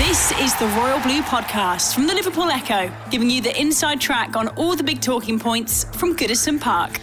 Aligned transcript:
This 0.00 0.32
is 0.40 0.56
the 0.56 0.66
Royal 0.78 0.98
Blue 1.00 1.20
Podcast 1.20 1.92
from 1.92 2.06
the 2.06 2.14
Liverpool 2.14 2.48
Echo, 2.50 2.90
giving 3.10 3.28
you 3.28 3.42
the 3.42 3.54
inside 3.60 4.00
track 4.00 4.34
on 4.34 4.48
all 4.56 4.74
the 4.74 4.82
big 4.82 5.02
talking 5.02 5.38
points 5.38 5.84
from 5.98 6.16
Goodison 6.16 6.58
Park. 6.58 6.96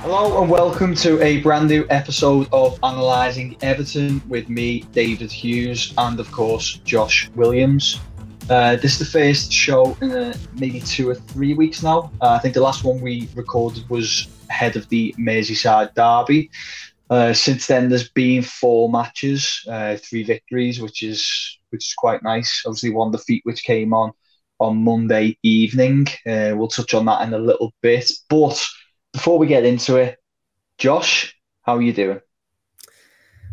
Hello 0.00 0.40
and 0.40 0.50
welcome 0.50 0.94
to 0.94 1.22
a 1.22 1.42
brand 1.42 1.68
new 1.68 1.84
episode 1.90 2.48
of 2.54 2.78
Analysing 2.82 3.54
Everton 3.60 4.22
with 4.30 4.48
me, 4.48 4.80
David 4.92 5.30
Hughes, 5.30 5.92
and 5.98 6.18
of 6.18 6.32
course, 6.32 6.78
Josh 6.84 7.28
Williams. 7.34 8.00
Uh, 8.48 8.76
this 8.76 8.98
is 8.98 8.98
the 8.98 9.04
first 9.04 9.52
show 9.52 9.94
in 10.00 10.12
uh, 10.12 10.34
maybe 10.54 10.80
two 10.80 11.10
or 11.10 11.14
three 11.14 11.52
weeks 11.52 11.82
now. 11.82 12.10
Uh, 12.22 12.30
I 12.30 12.38
think 12.38 12.54
the 12.54 12.62
last 12.62 12.82
one 12.82 12.98
we 12.98 13.28
recorded 13.34 13.86
was 13.90 14.26
ahead 14.48 14.74
of 14.74 14.88
the 14.88 15.14
Merseyside 15.18 15.92
derby. 15.94 16.50
Uh, 17.10 17.32
since 17.32 17.66
then, 17.66 17.88
there's 17.88 18.08
been 18.08 18.40
four 18.40 18.88
matches, 18.88 19.64
uh, 19.68 19.96
three 19.96 20.22
victories, 20.22 20.80
which 20.80 21.02
is 21.02 21.58
which 21.70 21.88
is 21.88 21.94
quite 21.94 22.22
nice. 22.22 22.62
Obviously, 22.64 22.90
one 22.90 23.10
defeat 23.10 23.42
which 23.44 23.64
came 23.64 23.92
on 23.92 24.12
on 24.60 24.76
Monday 24.76 25.36
evening. 25.42 26.06
Uh, 26.24 26.52
we'll 26.54 26.68
touch 26.68 26.94
on 26.94 27.06
that 27.06 27.26
in 27.26 27.34
a 27.34 27.38
little 27.38 27.72
bit. 27.82 28.12
But 28.28 28.64
before 29.12 29.38
we 29.38 29.48
get 29.48 29.64
into 29.64 29.96
it, 29.96 30.18
Josh, 30.78 31.36
how 31.62 31.76
are 31.76 31.82
you 31.82 31.92
doing? 31.92 32.20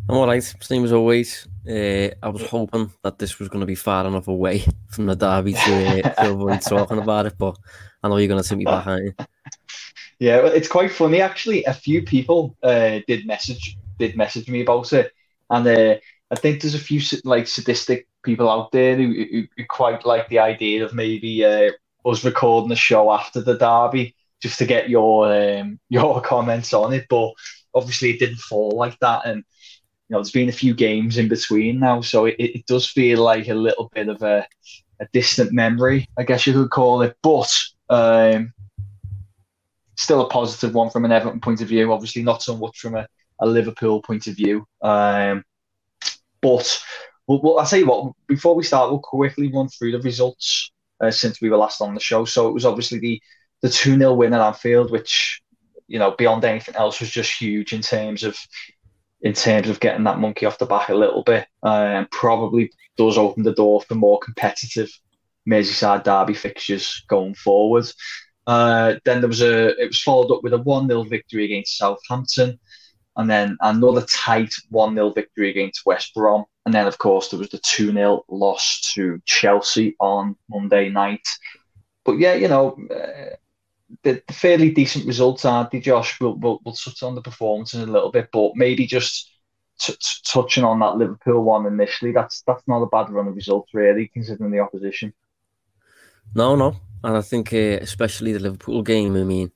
I'm 0.09 0.17
all 0.17 0.27
right. 0.27 0.43
Same 0.61 0.85
as 0.85 0.93
always. 0.93 1.47
Uh, 1.67 2.09
I 2.23 2.29
was 2.29 2.47
hoping 2.47 2.91
that 3.03 3.17
this 3.17 3.39
was 3.39 3.49
going 3.49 3.59
to 3.59 3.65
be 3.65 3.75
far 3.75 4.05
enough 4.05 4.27
away 4.27 4.63
from 4.89 5.07
the 5.07 5.15
derby 5.15 5.53
to, 5.53 6.05
uh, 6.05 6.23
to 6.23 6.31
avoid 6.31 6.61
talking 6.61 6.99
about 6.99 7.25
it, 7.25 7.37
but 7.37 7.57
I 8.01 8.07
know 8.07 8.17
you're 8.17 8.29
going 8.29 8.41
to 8.41 8.47
take 8.47 8.57
me 8.57 8.65
back, 8.65 8.87
aren't 8.87 9.05
you? 9.05 9.13
Yeah, 10.19 10.47
it's 10.47 10.67
quite 10.67 10.91
funny 10.91 11.21
actually. 11.21 11.63
A 11.65 11.73
few 11.73 12.01
people 12.03 12.55
uh, 12.63 12.99
did 13.07 13.27
message 13.27 13.77
did 13.99 14.15
message 14.17 14.49
me 14.49 14.61
about 14.61 14.91
it, 14.93 15.11
and 15.49 15.67
uh, 15.67 15.95
I 16.31 16.35
think 16.35 16.61
there's 16.61 16.73
a 16.75 16.79
few 16.79 17.01
like 17.23 17.47
sadistic 17.47 18.07
people 18.23 18.49
out 18.49 18.71
there 18.71 18.95
who, 18.95 19.13
who, 19.13 19.43
who 19.55 19.65
quite 19.69 20.05
like 20.05 20.27
the 20.29 20.39
idea 20.39 20.83
of 20.83 20.93
maybe 20.93 21.45
uh, 21.45 21.71
us 22.05 22.25
recording 22.25 22.69
the 22.69 22.75
show 22.75 23.11
after 23.11 23.41
the 23.41 23.57
derby 23.57 24.15
just 24.41 24.57
to 24.59 24.65
get 24.65 24.89
your 24.89 25.31
um, 25.31 25.79
your 25.89 26.19
comments 26.21 26.73
on 26.73 26.93
it. 26.93 27.05
But 27.09 27.33
obviously, 27.75 28.09
it 28.11 28.19
didn't 28.19 28.37
fall 28.39 28.71
like 28.71 28.97
that, 28.99 29.25
and 29.25 29.43
you 30.09 30.13
know, 30.13 30.19
there's 30.19 30.31
been 30.31 30.49
a 30.49 30.53
few 30.53 30.73
games 30.73 31.17
in 31.17 31.27
between 31.27 31.79
now, 31.79 32.01
so 32.01 32.25
it, 32.25 32.35
it 32.39 32.65
does 32.67 32.87
feel 32.89 33.23
like 33.23 33.47
a 33.49 33.53
little 33.55 33.89
bit 33.93 34.09
of 34.09 34.21
a, 34.23 34.47
a 34.99 35.07
distant 35.13 35.53
memory, 35.53 36.07
I 36.17 36.23
guess 36.23 36.47
you 36.47 36.53
could 36.53 36.71
call 36.71 37.01
it. 37.03 37.17
But 37.23 37.53
um, 37.89 38.53
still 39.97 40.21
a 40.21 40.29
positive 40.29 40.73
one 40.73 40.89
from 40.89 41.05
an 41.05 41.11
Everton 41.11 41.41
point 41.41 41.61
of 41.61 41.67
view. 41.67 41.91
Obviously, 41.91 42.23
not 42.23 42.41
so 42.41 42.55
much 42.55 42.79
from 42.79 42.95
a, 42.95 43.07
a 43.39 43.47
Liverpool 43.47 44.01
point 44.01 44.27
of 44.27 44.35
view. 44.35 44.65
Um, 44.81 45.43
but 46.41 46.79
we'll, 47.27 47.59
I'll 47.59 47.65
tell 47.65 47.79
you 47.79 47.87
what, 47.87 48.13
before 48.27 48.55
we 48.55 48.63
start, 48.63 48.89
we'll 48.89 48.99
quickly 48.99 49.51
run 49.51 49.67
through 49.67 49.91
the 49.91 50.01
results 50.01 50.71
uh, 51.01 51.11
since 51.11 51.41
we 51.41 51.49
were 51.49 51.57
last 51.57 51.81
on 51.81 51.93
the 51.93 51.99
show. 51.99 52.25
So 52.25 52.47
it 52.47 52.53
was 52.53 52.65
obviously 52.65 52.99
the, 52.99 53.21
the 53.61 53.69
2 53.69 53.97
0 53.97 54.13
win 54.13 54.33
at 54.33 54.41
Anfield, 54.41 54.91
which, 54.91 55.41
you 55.87 55.99
know, 55.99 56.11
beyond 56.11 56.45
anything 56.45 56.75
else 56.75 56.99
was 56.99 57.09
just 57.09 57.39
huge 57.39 57.73
in 57.73 57.81
terms 57.81 58.23
of 58.23 58.37
in 59.21 59.33
terms 59.33 59.67
of 59.67 59.79
getting 59.79 60.03
that 60.03 60.19
monkey 60.19 60.45
off 60.45 60.59
the 60.59 60.65
back 60.67 60.89
a 60.89 60.95
little 60.95 61.23
bit 61.23 61.47
and 61.63 62.09
probably 62.11 62.71
does 62.97 63.17
open 63.17 63.41
the 63.41 63.51
door 63.51 63.81
for 63.81 63.95
more 63.95 64.19
competitive 64.19 64.91
Merseyside 65.49 66.03
derby 66.03 66.35
fixtures 66.35 67.03
going 67.07 67.33
forward. 67.33 67.85
Uh, 68.47 68.95
then 69.03 69.19
there 69.21 69.27
was 69.27 69.41
a 69.41 69.77
it 69.79 69.87
was 69.87 70.01
followed 70.01 70.33
up 70.33 70.41
with 70.41 70.53
a 70.53 70.57
1 70.57 70.87
0 70.87 71.03
victory 71.03 71.45
against 71.45 71.77
Southampton, 71.77 72.57
and 73.17 73.29
then 73.29 73.57
another 73.61 74.05
tight 74.09 74.53
1 74.69 74.95
0 74.95 75.11
victory 75.11 75.49
against 75.49 75.85
West 75.85 76.13
Brom. 76.15 76.45
And 76.65 76.73
then, 76.73 76.87
of 76.87 76.97
course, 76.97 77.29
there 77.29 77.39
was 77.39 77.49
the 77.49 77.59
2 77.59 77.91
0 77.91 78.23
loss 78.29 78.93
to 78.93 79.21
Chelsea 79.25 79.95
on 79.99 80.35
Monday 80.49 80.89
night. 80.89 81.27
But 82.05 82.19
yeah, 82.19 82.35
you 82.35 82.47
know, 82.47 82.77
uh, 82.89 83.35
the, 84.03 84.21
the, 84.25 84.33
fairly 84.33 84.71
decent 84.71 85.05
results, 85.05 85.43
aren't 85.43 85.71
they, 85.71 85.81
Josh? 85.81 86.19
We'll, 86.19 86.35
we'll, 86.35 86.59
we'll 86.63 86.75
touch 86.75 87.03
on 87.03 87.15
the 87.15 87.21
performance 87.21 87.73
in 87.73 87.81
a 87.81 87.91
little 87.91 88.11
bit, 88.11 88.29
but 88.31 88.55
maybe 88.55 88.85
just 88.85 89.29
t- 89.79 89.93
t- 89.93 90.15
touching 90.25 90.63
on 90.63 90.79
that 90.79 90.97
Liverpool 90.97 91.43
one 91.43 91.65
initially, 91.65 92.11
that's 92.11 92.43
that's 92.47 92.67
not 92.67 92.81
a 92.81 92.87
bad 92.87 93.09
run 93.09 93.27
of 93.27 93.35
results, 93.35 93.73
really, 93.73 94.07
considering 94.07 94.51
the 94.51 94.59
opposition. 94.59 95.13
No, 96.35 96.55
no, 96.55 96.79
and 97.07 97.15
I 97.15 97.21
think 97.21 97.53
uh, 97.53 97.79
especially 97.81 98.33
the 98.33 98.39
Liverpool 98.39 98.83
game. 98.83 99.15
I 99.15 99.23
mean, 99.23 99.49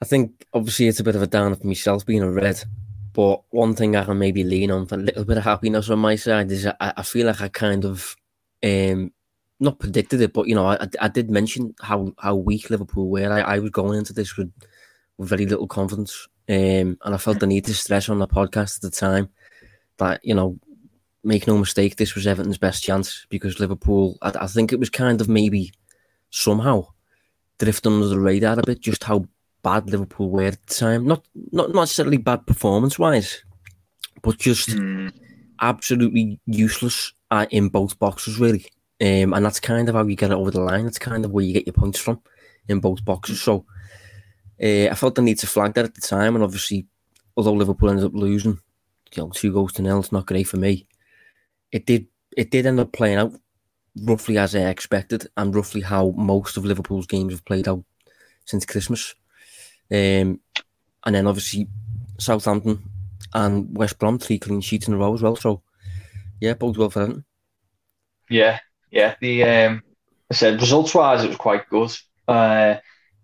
I 0.00 0.04
think 0.04 0.46
obviously 0.54 0.86
it's 0.86 1.00
a 1.00 1.04
bit 1.04 1.16
of 1.16 1.22
a 1.22 1.26
downer 1.26 1.56
for 1.56 1.66
myself 1.66 2.06
being 2.06 2.22
a 2.22 2.30
red, 2.30 2.62
but 3.12 3.42
one 3.50 3.74
thing 3.74 3.96
I 3.96 4.04
can 4.04 4.20
maybe 4.20 4.44
lean 4.44 4.70
on 4.70 4.86
for 4.86 4.94
a 4.94 4.98
little 4.98 5.24
bit 5.24 5.38
of 5.38 5.42
happiness 5.42 5.90
on 5.90 5.98
my 5.98 6.14
side 6.14 6.52
is 6.52 6.64
I, 6.64 6.92
I 6.96 7.02
feel 7.02 7.26
like 7.26 7.40
I 7.40 7.48
kind 7.48 7.84
of 7.84 8.16
um, 8.64 9.12
not 9.58 9.80
predicted 9.80 10.20
it, 10.20 10.32
but 10.32 10.46
you 10.46 10.54
know 10.54 10.68
I, 10.68 10.86
I 11.00 11.08
did 11.08 11.28
mention 11.28 11.74
how 11.80 12.14
how 12.18 12.36
weak 12.36 12.70
Liverpool 12.70 13.10
were. 13.10 13.32
I, 13.32 13.40
I 13.40 13.58
was 13.58 13.72
going 13.72 13.98
into 13.98 14.12
this 14.12 14.36
with, 14.36 14.52
with 15.16 15.28
very 15.28 15.44
little 15.44 15.66
confidence, 15.66 16.28
um, 16.48 16.98
and 17.02 17.14
I 17.14 17.16
felt 17.16 17.40
the 17.40 17.48
need 17.48 17.64
to 17.64 17.74
stress 17.74 18.08
on 18.08 18.20
the 18.20 18.28
podcast 18.28 18.76
at 18.76 18.82
the 18.82 18.96
time 18.96 19.28
that 19.96 20.24
you 20.24 20.36
know 20.36 20.56
make 21.24 21.48
no 21.48 21.58
mistake, 21.58 21.96
this 21.96 22.14
was 22.14 22.28
Everton's 22.28 22.58
best 22.58 22.84
chance 22.84 23.26
because 23.28 23.58
Liverpool. 23.58 24.18
I, 24.22 24.32
I 24.42 24.46
think 24.46 24.72
it 24.72 24.78
was 24.78 24.88
kind 24.88 25.20
of 25.20 25.28
maybe 25.28 25.72
somehow 26.30 26.86
drift 27.58 27.86
under 27.86 28.06
the 28.06 28.18
radar 28.18 28.58
a 28.58 28.62
bit 28.62 28.80
just 28.80 29.04
how 29.04 29.26
bad 29.62 29.90
Liverpool 29.90 30.30
were 30.30 30.44
at 30.44 30.66
the 30.66 30.74
time. 30.74 31.06
Not 31.06 31.26
not 31.52 31.74
necessarily 31.74 32.16
bad 32.16 32.46
performance 32.46 32.98
wise, 32.98 33.42
but 34.22 34.38
just 34.38 34.70
mm. 34.70 35.12
absolutely 35.60 36.40
useless 36.46 37.12
uh, 37.30 37.46
in 37.50 37.68
both 37.68 37.98
boxes 37.98 38.38
really. 38.38 38.66
Um, 39.00 39.32
and 39.32 39.44
that's 39.44 39.60
kind 39.60 39.88
of 39.88 39.94
how 39.94 40.04
you 40.04 40.16
get 40.16 40.32
it 40.32 40.36
over 40.36 40.50
the 40.50 40.60
line. 40.60 40.84
That's 40.84 40.98
kind 40.98 41.24
of 41.24 41.30
where 41.30 41.44
you 41.44 41.52
get 41.52 41.66
your 41.66 41.74
points 41.74 42.00
from 42.00 42.20
in 42.68 42.80
both 42.80 43.04
boxes. 43.04 43.40
So 43.40 43.64
uh, 44.62 44.88
I 44.90 44.94
felt 44.94 45.14
the 45.14 45.22
need 45.22 45.38
to 45.38 45.46
flag 45.46 45.74
that 45.74 45.84
at 45.84 45.94
the 45.94 46.00
time, 46.00 46.34
and 46.34 46.42
obviously, 46.42 46.86
although 47.36 47.52
Liverpool 47.52 47.90
ended 47.90 48.06
up 48.06 48.14
losing, 48.14 48.58
you 49.14 49.22
know, 49.22 49.30
two 49.30 49.52
goals 49.52 49.72
to 49.74 49.82
nil, 49.82 50.00
it's 50.00 50.12
not 50.12 50.26
great 50.26 50.48
for 50.48 50.56
me. 50.56 50.86
It 51.70 51.86
did 51.86 52.06
it 52.36 52.50
did 52.50 52.66
end 52.66 52.80
up 52.80 52.92
playing 52.92 53.18
out 53.18 53.32
roughly 54.02 54.38
as 54.38 54.54
I 54.54 54.68
expected 54.68 55.28
and 55.36 55.54
roughly 55.54 55.80
how 55.80 56.12
most 56.16 56.56
of 56.56 56.64
Liverpool's 56.64 57.06
games 57.06 57.32
have 57.32 57.44
played 57.44 57.68
out 57.68 57.84
since 58.44 58.64
Christmas. 58.64 59.14
Um, 59.90 60.40
and 61.04 61.14
then 61.14 61.26
obviously 61.26 61.68
Southampton 62.18 62.82
and 63.34 63.76
West 63.76 63.98
Brom 63.98 64.18
three 64.18 64.38
clean 64.38 64.60
sheets 64.60 64.88
in 64.88 64.94
a 64.94 64.98
row 64.98 65.14
as 65.14 65.22
well. 65.22 65.36
So 65.36 65.62
yeah, 66.40 66.54
both 66.54 66.76
well 66.76 66.90
for 66.90 67.00
them. 67.00 67.24
Yeah, 68.30 68.60
yeah. 68.90 69.14
The 69.20 69.44
um, 69.44 69.82
I 70.30 70.34
said 70.34 70.60
results 70.60 70.94
wise, 70.94 71.24
it 71.24 71.28
was 71.28 71.36
quite 71.36 71.68
good. 71.68 71.90
Uh, 72.26 72.76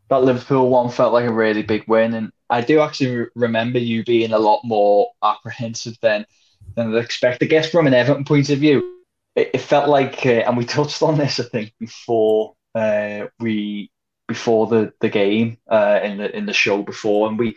that 0.09 0.23
Liverpool 0.23 0.69
one 0.69 0.91
felt 0.91 1.13
like 1.13 1.27
a 1.27 1.33
really 1.33 1.63
big 1.63 1.85
win, 1.87 2.15
and 2.15 2.33
I 2.51 2.61
do 2.61 2.81
actually 2.81 3.17
re- 3.17 3.27
remember 3.35 3.79
you 3.79 4.05
being 4.05 4.33
a 4.33 4.39
lot 4.39 4.61
more 4.65 5.09
apprehensive 5.23 5.97
than 6.01 6.27
than 6.75 6.95
I'd 6.95 7.05
expect. 7.05 7.43
I 7.43 7.47
guess 7.47 7.71
from 7.71 7.87
an 7.87 7.95
Everton 7.95 8.25
point 8.25 8.51
of 8.51 8.59
view, 8.59 9.04
it, 9.37 9.51
it 9.55 9.61
felt 9.61 9.89
like, 9.89 10.25
uh, 10.27 10.45
and 10.47 10.57
we 10.57 10.65
touched 10.65 11.03
on 11.03 11.19
this, 11.19 11.41
I 11.41 11.45
think, 11.45 11.73
before 11.79 12.55
uh, 12.75 13.27
we 13.39 13.91
before 14.27 14.67
the 14.67 14.93
the 15.01 15.09
game 15.09 15.59
uh, 15.71 16.01
in 16.03 16.19
the 16.19 16.37
in 16.37 16.47
the 16.47 16.53
show 16.53 16.83
before, 16.83 17.29
and 17.29 17.39
we 17.39 17.57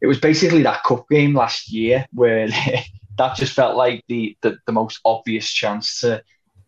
it 0.00 0.06
was 0.06 0.20
basically 0.20 0.62
that 0.62 0.84
cup 0.84 1.06
game 1.10 1.34
last 1.34 1.70
year 1.70 2.06
where 2.12 2.48
that 3.18 3.36
just 3.36 3.54
felt 3.54 3.76
like 3.76 4.04
the, 4.08 4.36
the 4.42 4.58
the 4.66 4.72
most 4.72 5.00
obvious 5.04 5.50
chance 5.50 6.00
to 6.00 6.22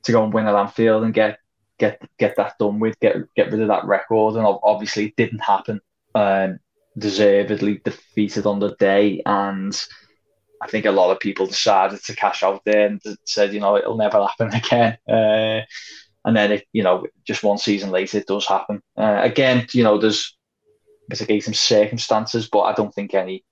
to 0.04 0.12
go 0.12 0.24
and 0.24 0.32
win 0.32 0.46
at 0.46 0.54
Anfield 0.54 1.04
and 1.04 1.14
get 1.14 1.38
get 1.78 2.00
get 2.18 2.36
that 2.36 2.58
done 2.58 2.80
with, 2.80 2.98
get 3.00 3.16
get 3.36 3.50
rid 3.50 3.60
of 3.60 3.68
that 3.68 3.84
record, 3.84 4.36
and 4.36 4.46
obviously 4.62 5.06
it 5.06 5.16
didn't 5.16 5.40
happen. 5.40 5.80
Um, 6.14 6.58
deservedly 6.96 7.80
defeated 7.84 8.44
on 8.46 8.58
the 8.58 8.74
day, 8.76 9.22
and 9.24 9.80
I 10.60 10.66
think 10.68 10.86
a 10.86 10.90
lot 10.90 11.10
of 11.10 11.20
people 11.20 11.46
decided 11.46 12.02
to 12.04 12.16
cash 12.16 12.42
out 12.42 12.62
there 12.64 12.86
and 12.86 13.00
said, 13.24 13.52
you 13.52 13.60
know, 13.60 13.76
it'll 13.76 13.96
never 13.96 14.24
happen 14.26 14.52
again. 14.54 14.98
Uh, 15.08 15.64
and 16.24 16.36
then, 16.36 16.52
it, 16.52 16.66
you 16.72 16.82
know, 16.82 17.06
just 17.24 17.42
one 17.42 17.58
season 17.58 17.90
later, 17.90 18.18
it 18.18 18.26
does 18.26 18.46
happen. 18.46 18.82
Uh, 18.96 19.20
again, 19.22 19.66
you 19.72 19.84
know, 19.84 19.98
there's 19.98 20.36
mitigating 21.08 21.54
circumstances, 21.54 22.48
but 22.50 22.62
I 22.62 22.72
don't 22.72 22.94
think 22.94 23.14
any 23.14 23.44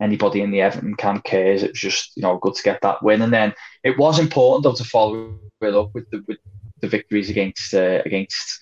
anybody 0.00 0.40
in 0.40 0.50
the 0.50 0.60
Everton 0.60 0.94
camp 0.96 1.24
cares. 1.24 1.62
It 1.62 1.72
was 1.72 1.80
just 1.80 2.16
you 2.16 2.22
know 2.22 2.38
good 2.38 2.54
to 2.54 2.62
get 2.62 2.80
that 2.82 3.02
win, 3.02 3.22
and 3.22 3.32
then 3.32 3.54
it 3.84 3.98
was 3.98 4.18
important 4.18 4.64
though 4.64 4.74
to 4.74 4.84
follow 4.84 5.38
it 5.60 5.74
up 5.74 5.90
with 5.94 6.08
the 6.10 6.24
with 6.26 6.38
the 6.80 6.88
victories 6.88 7.30
against 7.30 7.74
uh, 7.74 8.02
against 8.04 8.60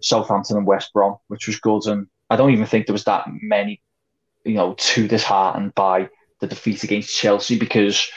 Southampton 0.00 0.58
and 0.58 0.66
West 0.66 0.92
Brom, 0.92 1.16
which 1.28 1.46
was 1.46 1.58
good. 1.58 1.86
And 1.86 2.06
I 2.30 2.36
don't 2.36 2.52
even 2.52 2.66
think 2.66 2.86
there 2.86 2.92
was 2.92 3.04
that 3.04 3.26
many, 3.42 3.82
you 4.44 4.54
know, 4.54 4.74
too 4.74 5.08
disheartened 5.08 5.74
by 5.74 6.08
the 6.40 6.46
defeat 6.46 6.84
against 6.84 7.16
Chelsea 7.16 7.58
because, 7.58 8.08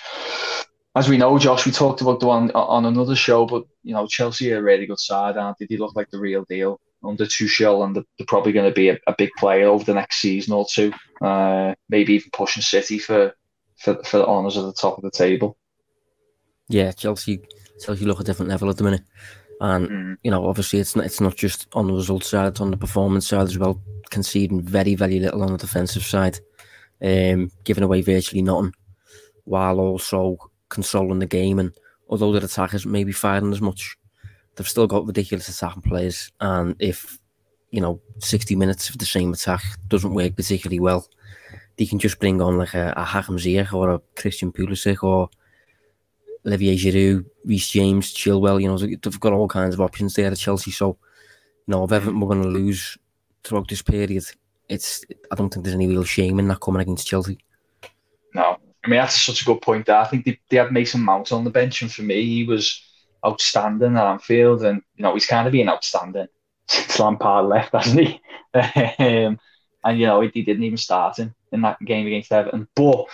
as 0.95 1.07
we 1.07 1.17
know, 1.17 1.37
Josh, 1.37 1.65
we 1.65 1.71
talked 1.71 2.01
about 2.01 2.19
the 2.19 2.27
one 2.27 2.51
on 2.51 2.85
another 2.85 3.15
show, 3.15 3.45
but 3.45 3.63
you 3.83 3.93
know, 3.93 4.07
Chelsea 4.07 4.51
are 4.53 4.59
a 4.59 4.63
really 4.63 4.85
good 4.85 4.99
side, 4.99 5.37
aren't 5.37 5.57
they? 5.59 5.67
They 5.67 5.77
look 5.77 5.95
like 5.95 6.09
the 6.11 6.19
real 6.19 6.45
deal 6.49 6.79
under 7.03 7.25
Tuchel, 7.25 7.83
and 7.85 7.95
they're, 7.95 8.03
they're 8.17 8.25
probably 8.27 8.51
going 8.51 8.69
to 8.69 8.75
be 8.75 8.89
a, 8.89 8.97
a, 9.07 9.15
big 9.17 9.29
player 9.37 9.67
over 9.67 9.83
the 9.83 9.93
next 9.93 10.19
season 10.19 10.53
or 10.53 10.65
two. 10.69 10.91
Uh, 11.21 11.73
maybe 11.87 12.13
even 12.13 12.29
pushing 12.33 12.61
City 12.61 12.99
for 12.99 13.33
for 13.77 14.03
for 14.03 14.17
the 14.17 14.27
honours 14.27 14.57
at 14.57 14.63
the 14.63 14.73
top 14.73 14.97
of 14.97 15.03
the 15.03 15.11
table. 15.11 15.57
Yeah, 16.67 16.91
Chelsea 16.91 17.41
Chelsea 17.83 18.05
look 18.05 18.19
a 18.19 18.23
different 18.23 18.49
level 18.49 18.69
at 18.69 18.77
the 18.77 18.83
minute. 18.83 19.03
And 19.61 19.89
mm. 19.89 20.17
you 20.23 20.31
know, 20.31 20.47
obviously, 20.47 20.79
it's 20.79 20.95
not 20.95 21.05
it's 21.05 21.21
not 21.21 21.35
just 21.35 21.67
on 21.73 21.87
the 21.87 21.93
result 21.93 22.23
side; 22.23 22.47
it's 22.47 22.61
on 22.61 22.71
the 22.71 22.77
performance 22.77 23.27
side 23.27 23.47
as 23.47 23.57
well. 23.57 23.81
Conceding 24.09 24.61
very 24.61 24.95
very 24.95 25.19
little 25.19 25.43
on 25.43 25.51
the 25.51 25.57
defensive 25.57 26.03
side, 26.03 26.39
um, 27.01 27.51
giving 27.63 27.83
away 27.83 28.01
virtually 28.01 28.41
nothing, 28.41 28.73
while 29.45 29.79
also 29.79 30.37
controlling 30.69 31.19
the 31.19 31.25
game. 31.25 31.59
And 31.59 31.71
although 32.09 32.31
their 32.31 32.43
attack 32.43 32.73
isn't 32.73 32.91
maybe 32.91 33.11
firing 33.11 33.51
as 33.51 33.61
much, 33.61 33.97
they've 34.55 34.67
still 34.67 34.87
got 34.87 35.05
ridiculous 35.05 35.49
attacking 35.49 35.83
players. 35.83 36.31
And 36.39 36.75
if 36.79 37.19
you 37.71 37.81
know, 37.81 38.01
sixty 38.17 38.55
minutes 38.55 38.89
of 38.89 38.97
the 38.97 39.05
same 39.05 39.31
attack 39.31 39.61
doesn't 39.89 40.15
work 40.15 40.35
particularly 40.35 40.79
well, 40.79 41.07
they 41.77 41.85
can 41.85 41.99
just 41.99 42.19
bring 42.19 42.41
on 42.41 42.57
like 42.57 42.73
a, 42.73 42.93
a 42.97 43.03
Hakim 43.03 43.37
Ziyech 43.37 43.71
or 43.73 43.91
a 43.91 44.01
Christian 44.15 44.51
Pulisic 44.51 45.03
or 45.03 45.29
Olivier 46.45 46.75
Giroud, 46.75 47.25
Reece 47.45 47.69
James, 47.69 48.11
Chilwell. 48.11 48.59
You 48.59 48.69
know, 48.69 48.77
they've 48.77 49.19
got 49.19 49.33
all 49.33 49.47
kinds 49.47 49.75
of 49.75 49.81
options 49.81 50.15
there 50.15 50.31
at 50.31 50.37
Chelsea. 50.37 50.71
So, 50.71 50.97
you 51.67 51.71
know, 51.71 51.83
if 51.83 51.91
Everton 51.91 52.19
were 52.19 52.27
going 52.27 52.41
to 52.41 52.49
lose 52.49 52.97
throughout 53.43 53.67
this 53.67 53.83
period, 53.83 54.23
it's 54.69 55.03
I 55.31 55.35
don't 55.35 55.49
think 55.49 55.65
there's 55.65 55.75
any 55.75 55.87
real 55.87 56.03
shame 56.03 56.39
in 56.39 56.47
that 56.47 56.61
coming 56.61 56.81
against 56.81 57.07
Chelsea. 57.07 57.39
No, 58.33 58.57
I 58.83 58.87
mean 58.87 58.99
that's 58.99 59.21
such 59.21 59.41
a 59.41 59.45
good 59.45 59.61
point. 59.61 59.87
There, 59.87 59.97
I 59.97 60.05
think 60.05 60.25
they, 60.25 60.39
they 60.49 60.57
had 60.57 60.71
Mason 60.71 61.01
Mount 61.01 61.31
on 61.31 61.43
the 61.43 61.49
bench, 61.49 61.81
and 61.81 61.91
for 61.91 62.03
me, 62.03 62.23
he 62.23 62.43
was 62.43 62.81
outstanding 63.25 63.97
at 63.97 64.05
Anfield, 64.05 64.63
and 64.63 64.81
you 64.95 65.03
know 65.03 65.13
he's 65.13 65.25
kind 65.25 65.47
of 65.47 65.51
been 65.51 65.69
outstanding 65.69 66.27
since 66.67 66.99
Lampard 66.99 67.45
left, 67.45 67.73
hasn't 67.73 68.07
he? 68.07 68.21
um, 68.53 69.39
and 69.83 69.99
you 69.99 70.05
know 70.05 70.21
he, 70.21 70.29
he 70.33 70.43
didn't 70.43 70.63
even 70.63 70.77
start 70.77 71.19
in, 71.19 71.33
in 71.51 71.61
that 71.61 71.79
game 71.83 72.07
against 72.07 72.31
Everton, 72.31 72.67
but 72.75 73.07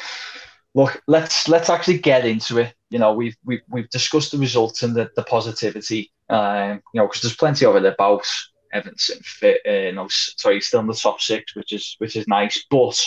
look, 0.76 1.02
let's 1.08 1.48
let's 1.48 1.70
actually 1.70 1.98
get 1.98 2.26
into 2.26 2.60
it. 2.60 2.74
You 2.90 3.00
know, 3.00 3.14
we've 3.14 3.36
we've, 3.44 3.62
we've 3.70 3.90
discussed 3.90 4.32
the 4.32 4.38
results 4.38 4.84
and 4.84 4.96
the, 4.96 5.10
the 5.16 5.24
positivity. 5.24 6.12
Um, 6.30 6.82
you 6.94 7.00
know, 7.00 7.08
because 7.08 7.22
there's 7.22 7.36
plenty 7.36 7.66
of 7.66 7.76
it 7.76 7.86
about 7.86 8.28
Everton 8.74 9.20
fit. 9.24 9.62
Uh, 9.68 9.72
you 9.72 9.92
know, 9.94 10.08
sorry, 10.10 10.62
still 10.62 10.82
in 10.82 10.88
the 10.88 10.94
top 10.94 11.22
six, 11.22 11.56
which 11.56 11.74
is 11.74 11.96
which 12.00 12.16
is 12.16 12.28
nice. 12.28 12.66
But 12.70 13.06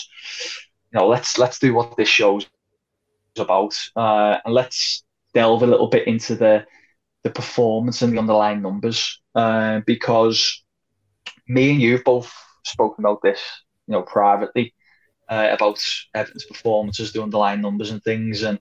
you 0.93 0.99
know, 0.99 1.09
let's 1.09 1.39
let's 1.39 1.59
do 1.59 1.75
what 1.75 1.97
this 1.97 2.09
show's 2.09 2.47
about, 3.39 3.75
uh, 3.97 4.39
and 4.45 4.55
let's 4.55 5.05
delve 5.35 5.63
a 5.63 5.67
little 5.67 5.89
bit 5.89 6.07
into 6.07 6.35
the 6.35 6.65
the 7.25 7.31
performance 7.31 8.03
and 8.03 8.13
the 8.13 8.19
underlying 8.19 8.63
numbers, 8.63 9.21
uh, 9.35 9.81
because 9.87 10.63
me 11.49 11.71
and 11.73 11.81
you 11.81 11.93
have 11.93 12.05
both 12.05 12.33
spoken 12.65 13.05
about 13.05 13.23
this, 13.23 13.41
you 13.87 13.93
know, 13.93 14.03
privately 14.03 14.75
uh, 15.29 15.49
about 15.51 15.83
Everton's 16.15 16.45
performances, 16.45 17.13
the 17.13 17.23
underlying 17.23 17.61
numbers 17.61 17.91
and 17.91 18.03
things. 18.03 18.43
And 18.43 18.59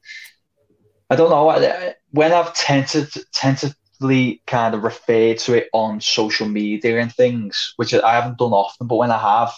I 1.10 1.16
don't 1.16 1.30
know 1.30 1.94
when 2.12 2.34
I've 2.34 2.54
tended 2.54 3.10
tentatively 3.34 3.76
kind 4.46 4.76
of 4.76 4.84
referred 4.84 5.40
to 5.40 5.54
it 5.56 5.70
on 5.74 6.02
social 6.02 6.48
media 6.48 7.00
and 7.00 7.14
things, 7.14 7.74
which 7.78 7.94
I 7.94 8.14
haven't 8.14 8.38
done 8.38 8.52
often, 8.54 8.88
but 8.88 8.96
when 8.98 9.12
I 9.12 9.18
have, 9.18 9.54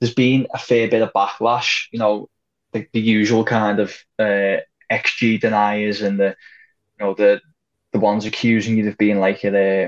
there's 0.00 0.14
been 0.14 0.46
a 0.52 0.58
fair 0.58 0.88
bit 0.88 1.02
of 1.02 1.12
backlash. 1.12 1.86
You 1.92 1.98
know, 1.98 2.28
the, 2.72 2.86
the 2.92 3.00
usual 3.00 3.44
kind 3.44 3.80
of 3.80 3.96
uh, 4.18 4.58
XG 4.90 5.38
deniers 5.40 6.02
and 6.02 6.18
the 6.18 6.36
you 6.98 7.06
know 7.06 7.14
the 7.14 7.40
the 7.92 7.98
ones 7.98 8.26
accusing 8.26 8.76
you 8.78 8.88
of 8.88 8.98
being 8.98 9.18
like 9.18 9.44
a, 9.44 9.86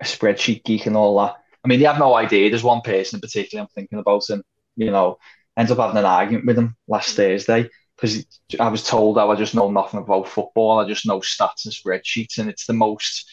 a 0.00 0.04
spreadsheet 0.04 0.64
geek 0.64 0.86
and 0.86 0.96
all 0.96 1.18
that. 1.20 1.36
I 1.64 1.68
mean, 1.68 1.78
they 1.78 1.86
have 1.86 1.98
no 1.98 2.14
idea. 2.14 2.48
There's 2.48 2.62
one 2.62 2.80
person 2.80 3.16
in 3.16 3.20
particular 3.20 3.62
I'm 3.62 3.68
thinking 3.68 3.98
about, 3.98 4.28
and 4.30 4.42
you 4.76 4.90
know, 4.90 5.18
ended 5.56 5.78
up 5.78 5.78
having 5.78 5.98
an 5.98 6.04
argument 6.04 6.46
with 6.46 6.58
him 6.58 6.76
last 6.88 7.16
Thursday 7.16 7.68
because 8.00 8.24
I 8.58 8.68
was 8.68 8.86
told 8.86 9.18
I 9.18 9.34
just 9.34 9.54
know 9.54 9.70
nothing 9.70 10.00
about 10.00 10.28
football. 10.28 10.78
I 10.78 10.88
just 10.88 11.06
know 11.06 11.20
stats 11.20 11.64
and 11.64 11.74
spreadsheets, 11.74 12.38
and 12.38 12.48
it's 12.48 12.66
the 12.66 12.72
most 12.72 13.26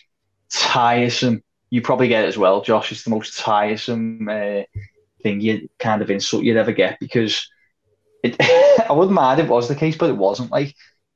tiresome. 0.52 1.44
You 1.70 1.82
probably 1.82 2.08
get 2.08 2.26
it 2.26 2.28
as 2.28 2.38
well, 2.38 2.62
Josh. 2.62 2.92
It's 2.92 3.04
the 3.04 3.10
most 3.10 3.38
tiresome 3.38 4.28
uh, 4.30 4.64
thing 5.24 5.42
you 5.42 5.70
kind 5.80 6.02
of 6.02 6.10
insult 6.10 6.44
you'd 6.44 6.58
ever 6.58 6.72
get 6.72 7.00
because 7.00 7.50
it. 8.24 8.36
I 8.42 8.92
wouldn't 8.92 9.14
mind 9.14 9.40
if 9.40 9.48
it 9.48 9.52
was 9.52 9.68
the 9.68 9.76
case, 9.76 9.98
but 9.98 10.10
it 10.10 10.18
wasn't. 10.18 10.52
Like 10.52 10.74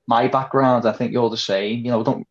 my 0.07 0.27
background, 0.27 0.85
I 0.85 0.93
think 0.93 1.11
you're 1.11 1.29
the 1.29 1.37
same. 1.37 1.85
You 1.85 1.91
know, 1.91 2.03
don't 2.03 2.27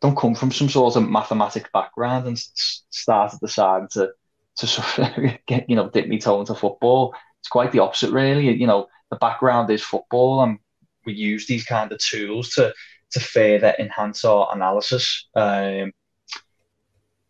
don't 0.00 0.16
come 0.16 0.34
from 0.34 0.52
some 0.52 0.68
sort 0.68 0.96
of 0.96 1.08
mathematics 1.08 1.70
background 1.72 2.26
and 2.26 2.38
start 2.38 3.34
at 3.34 3.40
the 3.40 3.48
side 3.48 3.90
to 3.90 4.10
to 4.56 4.66
sort 4.66 5.18
of 5.18 5.38
get 5.46 5.68
you 5.68 5.76
know 5.76 5.90
dip 5.90 6.08
me 6.08 6.18
toe 6.18 6.40
into 6.40 6.54
football 6.54 7.14
it's 7.42 7.48
quite 7.48 7.72
the 7.72 7.80
opposite, 7.80 8.12
really. 8.12 8.52
You 8.52 8.68
know, 8.68 8.86
the 9.10 9.16
background 9.16 9.68
is 9.70 9.82
football, 9.82 10.42
and 10.44 10.58
we 11.04 11.14
use 11.14 11.46
these 11.46 11.64
kind 11.64 11.90
of 11.92 11.98
tools 11.98 12.50
to 12.50 12.72
to 13.12 13.20
further 13.20 13.74
enhance 13.78 14.24
our 14.24 14.48
analysis. 14.54 15.28
Um, 15.34 15.92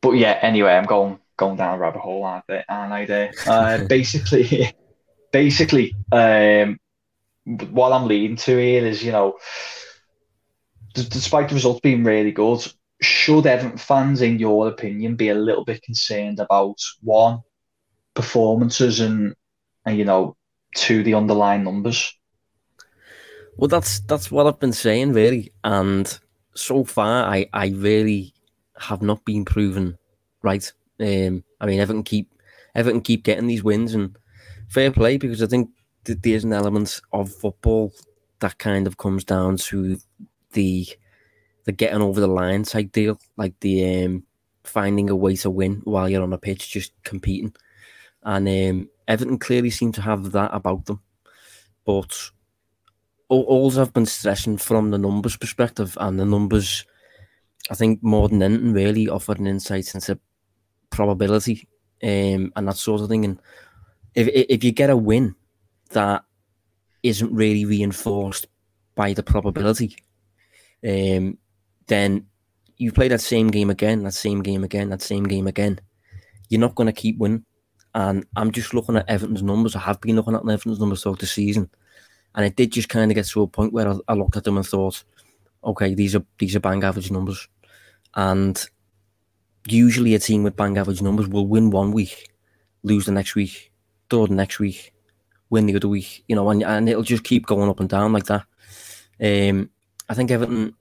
but 0.00 0.12
yeah, 0.12 0.38
anyway, 0.42 0.72
I'm 0.72 0.86
going 0.86 1.18
going 1.36 1.56
down 1.56 1.74
a 1.74 1.78
rabbit 1.78 2.00
hole, 2.00 2.24
aren't 2.24 2.44
I? 2.48 2.64
Aren't 2.68 2.92
I 2.92 3.04
there? 3.06 3.32
Uh, 3.46 3.84
basically, 3.86 4.72
basically, 5.32 5.94
um, 6.12 6.78
what 7.44 7.92
I'm 7.92 8.06
leading 8.06 8.36
to 8.36 8.56
here 8.58 8.86
is, 8.86 9.02
you 9.02 9.12
know, 9.12 9.38
d- 10.94 11.06
despite 11.08 11.48
the 11.48 11.54
results 11.54 11.80
being 11.80 12.04
really 12.04 12.32
good, 12.32 12.60
should 13.00 13.46
Everton 13.46 13.78
fans, 13.78 14.22
in 14.22 14.38
your 14.38 14.68
opinion, 14.68 15.16
be 15.16 15.30
a 15.30 15.34
little 15.34 15.64
bit 15.64 15.82
concerned 15.82 16.38
about 16.38 16.78
one 17.02 17.40
performances 18.14 19.00
and 19.00 19.34
and 19.86 19.96
you 19.96 20.04
know 20.04 20.36
two 20.74 21.02
the 21.02 21.14
underlying 21.14 21.64
numbers. 21.64 22.16
Well, 23.56 23.68
that's 23.68 24.00
that's 24.00 24.30
what 24.30 24.46
I've 24.46 24.60
been 24.60 24.72
saying, 24.72 25.12
really, 25.12 25.52
and 25.62 26.18
so 26.54 26.84
far, 26.84 27.24
I 27.24 27.48
I 27.52 27.68
really 27.68 28.34
have 28.78 29.02
not 29.02 29.24
been 29.24 29.44
proven 29.44 29.98
right. 30.42 30.70
Um, 30.98 31.44
I 31.60 31.66
mean, 31.66 31.80
Everton 31.80 32.02
keep 32.02 32.32
Everton 32.74 33.02
keep 33.02 33.24
getting 33.24 33.46
these 33.46 33.62
wins, 33.62 33.94
and 33.94 34.16
fair 34.68 34.90
play 34.90 35.18
because 35.18 35.42
I 35.42 35.46
think 35.46 35.70
that 36.04 36.22
there's 36.22 36.44
an 36.44 36.52
element 36.52 37.00
of 37.12 37.32
football 37.32 37.92
that 38.40 38.58
kind 38.58 38.86
of 38.86 38.96
comes 38.96 39.24
down 39.24 39.56
to 39.56 39.98
the 40.52 40.86
the 41.64 41.72
getting 41.72 42.02
over 42.02 42.20
the 42.20 42.26
line 42.26 42.64
type 42.64 42.90
deal, 42.92 43.18
like 43.36 43.54
the 43.60 44.04
um, 44.04 44.24
finding 44.64 45.10
a 45.10 45.16
way 45.16 45.36
to 45.36 45.50
win 45.50 45.80
while 45.84 46.08
you're 46.08 46.22
on 46.22 46.32
a 46.32 46.38
pitch, 46.38 46.70
just 46.70 46.92
competing. 47.04 47.54
And 48.24 48.48
um, 48.48 48.88
Everton 49.06 49.38
clearly 49.38 49.70
seem 49.70 49.92
to 49.92 50.02
have 50.02 50.32
that 50.32 50.50
about 50.52 50.86
them. 50.86 51.00
But 51.84 52.30
all, 53.32 53.80
I've 53.80 53.92
been 53.92 54.06
stressing 54.06 54.58
from 54.58 54.90
the 54.90 54.98
numbers 54.98 55.36
perspective, 55.36 55.96
and 56.00 56.18
the 56.18 56.24
numbers, 56.24 56.84
I 57.70 57.74
think 57.74 58.02
more 58.02 58.28
than 58.28 58.42
anything, 58.42 58.72
really 58.72 59.08
offer 59.08 59.32
an 59.32 59.46
insight 59.46 59.94
into 59.94 60.18
probability 60.90 61.66
um, 62.02 62.52
and 62.54 62.68
that 62.68 62.76
sort 62.76 63.00
of 63.00 63.08
thing. 63.08 63.24
And 63.24 63.40
if 64.14 64.28
if 64.28 64.64
you 64.64 64.72
get 64.72 64.90
a 64.90 64.96
win 64.96 65.34
that 65.90 66.24
isn't 67.02 67.34
really 67.34 67.64
reinforced 67.64 68.46
by 68.94 69.12
the 69.12 69.22
probability, 69.22 69.96
um, 70.86 71.38
then 71.86 72.26
you 72.76 72.92
play 72.92 73.08
that 73.08 73.20
same 73.20 73.48
game 73.48 73.70
again, 73.70 74.02
that 74.02 74.14
same 74.14 74.42
game 74.42 74.64
again, 74.64 74.90
that 74.90 75.02
same 75.02 75.24
game 75.24 75.46
again. 75.46 75.80
You're 76.48 76.60
not 76.60 76.74
going 76.74 76.86
to 76.86 76.92
keep 76.92 77.18
winning. 77.18 77.44
And 77.94 78.24
I'm 78.36 78.52
just 78.52 78.72
looking 78.72 78.96
at 78.96 79.08
Everton's 79.08 79.42
numbers. 79.42 79.76
I 79.76 79.80
have 79.80 80.00
been 80.00 80.16
looking 80.16 80.34
at 80.34 80.42
Everton's 80.42 80.80
numbers 80.80 81.02
throughout 81.02 81.18
the 81.18 81.26
season, 81.26 81.70
and 82.34 82.46
it 82.46 82.56
did 82.56 82.72
just 82.72 82.88
kind 82.88 83.10
of 83.10 83.14
get 83.14 83.26
to 83.26 83.42
a 83.42 83.46
point 83.46 83.72
where 83.72 83.88
I, 83.88 83.96
I 84.08 84.14
looked 84.14 84.36
at 84.36 84.44
them 84.44 84.56
and 84.56 84.66
thought, 84.66 85.04
okay, 85.64 85.94
these 85.94 86.14
are 86.14 86.24
these 86.38 86.56
are 86.56 86.60
bang 86.60 86.82
average 86.84 87.10
numbers, 87.10 87.48
and 88.14 88.62
usually 89.66 90.14
a 90.14 90.18
team 90.18 90.42
with 90.42 90.56
bang 90.56 90.78
average 90.78 91.02
numbers 91.02 91.28
will 91.28 91.46
win 91.46 91.70
one 91.70 91.92
week, 91.92 92.30
lose 92.82 93.06
the 93.06 93.12
next 93.12 93.34
week, 93.34 93.72
draw 94.08 94.26
the 94.26 94.34
next 94.34 94.58
week, 94.58 94.92
win 95.50 95.66
the 95.66 95.76
other 95.76 95.88
week, 95.88 96.24
you 96.28 96.34
know, 96.34 96.48
and, 96.50 96.62
and 96.62 96.88
it'll 96.88 97.02
just 97.02 97.24
keep 97.24 97.46
going 97.46 97.68
up 97.68 97.80
and 97.80 97.88
down 97.88 98.12
like 98.12 98.26
that. 98.26 98.44
Um, 99.20 99.70
I 100.08 100.14
think 100.14 100.30
Everton 100.30 100.74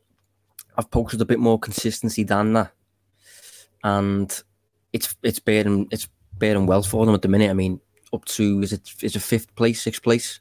have 0.75 0.89
posted 0.89 1.21
a 1.21 1.25
bit 1.25 1.39
more 1.39 1.59
consistency 1.59 2.23
than 2.23 2.53
that, 2.53 2.71
and 3.83 4.43
it's 4.93 5.15
it's 5.21 5.39
bearing 5.39 5.87
it's 5.91 6.07
bearing 6.33 6.65
well 6.65 6.83
for 6.83 7.05
them 7.05 7.15
at 7.15 7.21
the 7.21 7.27
minute. 7.27 7.49
I 7.49 7.53
mean, 7.53 7.79
up 8.13 8.25
to 8.25 8.61
is 8.61 8.73
it 8.73 8.89
is 9.01 9.15
it 9.15 9.21
fifth 9.21 9.55
place, 9.55 9.81
sixth 9.81 10.01
place? 10.01 10.39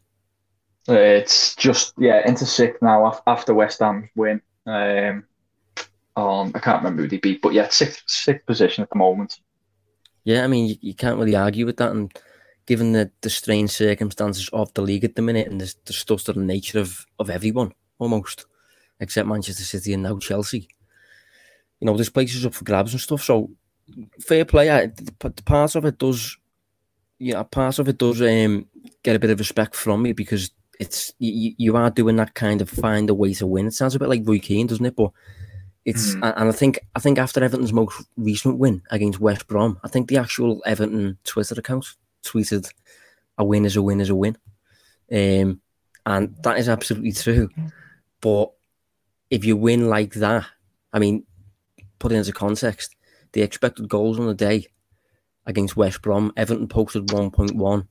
It's 0.89 1.55
just 1.57 1.95
yeah 1.99 2.27
into 2.27 2.47
sixth 2.47 2.83
now 2.83 3.21
after 3.27 3.55
West 3.55 3.81
Ham's 3.81 4.09
win. 4.17 4.41
Um, 4.67 5.25
um, 6.17 6.53
I 6.55 6.59
can't 6.59 6.83
remember 6.83 7.03
who 7.03 7.09
they 7.09 7.19
beat, 7.19 7.43
but 7.43 7.53
yeah, 7.53 7.69
sixth 7.69 8.03
sixth 8.07 8.47
position 8.47 8.83
at 8.83 8.91
the 8.91 8.99
moment. 8.99 9.41
Yeah, 10.25 10.45
I 10.45 10.47
mean 10.47 10.69
you, 10.69 10.77
you 10.81 10.95
can't 10.95 11.19
really 11.19 11.37
argue 11.37 11.67
with 11.67 11.77
that, 11.79 11.93
and 11.93 12.13
given 12.71 12.93
the, 12.93 13.11
the 13.23 13.31
strange 13.31 13.71
circumstances 13.71 14.49
of 14.53 14.73
the 14.75 14.83
league 14.83 15.05
at 15.05 15.17
the 15.17 15.23
minute 15.23 15.49
and 15.49 15.61
the, 15.61 15.75
the 15.87 15.93
stutter 15.93 16.35
nature 16.35 16.79
of, 16.79 17.05
of 17.19 17.29
everyone 17.29 17.73
almost, 17.99 18.47
except 19.01 19.27
Manchester 19.27 19.65
City 19.65 19.93
and 19.93 20.05
now 20.05 20.19
Chelsea. 20.19 20.69
You 21.81 21.87
know, 21.87 21.97
this 21.97 22.11
place 22.11 22.33
is 22.33 22.47
up 22.47 22.55
for 22.55 22.65
grabs 22.65 22.93
and 22.93 23.01
stuff. 23.01 23.25
So 23.25 23.51
fair 24.21 24.45
play. 24.45 24.69
the, 24.69 25.33
the 25.35 25.43
part 25.43 25.75
of 25.75 25.85
it 25.85 25.99
does, 25.99 26.37
yeah, 27.19 27.43
part 27.43 27.81
of 27.81 27.89
it 27.89 27.99
does 27.99 28.23
um, 28.23 28.67
get 29.03 29.17
a 29.17 29.19
bit 29.19 29.31
of 29.31 29.41
respect 29.41 29.75
from 29.75 30.03
me 30.03 30.13
because 30.13 30.53
it's 30.81 31.13
you, 31.19 31.55
you 31.59 31.77
are 31.77 31.91
doing 31.91 32.17
that 32.17 32.35
kind 32.35 32.63
of 32.63 32.69
find 32.69 33.11
a 33.11 33.15
way 33.15 33.35
to 33.35 33.47
win. 33.47 33.67
It 33.67 33.75
sounds 33.75 33.95
a 33.95 33.99
bit 33.99 34.09
like 34.09 34.23
Roy 34.25 34.39
Keane, 34.39 34.67
doesn't 34.67 34.85
it? 34.85 34.97
But 34.97 35.13
it's 35.85 36.15
mm. 36.15 36.33
and 36.37 36.49
I 36.49 36.53
think 36.53 36.81
I 36.97 37.01
think 37.01 37.19
after 37.19 37.45
Everton's 37.45 37.73
most 37.73 38.03
recent 38.17 38.59
win 38.59 38.83
against 38.91 39.21
West 39.21 39.47
Brom, 39.47 39.79
I 39.85 39.89
think 39.89 40.09
the 40.09 40.17
actual 40.17 40.63
Everton 40.65 41.19
Twitter 41.25 41.55
account 41.59 41.87
tweeted, 42.25 42.73
"A 43.37 43.45
win 43.45 43.67
is 43.67 43.77
a 43.77 43.83
win 43.83 44.01
is 44.01 44.09
a 44.09 44.15
win," 44.15 44.39
um, 45.13 45.61
and 46.07 46.35
that 46.43 46.59
is 46.59 46.69
absolutely 46.69 47.13
true. 47.13 47.51
But 48.23 48.51
if 49.29 49.45
you 49.45 49.59
win 49.59 49.91
like 49.91 50.15
that, 50.15 50.47
I 50.95 50.99
mean, 50.99 51.25
put 51.99 52.13
it 52.13 52.17
into 52.17 52.33
context, 52.33 52.97
the 53.33 53.43
expected 53.43 53.87
goals 53.87 54.19
on 54.19 54.27
the 54.27 54.35
day 54.35 54.67
against 55.45 55.77
West 55.77 56.01
Brom, 56.01 56.33
Everton 56.39 56.69
posted 56.69 57.13
one 57.13 57.31
point 57.31 57.55
one, 57.55 57.87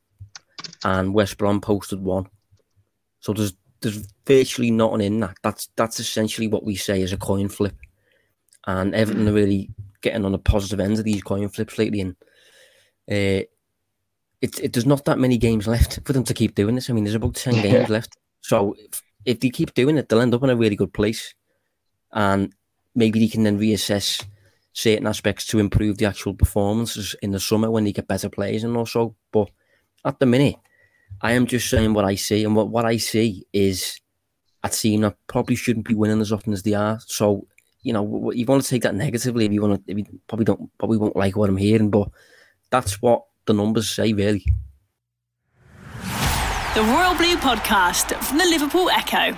and 0.84 1.14
West 1.14 1.38
Brom 1.38 1.62
posted 1.62 2.00
one. 2.00 2.28
So 3.20 3.34
there's 3.34 3.54
there's 3.82 4.08
virtually 4.26 4.72
nothing 4.72 5.02
in 5.02 5.20
that. 5.22 5.38
That's 5.44 5.70
that's 5.76 6.00
essentially 6.00 6.48
what 6.48 6.64
we 6.64 6.76
say 6.76 7.02
is 7.02 7.14
a 7.14 7.18
coin 7.18 7.50
flip, 7.50 7.76
and 8.68 8.94
Everton 8.94 9.28
are 9.28 9.34
really 9.34 9.70
getting 10.02 10.26
on 10.26 10.32
the 10.32 10.40
positive 10.40 10.80
ends 10.80 11.00
of 11.00 11.06
these 11.06 11.24
coin 11.24 11.50
flips 11.50 11.78
lately, 11.78 12.02
and 12.02 12.16
uh, 13.10 13.44
it, 14.42 14.60
it 14.62 14.74
there's 14.74 14.86
not 14.86 15.06
that 15.06 15.20
many 15.20 15.38
games 15.38 15.68
left 15.68 16.00
for 16.06 16.14
them 16.14 16.24
to 16.24 16.34
keep 16.34 16.56
doing 16.56 16.76
this. 16.76 16.90
I 16.90 16.94
mean, 16.94 17.04
there's 17.04 17.16
about 17.16 17.36
ten 17.36 17.56
games 17.56 17.90
left. 17.90 18.18
So 18.42 18.76
if, 18.78 19.02
if 19.26 19.40
they 19.40 19.50
keep 19.50 19.74
doing 19.74 19.98
it, 19.98 20.08
they'll 20.08 20.22
end 20.22 20.34
up 20.34 20.44
in 20.44 20.50
a 20.50 20.56
really 20.56 20.76
good 20.76 20.94
place, 20.94 21.34
and 22.12 22.54
maybe 22.96 23.20
they 23.20 23.28
can 23.28 23.44
then 23.44 23.60
reassess 23.60 24.26
certain 24.72 25.08
aspects 25.08 25.46
to 25.48 25.60
improve 25.60 25.98
the 25.98 26.06
actual 26.06 26.34
performances 26.34 27.16
in 27.22 27.32
the 27.32 27.40
summer 27.40 27.70
when 27.70 27.84
they 27.84 27.92
get 27.92 28.08
better 28.08 28.30
players 28.30 28.64
and 28.64 28.78
also. 28.78 29.16
But 29.32 29.50
at 30.06 30.20
the 30.20 30.26
minute, 30.26 30.56
I 31.22 31.34
am 31.34 31.46
just 31.46 31.70
saying 31.70 31.94
what 31.94 32.06
I 32.06 32.16
see, 32.16 32.44
and 32.44 32.56
what, 32.56 32.70
what 32.70 32.86
I 32.86 32.98
see 32.98 33.46
is 33.52 34.00
a 34.64 34.70
team 34.70 35.02
that 35.02 35.16
probably 35.28 35.56
shouldn't 35.56 35.88
be 35.88 35.96
winning 35.96 36.22
as 36.22 36.32
often 36.32 36.54
as 36.54 36.64
they 36.64 36.74
are. 36.74 37.00
So 37.06 37.48
you 37.82 37.94
know, 37.94 38.32
you 38.32 38.46
want 38.46 38.64
to 38.64 38.70
take 38.70 38.84
that 38.84 38.96
negatively 38.96 39.46
if 39.46 39.52
you 39.52 39.62
want 39.62 39.86
to. 39.86 39.92
If 39.92 39.98
you 39.98 40.06
probably 40.28 40.46
don't, 40.46 40.70
probably 40.78 40.98
won't 40.98 41.16
like 41.16 41.36
what 41.36 41.50
I'm 41.50 41.58
hearing, 41.58 41.90
but 41.90 42.10
that's 42.70 43.02
what 43.02 43.24
the 43.46 43.54
numbers 43.54 43.90
say, 43.90 44.14
really. 44.14 44.46
The 46.76 46.84
Royal 46.84 47.16
Blue 47.16 47.36
Podcast 47.38 48.14
from 48.24 48.38
the 48.38 48.46
Liverpool 48.46 48.90
Echo. 48.90 49.38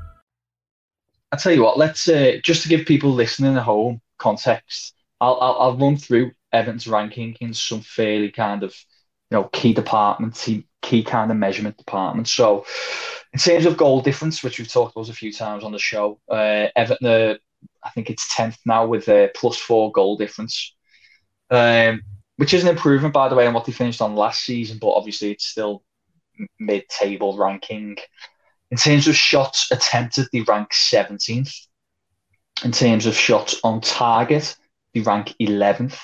I 1.31 1.37
tell 1.37 1.53
you 1.53 1.63
what, 1.63 1.77
let's 1.77 2.07
uh, 2.07 2.37
just 2.43 2.63
to 2.63 2.69
give 2.69 2.85
people 2.85 3.11
listening 3.11 3.55
at 3.55 3.63
home 3.63 4.01
context. 4.17 4.93
I'll, 5.19 5.37
I'll, 5.39 5.57
I'll 5.59 5.77
run 5.77 5.97
through 5.97 6.31
Everton's 6.51 6.87
ranking 6.87 7.35
in 7.39 7.53
some 7.53 7.81
fairly 7.81 8.31
kind 8.31 8.63
of 8.63 8.75
you 9.29 9.37
know 9.37 9.43
key 9.45 9.73
departments, 9.73 10.43
key, 10.45 10.67
key 10.81 11.03
kind 11.03 11.31
of 11.31 11.37
measurement 11.37 11.77
departments. 11.77 12.31
So, 12.31 12.65
in 13.33 13.39
terms 13.39 13.65
of 13.65 13.77
goal 13.77 14.01
difference, 14.01 14.43
which 14.43 14.59
we've 14.59 14.67
talked 14.67 14.95
about 14.95 15.09
a 15.09 15.13
few 15.13 15.31
times 15.31 15.63
on 15.63 15.71
the 15.71 15.79
show, 15.79 16.19
uh, 16.29 16.67
Everton, 16.75 17.07
uh, 17.07 17.35
I 17.83 17.89
think 17.91 18.09
it's 18.09 18.33
tenth 18.35 18.57
now 18.65 18.85
with 18.85 19.07
a 19.07 19.31
plus 19.35 19.57
four 19.57 19.91
goal 19.91 20.17
difference, 20.17 20.75
um, 21.49 22.01
which 22.37 22.53
is 22.53 22.63
an 22.63 22.69
improvement 22.69 23.13
by 23.13 23.29
the 23.29 23.35
way 23.35 23.47
on 23.47 23.53
what 23.53 23.65
they 23.65 23.71
finished 23.71 24.01
on 24.01 24.15
last 24.15 24.43
season, 24.43 24.79
but 24.81 24.91
obviously 24.91 25.31
it's 25.31 25.47
still 25.47 25.83
mid-table 26.59 27.37
ranking. 27.37 27.97
In 28.71 28.77
terms 28.77 29.07
of 29.07 29.15
shots 29.15 29.69
attempted, 29.69 30.27
they 30.31 30.41
rank 30.41 30.69
17th. 30.71 31.53
In 32.63 32.71
terms 32.71 33.05
of 33.05 33.15
shots 33.15 33.59
on 33.63 33.81
target, 33.81 34.55
they 34.93 35.01
rank 35.01 35.35
11th. 35.41 35.99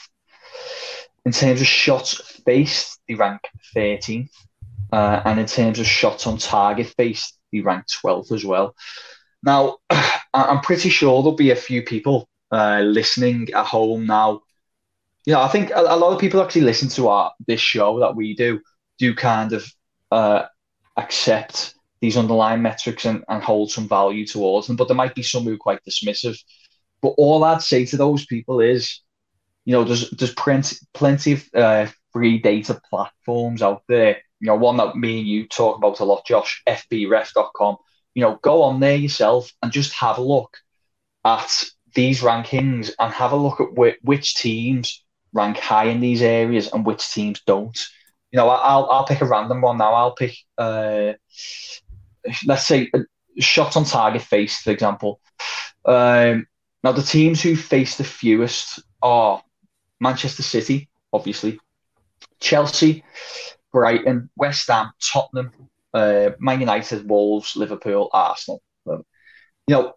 In 1.25 1.31
terms 1.31 1.61
of 1.61 1.67
shots 1.67 2.41
faced, 2.45 2.99
they 3.07 3.15
rank 3.15 3.41
13th. 3.75 4.29
Uh, 4.91 5.21
and 5.25 5.39
in 5.39 5.45
terms 5.45 5.79
of 5.79 5.85
shots 5.85 6.27
on 6.27 6.37
target 6.37 6.93
faced, 6.97 7.37
they 7.51 7.61
rank 7.61 7.85
12th 7.87 8.31
as 8.33 8.43
well. 8.43 8.75
Now, 9.43 9.77
I'm 10.33 10.61
pretty 10.61 10.89
sure 10.89 11.21
there'll 11.21 11.37
be 11.37 11.51
a 11.51 11.55
few 11.55 11.83
people 11.83 12.27
uh, 12.51 12.81
listening 12.81 13.49
at 13.53 13.65
home 13.65 14.05
now. 14.05 14.41
You 15.25 15.33
know, 15.33 15.41
I 15.41 15.47
think 15.47 15.71
a, 15.71 15.81
a, 15.81 15.97
lot 15.97 16.13
of 16.13 16.19
people 16.19 16.41
actually 16.41 16.61
listen 16.61 16.87
to 16.89 17.09
our 17.09 17.33
this 17.47 17.59
show 17.59 17.99
that 17.99 18.15
we 18.15 18.33
do 18.33 18.61
do 18.97 19.13
kind 19.13 19.51
of 19.51 19.69
uh, 20.11 20.43
accept 20.95 21.75
these 22.01 22.17
underlying 22.17 22.61
metrics 22.61 23.05
and, 23.05 23.23
and 23.27 23.43
hold 23.43 23.71
some 23.71 23.87
value 23.87 24.25
towards 24.25 24.67
them. 24.67 24.75
But 24.75 24.87
there 24.87 24.97
might 24.97 25.15
be 25.15 25.23
some 25.23 25.43
who 25.43 25.53
are 25.53 25.57
quite 25.57 25.83
dismissive. 25.83 26.37
But 27.01 27.13
all 27.17 27.43
I'd 27.43 27.61
say 27.61 27.85
to 27.85 27.97
those 27.97 28.25
people 28.25 28.59
is, 28.59 29.01
you 29.65 29.73
know, 29.73 29.83
there's 29.83 30.09
there's 30.11 30.33
plenty 30.33 30.77
plenty 30.93 31.33
of 31.33 31.49
uh, 31.53 31.87
free 32.13 32.39
data 32.39 32.79
platforms 32.89 33.61
out 33.61 33.83
there. 33.87 34.17
You 34.39 34.47
know, 34.47 34.55
one 34.55 34.77
that 34.77 34.95
me 34.95 35.19
and 35.19 35.27
you 35.27 35.47
talk 35.47 35.77
about 35.77 35.99
a 35.99 36.05
lot, 36.05 36.25
Josh, 36.25 36.61
fbref.com. 36.67 37.77
You 38.13 38.21
know, 38.23 38.39
go 38.41 38.63
on 38.63 38.79
there 38.79 38.95
yourself 38.95 39.51
and 39.61 39.71
just 39.71 39.93
have 39.93 40.17
a 40.17 40.21
look 40.21 40.57
at 41.25 41.65
these 41.93 42.21
rankings 42.21 42.91
and 42.99 43.13
have 43.13 43.31
a 43.31 43.35
look 43.35 43.59
at 43.59 43.67
wh- 43.77 44.03
which 44.05 44.35
teams 44.35 45.03
rank 45.33 45.57
high 45.57 45.85
in 45.85 45.99
these 45.99 46.21
areas 46.21 46.71
and 46.71 46.85
which 46.85 47.11
teams 47.11 47.41
don't. 47.45 47.77
You 48.31 48.37
know, 48.37 48.49
I'll 48.49 48.89
I'll 48.89 49.05
pick 49.05 49.21
a 49.21 49.25
random 49.25 49.61
one 49.61 49.77
now. 49.77 49.93
I'll 49.93 50.15
pick 50.15 50.35
uh, 50.57 51.13
let's 52.45 52.65
say 52.65 52.89
shot 53.39 53.77
on 53.77 53.85
target 53.85 54.21
face, 54.21 54.61
for 54.61 54.71
example. 54.71 55.19
Um, 55.85 56.47
now, 56.83 56.91
the 56.91 57.01
teams 57.01 57.41
who 57.41 57.55
face 57.55 57.97
the 57.97 58.03
fewest 58.03 58.81
are 59.01 59.41
Manchester 59.99 60.43
City, 60.43 60.89
obviously, 61.11 61.59
Chelsea, 62.39 63.03
Brighton, 63.71 64.29
West 64.35 64.67
Ham, 64.67 64.91
Tottenham, 65.01 65.51
uh, 65.93 66.31
Man 66.39 66.59
United, 66.59 67.09
Wolves, 67.09 67.55
Liverpool, 67.55 68.09
Arsenal. 68.13 68.61
You 68.85 69.03
know, 69.75 69.93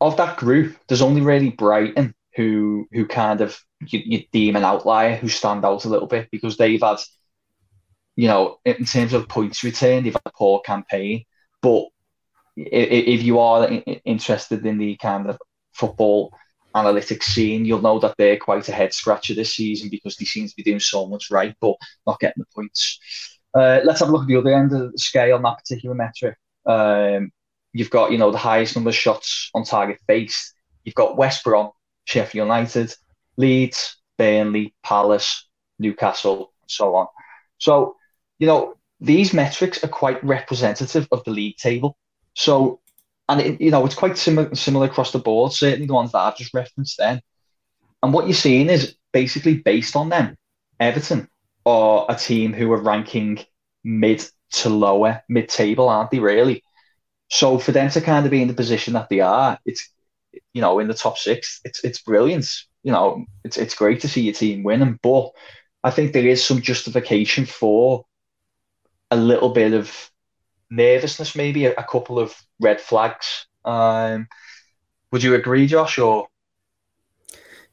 of 0.00 0.16
that 0.16 0.36
group, 0.36 0.76
there's 0.88 1.02
only 1.02 1.20
really 1.20 1.50
Brighton 1.50 2.14
who 2.34 2.88
who 2.90 3.06
kind 3.06 3.40
of 3.40 3.60
you, 3.86 4.00
you 4.04 4.24
deem 4.32 4.56
an 4.56 4.64
outlier, 4.64 5.16
who 5.16 5.28
stand 5.28 5.64
out 5.64 5.84
a 5.84 5.88
little 5.88 6.08
bit 6.08 6.28
because 6.32 6.56
they've 6.56 6.80
had, 6.80 6.98
you 8.16 8.26
know, 8.26 8.58
in 8.64 8.84
terms 8.84 9.12
of 9.12 9.28
points 9.28 9.62
returned, 9.62 10.06
they've 10.06 10.12
had 10.12 10.22
a 10.26 10.32
poor 10.36 10.60
campaign. 10.60 11.24
But 11.62 11.84
if 12.56 13.22
you 13.22 13.38
are 13.38 13.68
interested 14.04 14.64
in 14.66 14.78
the 14.78 14.96
kind 14.96 15.28
of 15.28 15.38
football 15.72 16.32
analytics 16.74 17.24
scene, 17.24 17.64
you'll 17.64 17.82
know 17.82 17.98
that 17.98 18.14
they're 18.16 18.36
quite 18.36 18.68
a 18.68 18.72
head 18.72 18.92
scratcher 18.92 19.34
this 19.34 19.54
season 19.54 19.88
because 19.88 20.16
they 20.16 20.24
seem 20.24 20.46
to 20.48 20.56
be 20.56 20.62
doing 20.62 20.80
so 20.80 21.06
much 21.06 21.30
right, 21.30 21.54
but 21.60 21.74
not 22.06 22.20
getting 22.20 22.42
the 22.42 22.46
points. 22.54 23.00
Uh, 23.54 23.80
let's 23.84 24.00
have 24.00 24.08
a 24.08 24.12
look 24.12 24.22
at 24.22 24.28
the 24.28 24.36
other 24.36 24.54
end 24.54 24.72
of 24.72 24.92
the 24.92 24.98
scale 24.98 25.34
on 25.36 25.42
that 25.42 25.58
particular 25.58 25.94
metric. 25.94 26.36
Um, 26.66 27.32
you've 27.72 27.90
got, 27.90 28.12
you 28.12 28.18
know, 28.18 28.30
the 28.30 28.38
highest 28.38 28.76
number 28.76 28.90
of 28.90 28.96
shots 28.96 29.50
on 29.54 29.64
target 29.64 29.98
faced. 30.06 30.54
You've 30.84 30.94
got 30.94 31.16
West 31.16 31.44
Brom, 31.44 31.70
Sheffield 32.04 32.46
United, 32.46 32.94
Leeds, 33.36 33.96
Burnley, 34.18 34.74
Palace, 34.82 35.48
Newcastle, 35.78 36.52
and 36.62 36.70
so 36.70 36.94
on. 36.94 37.06
So, 37.58 37.96
you 38.38 38.46
know, 38.46 38.74
these 39.00 39.32
metrics 39.32 39.82
are 39.82 39.88
quite 39.88 40.22
representative 40.22 41.08
of 41.10 41.24
the 41.24 41.30
league 41.30 41.56
table. 41.56 41.96
So, 42.34 42.80
and 43.28 43.40
it, 43.40 43.60
you 43.60 43.70
know, 43.70 43.84
it's 43.86 43.94
quite 43.94 44.18
similar 44.18 44.54
similar 44.54 44.86
across 44.86 45.12
the 45.12 45.18
board. 45.18 45.52
Certainly 45.52 45.86
the 45.86 45.94
ones 45.94 46.12
that 46.12 46.18
I've 46.18 46.36
just 46.36 46.54
referenced 46.54 46.98
then. 46.98 47.20
And 48.02 48.12
what 48.12 48.26
you're 48.26 48.34
seeing 48.34 48.68
is 48.68 48.96
basically 49.12 49.58
based 49.58 49.96
on 49.96 50.08
them. 50.08 50.36
Everton 50.78 51.28
are 51.66 52.06
a 52.08 52.14
team 52.14 52.52
who 52.52 52.72
are 52.72 52.82
ranking 52.82 53.44
mid 53.84 54.24
to 54.50 54.68
lower 54.68 55.22
mid 55.28 55.48
table, 55.48 55.88
aren't 55.88 56.10
they? 56.10 56.18
Really. 56.18 56.62
So 57.28 57.58
for 57.58 57.72
them 57.72 57.90
to 57.90 58.00
kind 58.00 58.24
of 58.26 58.30
be 58.30 58.42
in 58.42 58.48
the 58.48 58.54
position 58.54 58.94
that 58.94 59.08
they 59.08 59.20
are, 59.20 59.58
it's 59.64 59.88
you 60.52 60.60
know 60.60 60.78
in 60.78 60.88
the 60.88 60.94
top 60.94 61.16
six, 61.16 61.60
it's 61.64 61.82
it's 61.84 62.02
brilliant. 62.02 62.46
You 62.82 62.92
know, 62.92 63.24
it's 63.44 63.56
it's 63.56 63.74
great 63.74 64.00
to 64.00 64.08
see 64.08 64.22
your 64.22 64.34
team 64.34 64.62
winning, 64.62 64.98
but 65.02 65.30
I 65.84 65.90
think 65.90 66.12
there 66.12 66.26
is 66.26 66.44
some 66.44 66.60
justification 66.60 67.46
for 67.46 68.04
a 69.10 69.16
little 69.16 69.50
bit 69.50 69.72
of 69.72 70.10
nervousness, 70.70 71.34
maybe 71.34 71.66
a, 71.66 71.74
a 71.74 71.84
couple 71.84 72.18
of 72.18 72.34
red 72.60 72.80
flags. 72.80 73.46
Um, 73.64 74.28
would 75.12 75.22
you 75.22 75.34
agree, 75.34 75.66
Josh? 75.66 75.98
Or 75.98 76.28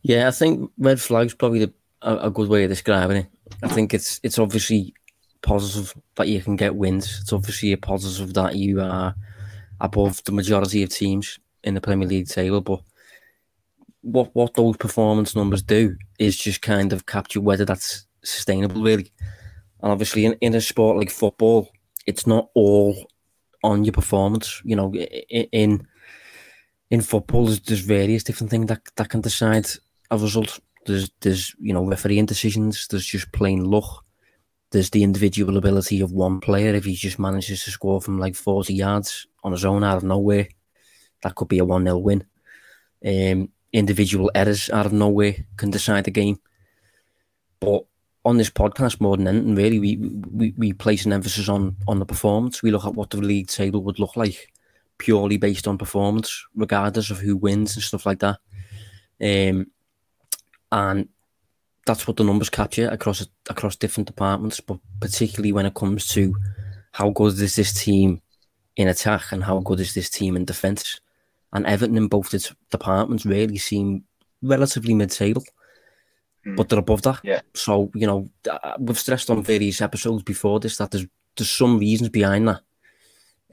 yeah, 0.01 0.27
I 0.27 0.31
think 0.31 0.71
red 0.77 0.99
flags 0.99 1.33
probably 1.33 1.65
the, 1.65 1.73
a, 2.01 2.17
a 2.27 2.31
good 2.31 2.49
way 2.49 2.63
of 2.63 2.69
describing 2.69 3.17
it. 3.17 3.27
I 3.63 3.67
think 3.67 3.93
it's 3.93 4.19
it's 4.23 4.39
obviously 4.39 4.93
positive 5.41 5.93
that 6.15 6.27
you 6.27 6.41
can 6.41 6.55
get 6.55 6.75
wins. 6.75 7.19
It's 7.21 7.33
obviously 7.33 7.71
a 7.71 7.77
positive 7.77 8.33
that 8.33 8.55
you 8.55 8.81
are 8.81 9.15
above 9.79 10.23
the 10.23 10.31
majority 10.31 10.83
of 10.83 10.89
teams 10.89 11.39
in 11.63 11.73
the 11.73 11.81
Premier 11.81 12.07
League 12.07 12.27
table. 12.27 12.61
But 12.61 12.81
what 14.01 14.29
what 14.33 14.53
those 14.53 14.77
performance 14.77 15.35
numbers 15.35 15.61
do 15.61 15.95
is 16.19 16.37
just 16.37 16.61
kind 16.61 16.93
of 16.93 17.05
capture 17.05 17.41
whether 17.41 17.65
that's 17.65 18.07
sustainable, 18.23 18.81
really. 18.81 19.11
And 19.81 19.91
obviously, 19.91 20.25
in, 20.25 20.33
in 20.41 20.55
a 20.55 20.61
sport 20.61 20.97
like 20.97 21.11
football, 21.11 21.69
it's 22.05 22.25
not 22.25 22.49
all 22.53 22.95
on 23.63 23.83
your 23.83 23.93
performance. 23.93 24.61
You 24.63 24.75
know, 24.75 24.93
in 24.93 25.87
in 26.89 27.01
football, 27.01 27.45
there's, 27.45 27.59
there's 27.61 27.81
various 27.81 28.23
different 28.23 28.49
things 28.49 28.67
that, 28.67 28.81
that 28.95 29.09
can 29.09 29.21
decide 29.21 29.67
a 30.09 30.17
result. 30.17 30.59
There's 30.85 31.09
there's 31.21 31.55
you 31.59 31.73
know 31.73 31.85
refereeing 31.85 32.25
decisions. 32.25 32.87
There's 32.87 33.05
just 33.05 33.31
plain 33.31 33.65
luck. 33.65 34.03
There's 34.71 34.89
the 34.89 35.03
individual 35.03 35.57
ability 35.57 36.01
of 36.01 36.11
one 36.11 36.39
player. 36.39 36.73
If 36.73 36.85
he 36.85 36.95
just 36.95 37.19
manages 37.19 37.63
to 37.63 37.71
score 37.71 38.01
from 38.01 38.19
like 38.19 38.35
40 38.35 38.73
yards 38.73 39.25
on 39.43 39.53
his 39.53 39.63
own 39.63 39.83
out 39.83 39.97
of 39.97 40.03
nowhere, 40.03 40.47
that 41.23 41.35
could 41.35 41.47
be 41.47 41.59
a 41.59 41.65
1 41.65 41.83
0 41.83 41.97
win. 41.97 42.25
Um, 43.05 43.49
individual 43.71 44.31
errors 44.35 44.69
out 44.69 44.85
of 44.85 44.93
nowhere 44.93 45.35
can 45.55 45.71
decide 45.71 46.03
the 46.05 46.11
game. 46.11 46.39
But 47.59 47.85
on 48.25 48.37
this 48.37 48.49
podcast, 48.49 48.99
more 48.99 49.15
than 49.17 49.27
anything, 49.27 49.55
really, 49.55 49.79
we, 49.79 49.95
we, 50.31 50.53
we 50.57 50.73
place 50.73 51.05
an 51.05 51.13
emphasis 51.13 51.47
on, 51.47 51.77
on 51.87 51.99
the 51.99 52.05
performance. 52.05 52.61
We 52.61 52.71
look 52.71 52.85
at 52.85 52.95
what 52.95 53.09
the 53.09 53.17
league 53.17 53.47
table 53.47 53.83
would 53.83 53.99
look 53.99 54.17
like 54.17 54.51
purely 54.97 55.37
based 55.37 55.67
on 55.67 55.77
performance, 55.77 56.45
regardless 56.55 57.09
of 57.09 57.19
who 57.19 57.37
wins 57.37 57.75
and 57.75 57.83
stuff 57.83 58.05
like 58.05 58.19
that. 58.19 58.39
Um, 59.21 59.67
and 60.71 61.07
that's 61.85 62.05
what 62.05 62.17
the 62.17 62.23
numbers 62.23 62.49
capture 62.49 62.89
across 62.89 63.25
across 63.49 63.75
different 63.77 64.07
departments, 64.07 64.59
but 64.59 64.79
particularly 64.99 65.53
when 65.53 65.65
it 65.65 65.73
comes 65.73 66.07
to 66.09 66.35
how 66.91 67.11
good 67.11 67.39
is 67.39 67.55
this 67.55 67.73
team 67.73 68.21
in 68.75 68.87
attack 68.87 69.31
and 69.31 69.43
how 69.43 69.59
good 69.59 69.79
is 69.79 69.93
this 69.93 70.09
team 70.09 70.35
in 70.35 70.45
defence. 70.45 70.99
And 71.53 71.65
Everton 71.65 71.97
in 71.97 72.07
both 72.09 72.33
its 72.33 72.53
departments 72.69 73.25
really 73.25 73.57
seem 73.57 74.03
relatively 74.41 74.93
mid-table. 74.93 75.43
But 76.55 76.69
they're 76.69 76.79
above 76.79 77.01
that. 77.03 77.19
Yeah. 77.23 77.41
So 77.53 77.91
you 77.93 78.07
know 78.07 78.29
uh, 78.49 78.75
we've 78.79 78.99
stressed 78.99 79.29
on 79.29 79.43
various 79.43 79.81
episodes 79.81 80.23
before 80.23 80.59
this 80.59 80.77
that 80.77 80.91
there's 80.91 81.05
there's 81.35 81.49
some 81.49 81.79
reasons 81.79 82.09
behind 82.09 82.47
that, 82.47 82.61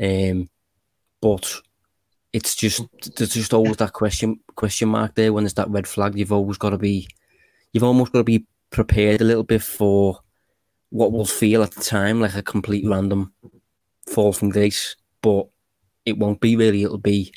um, 0.00 0.48
but 1.20 1.60
it's 2.32 2.54
just 2.54 2.82
there's 3.16 3.34
just 3.34 3.54
always 3.54 3.76
that 3.76 3.92
question 3.92 4.40
question 4.56 4.88
mark 4.88 5.14
there 5.14 5.32
when 5.32 5.44
there's 5.44 5.54
that 5.54 5.70
red 5.70 5.86
flag. 5.86 6.18
You've 6.18 6.32
always 6.32 6.58
got 6.58 6.70
to 6.70 6.78
be, 6.78 7.08
you've 7.72 7.84
almost 7.84 8.12
got 8.12 8.18
to 8.18 8.24
be 8.24 8.46
prepared 8.70 9.20
a 9.20 9.24
little 9.24 9.44
bit 9.44 9.62
for 9.62 10.18
what 10.90 11.12
will 11.12 11.26
feel 11.26 11.62
at 11.62 11.70
the 11.72 11.80
time 11.80 12.20
like 12.20 12.34
a 12.34 12.42
complete 12.42 12.84
random 12.86 13.32
fall 14.08 14.32
from 14.32 14.48
grace, 14.48 14.96
but 15.22 15.46
it 16.04 16.18
won't 16.18 16.40
be 16.40 16.56
really. 16.56 16.82
It'll 16.82 16.98
be 16.98 17.32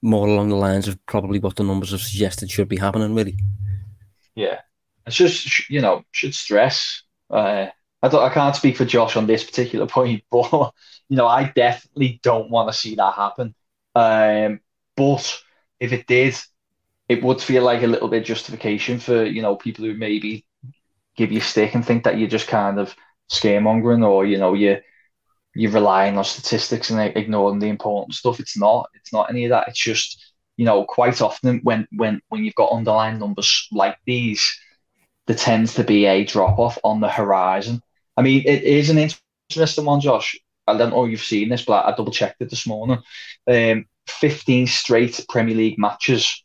more 0.00 0.26
along 0.26 0.48
the 0.48 0.56
lines 0.56 0.88
of 0.88 1.04
probably 1.06 1.38
what 1.38 1.56
the 1.56 1.62
numbers 1.62 1.92
have 1.92 2.00
suggested 2.00 2.50
should 2.50 2.68
be 2.68 2.78
happening. 2.78 3.14
Really. 3.14 3.36
Yeah, 4.34 4.60
it's 5.06 5.16
just 5.16 5.68
you 5.70 5.80
know 5.80 6.04
should 6.12 6.34
stress. 6.34 7.02
Uh, 7.30 7.66
I 8.02 8.08
don't. 8.08 8.22
I 8.22 8.32
can't 8.32 8.56
speak 8.56 8.76
for 8.76 8.84
Josh 8.84 9.16
on 9.16 9.26
this 9.26 9.44
particular 9.44 9.86
point, 9.98 10.24
but 10.30 10.72
you 11.08 11.16
know 11.16 11.26
I 11.26 11.52
definitely 11.54 12.20
don't 12.22 12.50
want 12.50 12.68
to 12.70 12.78
see 12.78 12.94
that 12.96 13.14
happen. 13.14 13.54
Um, 13.94 14.60
but 14.96 15.38
if 15.80 15.92
it 15.92 16.06
did, 16.06 16.36
it 17.08 17.22
would 17.22 17.42
feel 17.42 17.64
like 17.64 17.82
a 17.82 17.86
little 17.88 18.08
bit 18.08 18.24
justification 18.26 19.00
for 19.00 19.24
you 19.24 19.42
know 19.42 19.56
people 19.56 19.84
who 19.84 19.94
maybe 19.94 20.46
give 21.16 21.32
you 21.32 21.40
stick 21.40 21.74
and 21.74 21.84
think 21.86 22.04
that 22.04 22.18
you're 22.18 22.28
just 22.28 22.48
kind 22.48 22.78
of 22.80 22.94
scaremongering 23.32 24.06
or 24.08 24.26
you 24.26 24.38
know 24.38 24.54
you 24.54 24.78
you're 25.54 25.72
relying 25.72 26.16
on 26.16 26.24
statistics 26.24 26.90
and 26.90 27.00
ignoring 27.16 27.58
the 27.58 27.66
important 27.68 28.14
stuff. 28.14 28.40
It's 28.40 28.56
not. 28.56 28.88
It's 28.94 29.12
not 29.12 29.30
any 29.30 29.44
of 29.44 29.50
that. 29.50 29.68
It's 29.68 29.82
just 29.82 30.31
you 30.56 30.64
know 30.64 30.84
quite 30.84 31.20
often 31.20 31.60
when 31.62 31.86
when 31.92 32.20
when 32.28 32.44
you've 32.44 32.54
got 32.54 32.72
underlying 32.72 33.18
numbers 33.18 33.68
like 33.72 33.96
these, 34.06 34.58
there 35.26 35.36
tends 35.36 35.74
to 35.74 35.84
be 35.84 36.06
a 36.06 36.24
drop 36.24 36.58
off 36.58 36.78
on 36.84 37.00
the 37.00 37.08
horizon. 37.08 37.82
I 38.16 38.22
mean, 38.22 38.42
it 38.46 38.62
is 38.62 38.90
an 38.90 38.98
interesting 39.48 39.84
one, 39.84 40.00
Josh. 40.00 40.38
I 40.66 40.76
don't 40.76 40.90
know 40.90 41.04
if 41.04 41.10
you've 41.10 41.22
seen 41.22 41.48
this, 41.48 41.64
but 41.64 41.84
I 41.84 41.90
double 41.90 42.12
checked 42.12 42.40
it 42.40 42.50
this 42.50 42.66
morning. 42.66 42.98
Um, 43.46 43.86
15 44.06 44.66
straight 44.66 45.24
Premier 45.28 45.54
League 45.54 45.78
matches. 45.78 46.44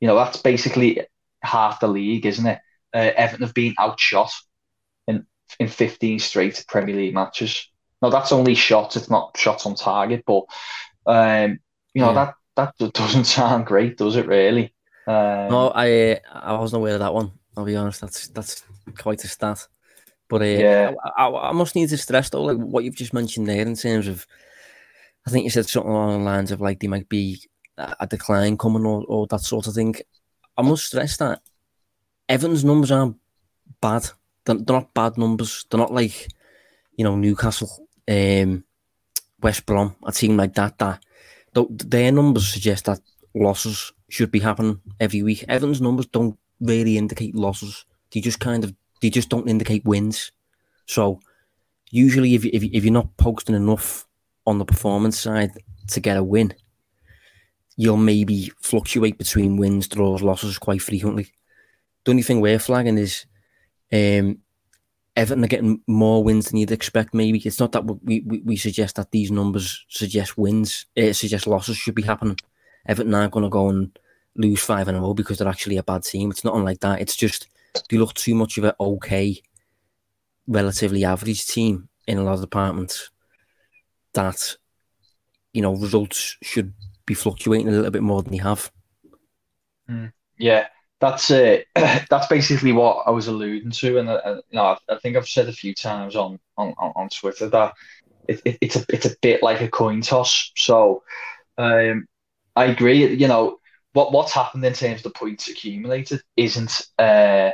You 0.00 0.08
know, 0.08 0.16
that's 0.16 0.38
basically 0.38 1.02
half 1.42 1.80
the 1.80 1.88
league, 1.88 2.26
isn't 2.26 2.46
it? 2.46 2.58
Uh, 2.94 3.10
Everton 3.16 3.46
have 3.46 3.54
been 3.54 3.74
outshot 3.78 4.30
in 5.06 5.26
in 5.58 5.68
15 5.68 6.18
straight 6.18 6.64
Premier 6.68 6.96
League 6.96 7.14
matches. 7.14 7.68
Now 8.02 8.10
that's 8.10 8.32
only 8.32 8.54
shots; 8.54 8.96
it's 8.96 9.10
not 9.10 9.36
shots 9.36 9.66
on 9.66 9.74
target. 9.74 10.24
But 10.26 10.44
um, 11.06 11.58
you 11.94 12.02
know 12.02 12.12
yeah. 12.12 12.26
that 12.26 12.34
that 12.56 12.74
doesn't 12.94 13.24
sound 13.24 13.66
great, 13.66 13.96
does 13.96 14.16
it? 14.16 14.26
Really? 14.26 14.72
Um, 15.06 15.48
no, 15.48 15.72
I 15.74 16.20
I 16.32 16.54
wasn't 16.54 16.80
aware 16.80 16.94
of 16.94 17.00
that 17.00 17.14
one. 17.14 17.32
I'll 17.56 17.64
be 17.64 17.76
honest. 17.76 18.00
That's 18.00 18.28
that's 18.28 18.64
quite 18.98 19.22
a 19.24 19.28
stat. 19.28 19.66
But 20.28 20.42
uh, 20.42 20.44
yeah, 20.44 20.92
I, 21.16 21.26
I, 21.26 21.50
I, 21.50 21.52
must 21.52 21.76
need 21.76 21.88
to 21.90 21.96
stress 21.96 22.30
though, 22.30 22.42
like 22.42 22.56
what 22.56 22.82
you've 22.82 22.96
just 22.96 23.14
mentioned 23.14 23.46
there 23.46 23.62
in 23.64 23.76
terms 23.76 24.08
of, 24.08 24.26
I 25.24 25.30
think 25.30 25.44
you 25.44 25.50
said 25.50 25.68
something 25.68 25.88
along 25.88 26.18
the 26.18 26.24
lines 26.24 26.50
of 26.50 26.60
like 26.60 26.80
there 26.80 26.90
might 26.90 27.08
be 27.08 27.40
a 27.78 28.06
decline 28.08 28.58
coming 28.58 28.84
or, 28.84 29.04
or 29.06 29.26
that 29.28 29.42
sort 29.42 29.66
of 29.66 29.74
thing. 29.74 29.94
I 30.56 30.62
must 30.62 30.86
stress 30.86 31.16
that 31.18 31.42
Evans' 32.28 32.64
numbers 32.64 32.90
aren't 32.90 33.16
bad. 33.80 34.08
They're, 34.44 34.56
they're 34.56 34.76
not 34.76 34.94
bad 34.94 35.16
numbers. 35.18 35.64
They're 35.70 35.78
not 35.78 35.92
like, 35.92 36.28
you 36.96 37.04
know, 37.04 37.16
Newcastle, 37.16 37.86
um, 38.08 38.64
West 39.40 39.66
Brom, 39.66 39.94
a 40.04 40.12
team 40.12 40.36
like 40.36 40.54
that. 40.54 40.78
That 40.78 41.04
their 41.70 42.12
numbers 42.12 42.52
suggest 42.52 42.84
that 42.84 43.00
losses 43.34 43.92
should 44.08 44.30
be 44.30 44.40
happening 44.40 44.80
every 45.00 45.22
week. 45.22 45.44
Everton's 45.48 45.80
numbers 45.80 46.06
don't 46.06 46.38
really 46.60 46.96
indicate 46.96 47.34
losses. 47.34 47.84
They 48.12 48.20
just 48.20 48.40
kind 48.40 48.64
of 48.64 48.74
they 49.00 49.10
just 49.10 49.28
don't 49.28 49.48
indicate 49.48 49.84
wins. 49.84 50.32
So 50.86 51.20
usually, 51.90 52.34
if, 52.34 52.44
if, 52.44 52.62
if 52.62 52.84
you're 52.84 52.92
not 52.92 53.16
posting 53.16 53.54
enough 53.54 54.06
on 54.46 54.58
the 54.58 54.64
performance 54.64 55.18
side 55.18 55.52
to 55.88 56.00
get 56.00 56.16
a 56.16 56.22
win, 56.22 56.54
you'll 57.76 57.96
maybe 57.96 58.52
fluctuate 58.60 59.18
between 59.18 59.56
wins, 59.56 59.88
draws, 59.88 60.22
losses 60.22 60.58
quite 60.58 60.82
frequently. 60.82 61.32
The 62.04 62.12
only 62.12 62.22
thing 62.22 62.40
we're 62.40 62.58
flagging 62.58 62.98
is 62.98 63.26
um, 63.92 64.38
Everton 65.16 65.44
are 65.44 65.48
getting 65.48 65.80
more 65.86 66.22
wins 66.22 66.50
than 66.50 66.58
you'd 66.58 66.70
expect. 66.70 67.14
Maybe 67.14 67.38
it's 67.38 67.58
not 67.58 67.72
that 67.72 67.84
we, 67.84 68.20
we, 68.26 68.42
we 68.44 68.56
suggest 68.56 68.96
that 68.96 69.10
these 69.10 69.30
numbers 69.30 69.86
suggest 69.88 70.36
wins, 70.36 70.84
it 70.94 71.14
suggest 71.14 71.46
losses 71.46 71.78
should 71.78 71.94
be 71.94 72.02
happening. 72.02 72.36
Everton 72.86 73.14
aren't 73.14 73.32
going 73.32 73.44
to 73.44 73.48
go 73.48 73.70
and 73.70 73.98
lose 74.36 74.62
five 74.62 74.88
in 74.88 74.94
a 74.94 75.00
row 75.00 75.14
because 75.14 75.38
they're 75.38 75.48
actually 75.48 75.78
a 75.78 75.82
bad 75.82 76.04
team. 76.04 76.30
It's 76.30 76.44
not 76.44 76.54
unlike 76.54 76.80
that. 76.80 77.00
It's 77.00 77.16
just 77.16 77.48
they 77.88 77.96
look 77.96 78.12
too 78.14 78.34
much 78.34 78.58
of 78.58 78.64
an 78.64 78.72
okay, 78.78 79.40
relatively 80.46 81.04
average 81.04 81.46
team 81.46 81.88
in 82.06 82.18
a 82.18 82.22
lot 82.22 82.34
of 82.34 82.42
departments 82.42 83.10
that, 84.12 84.56
you 85.52 85.62
know, 85.62 85.74
results 85.74 86.36
should 86.42 86.74
be 87.06 87.14
fluctuating 87.14 87.68
a 87.68 87.70
little 87.70 87.90
bit 87.90 88.02
more 88.02 88.22
than 88.22 88.32
they 88.32 88.38
have. 88.38 88.70
Mm, 89.88 90.12
yeah, 90.38 90.66
that's 91.00 91.30
uh, 91.30 91.58
that's 91.74 92.26
basically 92.28 92.72
what 92.72 93.04
I 93.06 93.10
was 93.10 93.28
alluding 93.28 93.70
to, 93.72 93.98
and 93.98 94.08
uh, 94.08 94.40
you 94.50 94.56
know, 94.56 94.64
I, 94.64 94.78
I, 94.88 94.98
think 94.98 95.16
I've 95.16 95.28
said 95.28 95.48
a 95.48 95.52
few 95.52 95.74
times 95.74 96.16
on 96.16 96.38
on, 96.56 96.74
on 96.78 97.08
Twitter 97.08 97.48
that 97.50 97.74
it, 98.28 98.40
it, 98.44 98.58
it's 98.60 98.76
a 98.76 98.84
it's 98.88 99.06
a 99.06 99.16
bit 99.20 99.42
like 99.42 99.60
a 99.60 99.68
coin 99.68 100.00
toss. 100.00 100.52
So, 100.56 101.02
um, 101.58 102.06
I 102.54 102.66
agree. 102.66 103.14
You 103.14 103.28
know, 103.28 103.58
what 103.92 104.12
what's 104.12 104.32
happened 104.32 104.64
in 104.64 104.72
terms 104.72 104.98
of 104.98 105.04
the 105.04 105.18
points 105.18 105.48
accumulated 105.48 106.22
isn't 106.36 106.86
uh, 106.98 107.50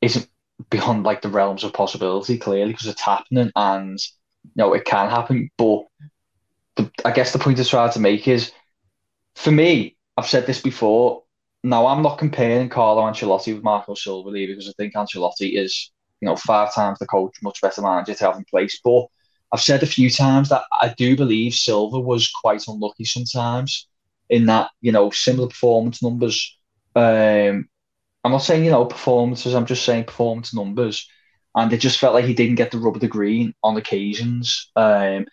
isn't 0.00 0.28
beyond 0.70 1.04
like 1.04 1.22
the 1.22 1.28
realms 1.28 1.64
of 1.64 1.72
possibility 1.72 2.38
clearly 2.38 2.72
because 2.72 2.86
it's 2.86 3.00
happening 3.00 3.50
and 3.56 3.98
you 4.44 4.50
know 4.56 4.72
it 4.74 4.84
can 4.84 5.10
happen 5.10 5.50
but 5.56 5.82
the, 6.76 6.90
I 7.04 7.10
guess 7.10 7.32
the 7.32 7.38
point 7.38 7.58
I 7.58 7.64
try 7.64 7.88
to 7.90 8.00
make 8.00 8.28
is 8.28 8.52
for 9.34 9.50
me 9.50 9.96
I've 10.16 10.28
said 10.28 10.46
this 10.46 10.60
before 10.60 11.21
now 11.62 11.86
I'm 11.86 12.02
not 12.02 12.18
comparing 12.18 12.68
Carlo 12.68 13.02
Ancelotti 13.02 13.54
with 13.54 13.62
Marco 13.62 13.94
Silva 13.94 14.30
because 14.30 14.68
I 14.68 14.72
think 14.72 14.94
Ancelotti 14.94 15.56
is 15.56 15.92
you 16.22 16.26
know, 16.28 16.36
five 16.36 16.72
times 16.72 17.00
the 17.00 17.06
coach, 17.06 17.36
much 17.42 17.60
better 17.60 17.82
manager 17.82 18.14
to 18.14 18.24
have 18.24 18.36
in 18.36 18.44
place. 18.44 18.80
But 18.82 19.06
I've 19.50 19.60
said 19.60 19.82
a 19.82 19.86
few 19.86 20.08
times 20.08 20.48
that 20.50 20.62
I 20.80 20.94
do 20.96 21.16
believe 21.16 21.52
Silva 21.52 21.98
was 21.98 22.30
quite 22.30 22.66
unlucky 22.68 23.04
sometimes 23.04 23.88
in 24.30 24.46
that, 24.46 24.70
you 24.80 24.92
know, 24.92 25.10
similar 25.10 25.48
performance 25.48 26.00
numbers. 26.00 26.56
Um, 26.94 27.68
I'm 28.22 28.30
not 28.30 28.38
saying, 28.38 28.64
you 28.64 28.70
know, 28.70 28.84
performances, 28.84 29.52
I'm 29.52 29.66
just 29.66 29.84
saying 29.84 30.04
performance 30.04 30.54
numbers. 30.54 31.08
And 31.56 31.72
it 31.72 31.78
just 31.78 31.98
felt 31.98 32.14
like 32.14 32.24
he 32.24 32.34
didn't 32.34 32.54
get 32.54 32.70
the 32.70 32.78
rub 32.78 32.94
of 32.94 33.00
the 33.00 33.08
green 33.08 33.52
on 33.64 33.76
occasions. 33.76 34.70
Um, 34.76 35.26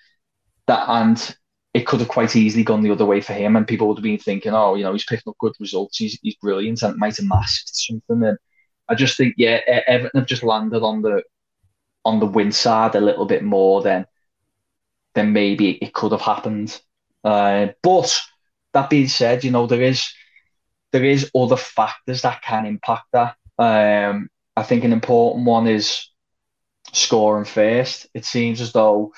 that 0.65 0.89
and 0.89 1.37
it 1.73 1.85
could 1.85 1.99
have 1.99 2.09
quite 2.09 2.35
easily 2.35 2.63
gone 2.63 2.81
the 2.81 2.91
other 2.91 3.05
way 3.05 3.21
for 3.21 3.33
him, 3.33 3.55
and 3.55 3.67
people 3.67 3.87
would 3.87 3.97
have 3.97 4.03
been 4.03 4.17
thinking, 4.19 4.53
"Oh, 4.53 4.75
you 4.75 4.83
know, 4.83 4.93
he's 4.93 5.05
picking 5.05 5.29
up 5.29 5.37
good 5.39 5.53
results. 5.59 5.97
He's 5.97 6.19
he's 6.21 6.35
brilliant," 6.35 6.81
and 6.81 6.93
it 6.93 6.99
might 6.99 7.17
have 7.17 7.25
masked 7.27 7.75
something. 7.75 8.23
And 8.23 8.37
I 8.87 8.95
just 8.95 9.17
think, 9.17 9.35
yeah, 9.37 9.59
Everton 9.67 10.19
have 10.19 10.27
just 10.27 10.43
landed 10.43 10.83
on 10.83 11.01
the 11.01 11.23
on 12.05 12.19
the 12.19 12.25
win 12.25 12.51
side 12.51 12.95
a 12.95 13.01
little 13.01 13.25
bit 13.25 13.43
more 13.43 13.81
than 13.81 14.05
than 15.13 15.33
maybe 15.33 15.71
it 15.71 15.93
could 15.93 16.11
have 16.11 16.21
happened. 16.21 16.79
Uh, 17.23 17.67
but 17.83 18.19
that 18.73 18.89
being 18.89 19.07
said, 19.07 19.43
you 19.43 19.51
know 19.51 19.67
there 19.67 19.81
is 19.81 20.11
there 20.91 21.03
is 21.03 21.29
other 21.35 21.57
factors 21.57 22.23
that 22.23 22.41
can 22.41 22.65
impact 22.65 23.05
that. 23.13 23.35
Um, 23.57 24.29
I 24.55 24.63
think 24.63 24.83
an 24.83 24.93
important 24.93 25.45
one 25.45 25.67
is 25.67 26.09
scoring 26.93 27.45
first. 27.45 28.07
It 28.13 28.25
seems 28.25 28.61
as 28.61 28.71
though 28.71 29.13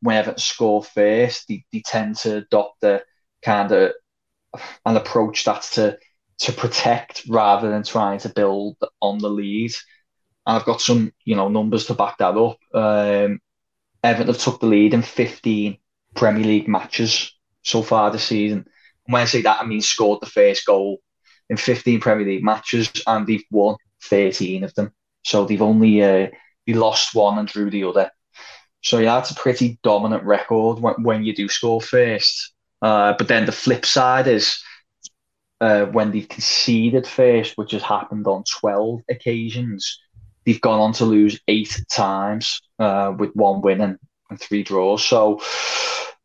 whenever 0.00 0.34
score 0.36 0.82
first, 0.82 1.48
they, 1.48 1.64
they 1.72 1.82
tend 1.84 2.16
to 2.18 2.38
adopt 2.38 2.82
a 2.84 3.02
kind 3.42 3.72
of 3.72 3.92
an 4.84 4.96
approach 4.96 5.44
that's 5.44 5.74
to 5.76 5.98
to 6.38 6.52
protect 6.52 7.22
rather 7.28 7.70
than 7.70 7.84
trying 7.84 8.18
to 8.18 8.28
build 8.28 8.76
on 9.00 9.18
the 9.18 9.28
lead. 9.28 9.72
And 10.46 10.56
I've 10.56 10.64
got 10.64 10.80
some, 10.80 11.12
you 11.24 11.36
know, 11.36 11.48
numbers 11.48 11.86
to 11.86 11.94
back 11.94 12.18
that 12.18 12.36
up. 12.36 12.58
Um, 12.74 13.40
Everton 14.02 14.26
have 14.34 14.42
took 14.42 14.60
the 14.60 14.66
lead 14.66 14.92
in 14.92 15.02
15 15.02 15.78
Premier 16.16 16.44
League 16.44 16.68
matches 16.68 17.32
so 17.62 17.82
far 17.82 18.10
this 18.10 18.24
season. 18.24 18.66
And 19.06 19.14
when 19.14 19.22
I 19.22 19.26
say 19.26 19.42
that, 19.42 19.62
I 19.62 19.66
mean 19.66 19.80
scored 19.80 20.20
the 20.20 20.26
first 20.26 20.66
goal 20.66 21.00
in 21.48 21.56
15 21.56 22.00
Premier 22.00 22.26
League 22.26 22.44
matches, 22.44 22.90
and 23.06 23.26
they've 23.26 23.44
won 23.50 23.76
13 24.04 24.64
of 24.64 24.74
them. 24.74 24.92
So 25.24 25.44
they've 25.44 25.62
only 25.62 26.02
uh, 26.02 26.28
they 26.66 26.74
lost 26.74 27.14
one 27.14 27.38
and 27.38 27.48
drew 27.48 27.70
the 27.70 27.84
other. 27.84 28.10
So 28.82 28.98
yeah, 28.98 29.16
that's 29.16 29.30
a 29.30 29.36
pretty 29.36 29.78
dominant 29.82 30.24
record 30.24 30.80
when, 30.80 30.94
when 31.02 31.24
you 31.24 31.34
do 31.34 31.48
score 31.48 31.80
first. 31.80 32.52
Uh, 32.80 33.14
but 33.16 33.28
then 33.28 33.46
the 33.46 33.52
flip 33.52 33.86
side 33.86 34.26
is 34.26 34.60
uh, 35.60 35.86
when 35.86 36.10
they've 36.10 36.28
conceded 36.28 37.06
first, 37.06 37.56
which 37.56 37.70
has 37.70 37.82
happened 37.82 38.26
on 38.26 38.42
12 38.60 39.00
occasions, 39.08 40.00
they've 40.44 40.60
gone 40.60 40.80
on 40.80 40.92
to 40.94 41.04
lose 41.04 41.40
eight 41.46 41.80
times 41.90 42.60
uh, 42.80 43.12
with 43.16 43.30
one 43.34 43.60
win 43.60 43.80
and, 43.80 43.98
and 44.28 44.40
three 44.40 44.64
draws. 44.64 45.04
So, 45.04 45.40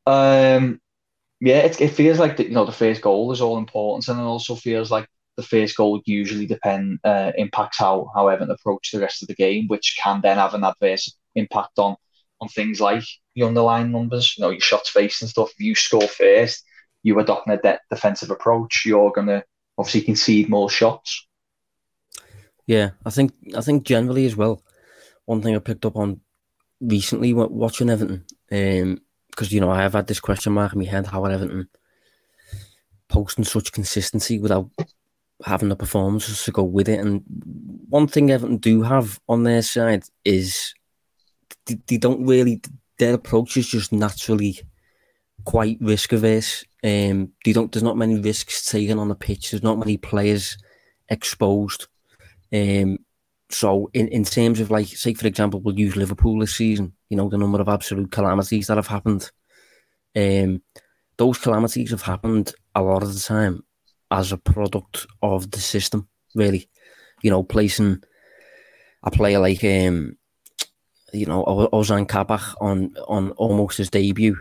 um, 0.07 0.81
yeah, 1.39 1.59
it, 1.59 1.79
it 1.79 1.89
feels 1.89 2.17
like 2.19 2.37
the, 2.37 2.45
you 2.45 2.51
know 2.51 2.65
the 2.65 2.71
first 2.71 3.01
goal 3.01 3.31
is 3.31 3.41
all 3.41 3.57
important, 3.59 4.07
and 4.07 4.19
it 4.19 4.23
also 4.23 4.55
feels 4.55 4.89
like 4.89 5.07
the 5.37 5.43
first 5.43 5.77
goal 5.77 6.01
usually 6.05 6.47
depend 6.47 6.99
uh, 7.03 7.31
impacts 7.37 7.77
how 7.77 8.11
how 8.13 8.27
Everton 8.27 8.51
approach 8.51 8.91
the 8.91 8.99
rest 8.99 9.21
of 9.21 9.27
the 9.27 9.35
game, 9.35 9.67
which 9.67 9.97
can 10.01 10.19
then 10.21 10.37
have 10.37 10.55
an 10.55 10.63
adverse 10.63 11.15
impact 11.35 11.77
on 11.77 11.95
on 12.41 12.49
things 12.49 12.81
like 12.81 13.03
the 13.35 13.43
underlying 13.43 13.91
numbers. 13.91 14.35
You 14.35 14.43
know, 14.43 14.49
your 14.49 14.59
shots 14.59 14.89
faced 14.89 15.21
and 15.21 15.29
stuff. 15.29 15.51
If 15.51 15.59
you 15.59 15.75
score 15.75 16.07
first, 16.07 16.63
you 17.03 17.19
adopt 17.19 17.49
a 17.49 17.57
de- 17.57 17.79
defensive 17.89 18.31
approach. 18.31 18.83
You're 18.85 19.11
gonna 19.11 19.43
obviously 19.77 20.01
concede 20.01 20.49
more 20.49 20.69
shots. 20.69 21.27
Yeah, 22.65 22.91
I 23.05 23.11
think 23.11 23.31
I 23.55 23.61
think 23.61 23.85
generally 23.85 24.25
as 24.25 24.35
well. 24.35 24.61
One 25.25 25.41
thing 25.41 25.55
I 25.55 25.59
picked 25.59 25.85
up 25.85 25.95
on 25.95 26.21
recently 26.81 27.33
watching 27.33 27.89
Everton, 27.89 28.25
because 28.49 28.81
um, 28.81 28.99
you 29.49 29.61
know 29.61 29.69
I 29.69 29.83
have 29.83 29.93
had 29.93 30.07
this 30.07 30.19
question 30.19 30.53
mark 30.53 30.73
in 30.73 30.79
my 30.79 30.85
head: 30.85 31.05
how 31.05 31.23
are 31.23 31.31
Everton 31.31 31.69
posting 33.07 33.45
such 33.45 33.71
consistency 33.71 34.39
without 34.39 34.69
having 35.45 35.69
the 35.69 35.75
performances 35.75 36.43
to 36.43 36.51
go 36.51 36.63
with 36.63 36.89
it? 36.89 36.99
And 36.99 37.23
one 37.89 38.07
thing 38.07 38.31
Everton 38.31 38.57
do 38.57 38.81
have 38.81 39.19
on 39.27 39.43
their 39.43 39.61
side 39.61 40.03
is 40.25 40.73
they, 41.65 41.77
they 41.87 41.97
don't 41.97 42.25
really 42.25 42.61
their 42.97 43.13
approach 43.13 43.57
is 43.57 43.67
just 43.67 43.91
naturally 43.91 44.59
quite 45.45 45.77
risk 45.79 46.13
averse. 46.13 46.65
Um, 46.83 47.31
they 47.45 47.53
don't. 47.53 47.71
There's 47.71 47.83
not 47.83 47.97
many 47.97 48.19
risks 48.19 48.69
taken 48.69 48.99
on 48.99 49.09
the 49.09 49.15
pitch. 49.15 49.51
There's 49.51 49.63
not 49.63 49.79
many 49.79 49.97
players 49.97 50.57
exposed. 51.09 51.87
Um, 52.53 52.99
so 53.49 53.89
in, 53.93 54.07
in 54.09 54.23
terms 54.25 54.59
of 54.59 54.71
like, 54.71 54.87
say 54.87 55.13
for 55.13 55.27
example, 55.27 55.61
we'll 55.61 55.79
use 55.79 55.95
Liverpool 55.95 56.39
this 56.39 56.55
season. 56.55 56.93
You 57.09 57.17
know 57.17 57.29
the 57.29 57.37
number 57.37 57.61
of 57.61 57.69
absolute 57.69 58.11
calamities 58.11 58.67
that 58.67 58.77
have 58.77 58.87
happened. 58.87 59.31
Um, 60.15 60.61
those 61.17 61.37
calamities 61.37 61.91
have 61.91 62.01
happened 62.01 62.53
a 62.75 62.81
lot 62.81 63.03
of 63.03 63.13
the 63.13 63.19
time 63.19 63.63
as 64.11 64.31
a 64.31 64.37
product 64.37 65.05
of 65.21 65.51
the 65.51 65.59
system. 65.59 66.07
Really, 66.35 66.69
you 67.21 67.31
know, 67.31 67.43
placing 67.43 68.03
a 69.03 69.11
player 69.11 69.39
like 69.39 69.63
um, 69.63 70.17
you 71.13 71.25
know 71.25 71.43
Ozan 71.73 72.07
Kabak 72.07 72.55
on 72.61 72.95
on 73.07 73.31
almost 73.31 73.77
his 73.77 73.89
debut 73.89 74.37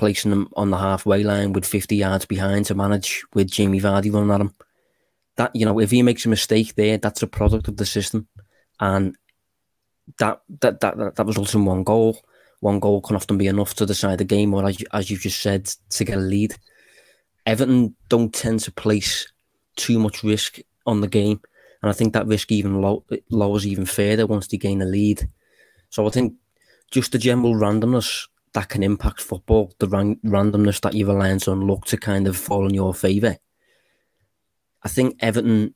placing 0.00 0.32
him 0.32 0.48
on 0.56 0.70
the 0.70 0.78
halfway 0.78 1.22
line 1.22 1.52
with 1.52 1.66
50 1.66 1.94
yards 1.94 2.24
behind 2.24 2.64
to 2.64 2.74
manage 2.74 3.22
with 3.34 3.50
Jamie 3.50 3.82
Vardy 3.82 4.12
running 4.12 4.30
at 4.30 4.40
him. 4.40 4.54
That, 5.36 5.54
you 5.54 5.66
know, 5.66 5.78
if 5.78 5.90
he 5.90 6.02
makes 6.02 6.24
a 6.24 6.30
mistake 6.30 6.74
there, 6.74 6.96
that's 6.96 7.22
a 7.22 7.26
product 7.26 7.68
of 7.68 7.76
the 7.76 7.84
system. 7.84 8.26
And 8.80 9.14
that 10.18 10.40
that 10.60 10.80
that, 10.80 10.96
that, 10.96 11.16
that 11.16 11.26
results 11.26 11.54
in 11.54 11.66
one 11.66 11.84
goal. 11.84 12.18
One 12.60 12.80
goal 12.80 13.02
can 13.02 13.16
often 13.16 13.36
be 13.36 13.46
enough 13.46 13.74
to 13.74 13.86
decide 13.86 14.18
the 14.18 14.24
game, 14.24 14.54
or 14.54 14.66
as, 14.66 14.80
you, 14.80 14.86
as 14.92 15.10
you 15.10 15.18
just 15.18 15.40
said, 15.40 15.66
to 15.90 16.04
get 16.04 16.16
a 16.16 16.20
lead. 16.20 16.54
Everton 17.46 17.96
don't 18.08 18.32
tend 18.32 18.60
to 18.60 18.72
place 18.72 19.30
too 19.76 19.98
much 19.98 20.22
risk 20.22 20.58
on 20.86 21.00
the 21.00 21.08
game, 21.08 21.40
and 21.82 21.90
I 21.90 21.92
think 21.92 22.12
that 22.12 22.26
risk 22.26 22.52
even 22.52 22.80
low, 22.80 23.04
lowers 23.30 23.66
even 23.66 23.86
further 23.86 24.26
once 24.26 24.46
they 24.46 24.56
gain 24.56 24.82
a 24.82 24.86
lead. 24.86 25.28
So 25.90 26.06
I 26.06 26.10
think 26.10 26.34
just 26.90 27.12
the 27.12 27.18
general 27.18 27.54
randomness 27.54 28.28
that 28.52 28.68
can 28.68 28.82
impact 28.82 29.20
football, 29.20 29.72
the 29.78 29.88
ran- 29.88 30.20
randomness 30.24 30.80
that 30.80 30.94
you 30.94 31.06
rely 31.06 31.30
on 31.30 31.66
luck 31.66 31.84
to 31.86 31.96
kind 31.96 32.26
of 32.26 32.36
fall 32.36 32.66
in 32.66 32.74
your 32.74 32.94
favour. 32.94 33.38
I 34.82 34.88
think 34.88 35.16
Everton 35.20 35.74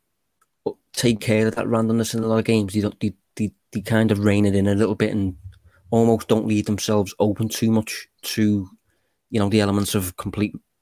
take 0.92 1.20
care 1.20 1.46
of 1.46 1.55
that 1.57 1.66
randomness 1.66 2.14
in 2.14 2.22
a 2.22 2.27
lot 2.27 2.38
of 2.38 2.44
games. 2.44 2.72
They 2.72 2.81
don't, 2.81 2.98
they, 3.00 3.14
they, 3.37 3.53
they 3.72 3.81
kind 3.81 4.11
of 4.11 4.24
rein 4.24 4.44
it 4.44 4.55
in 4.55 4.66
a 4.66 4.74
little 4.74 4.94
bit 4.94 5.12
and 5.12 5.37
almost 5.90 6.29
don't 6.29 6.46
leave 6.46 6.66
themselves 6.66 7.14
open 7.18 7.48
too 7.48 7.70
much 7.70 8.09
to, 8.22 8.68
you 9.31 9.38
know, 9.38 9.48
the 9.48 9.61
elements 9.61 9.94
of 9.94 10.16
complete 10.16 10.55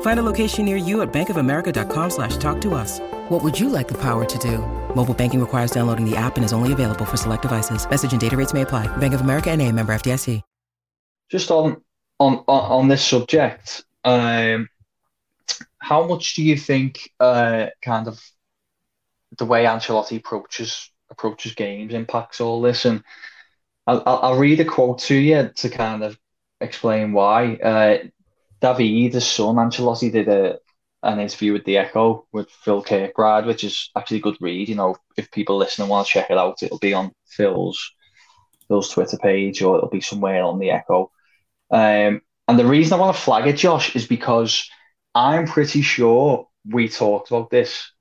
Find 0.00 0.18
a 0.18 0.24
location 0.24 0.64
near 0.64 0.76
you 0.76 1.02
at 1.02 1.12
bankofamerica.com 1.12 2.10
slash 2.10 2.36
talk 2.38 2.60
to 2.62 2.74
us. 2.74 2.98
What 3.28 3.44
would 3.44 3.58
you 3.58 3.68
like 3.68 3.86
the 3.86 3.98
power 3.98 4.24
to 4.24 4.38
do? 4.38 4.58
Mobile 4.96 5.14
banking 5.14 5.40
requires 5.40 5.70
downloading 5.70 6.08
the 6.08 6.16
app 6.16 6.36
and 6.36 6.44
is 6.44 6.52
only 6.52 6.72
available 6.72 7.04
for 7.04 7.16
select 7.16 7.42
devices. 7.42 7.88
Message 7.88 8.10
and 8.10 8.20
data 8.20 8.36
rates 8.36 8.52
may 8.52 8.62
apply. 8.62 8.88
Bank 8.96 9.14
of 9.14 9.20
America 9.20 9.50
and 9.50 9.62
a 9.62 9.70
member 9.70 9.94
FDIC. 9.94 10.42
Just 11.30 11.50
on 11.50 11.82
on 12.18 12.42
on 12.48 12.88
this 12.88 13.04
subject, 13.04 13.84
um, 14.02 14.66
how 15.78 16.06
much 16.06 16.34
do 16.34 16.42
you 16.42 16.56
think 16.56 17.12
uh, 17.20 17.66
kind 17.82 18.08
of 18.08 18.18
the 19.36 19.44
way 19.44 19.64
Ancelotti 19.64 20.16
approaches 20.16 20.90
approaches 21.10 21.54
games 21.54 21.92
impacts 21.92 22.40
all 22.40 22.62
this? 22.62 22.86
And 22.86 23.04
I'll, 23.86 24.02
I'll 24.06 24.38
read 24.38 24.60
a 24.60 24.64
quote 24.64 25.00
to 25.00 25.14
you 25.14 25.50
to 25.56 25.68
kind 25.68 26.02
of 26.02 26.18
explain 26.62 27.12
why. 27.12 27.56
Uh, 27.56 27.98
David, 28.60 29.14
his 29.14 29.26
son, 29.26 29.56
Ancelotti 29.56 30.10
did 30.12 30.28
a 30.28 30.58
an 31.02 31.20
interview 31.20 31.52
with 31.52 31.64
the 31.64 31.78
Echo 31.78 32.26
with 32.32 32.50
Phil 32.50 32.82
Kirkbride, 32.82 33.46
which 33.46 33.62
is 33.62 33.90
actually 33.96 34.18
a 34.18 34.22
good 34.22 34.36
read. 34.40 34.68
You 34.68 34.74
know, 34.74 34.96
if 35.16 35.30
people 35.30 35.56
listening 35.56 35.88
want 35.88 36.06
to 36.06 36.12
check 36.12 36.30
it 36.30 36.38
out, 36.38 36.62
it'll 36.62 36.78
be 36.78 36.94
on 36.94 37.12
Phil's 37.26 37.92
Phil's 38.66 38.90
Twitter 38.90 39.16
page 39.16 39.62
or 39.62 39.76
it'll 39.76 39.88
be 39.90 40.00
somewhere 40.00 40.42
on 40.42 40.58
the 40.58 40.70
Echo. 40.70 41.10
Um, 41.70 42.20
and 42.48 42.58
the 42.58 42.66
reason 42.66 42.94
I 42.94 43.00
want 43.00 43.16
to 43.16 43.22
flag 43.22 43.46
it, 43.46 43.56
Josh, 43.56 43.94
is 43.94 44.06
because 44.06 44.68
I'm 45.14 45.46
pretty 45.46 45.82
sure 45.82 46.48
we 46.68 46.88
talked 46.88 47.30
about 47.30 47.50
this 47.50 47.92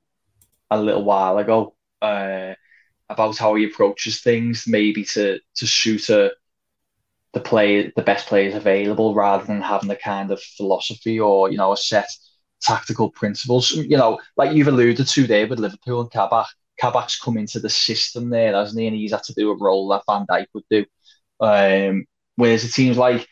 a 0.69 0.81
little 0.81 1.03
while 1.03 1.37
ago 1.37 1.75
uh, 2.01 2.53
about 3.09 3.37
how 3.37 3.55
he 3.55 3.65
approaches 3.65 4.21
things, 4.21 4.65
maybe 4.67 5.03
to 5.05 5.39
to 5.55 5.67
suit 5.67 6.09
a, 6.09 6.31
the 7.37 7.43
play 7.49 7.91
the 7.95 8.01
best 8.01 8.27
players 8.27 8.55
available 8.55 9.13
rather 9.13 9.45
than 9.45 9.61
having 9.61 9.89
a 9.91 9.95
kind 9.95 10.31
of 10.31 10.41
philosophy 10.41 11.19
or 11.19 11.51
you 11.51 11.57
know 11.57 11.71
a 11.71 11.77
set 11.77 12.09
tactical 12.61 13.11
principles. 13.11 13.71
You 13.71 13.97
know, 13.97 14.19
like 14.35 14.53
you've 14.53 14.67
alluded 14.67 15.07
to 15.07 15.27
there 15.27 15.47
with 15.47 15.59
Liverpool 15.59 16.01
and 16.01 16.11
Kabak. 16.11 16.47
Kabak's 16.81 17.19
come 17.19 17.37
into 17.37 17.59
the 17.59 17.69
system 17.69 18.29
there, 18.29 18.53
hasn't 18.53 18.79
he? 18.79 18.87
And 18.87 18.95
he's 18.95 19.11
had 19.11 19.23
to 19.23 19.33
do 19.33 19.51
a 19.51 19.57
role 19.57 19.87
that 19.89 20.03
Van 20.07 20.25
Dijk 20.29 20.45
would 20.53 20.63
do. 20.69 20.85
Um, 21.39 22.05
whereas 22.35 22.63
it 22.63 22.69
seems 22.71 22.97
like 22.97 23.27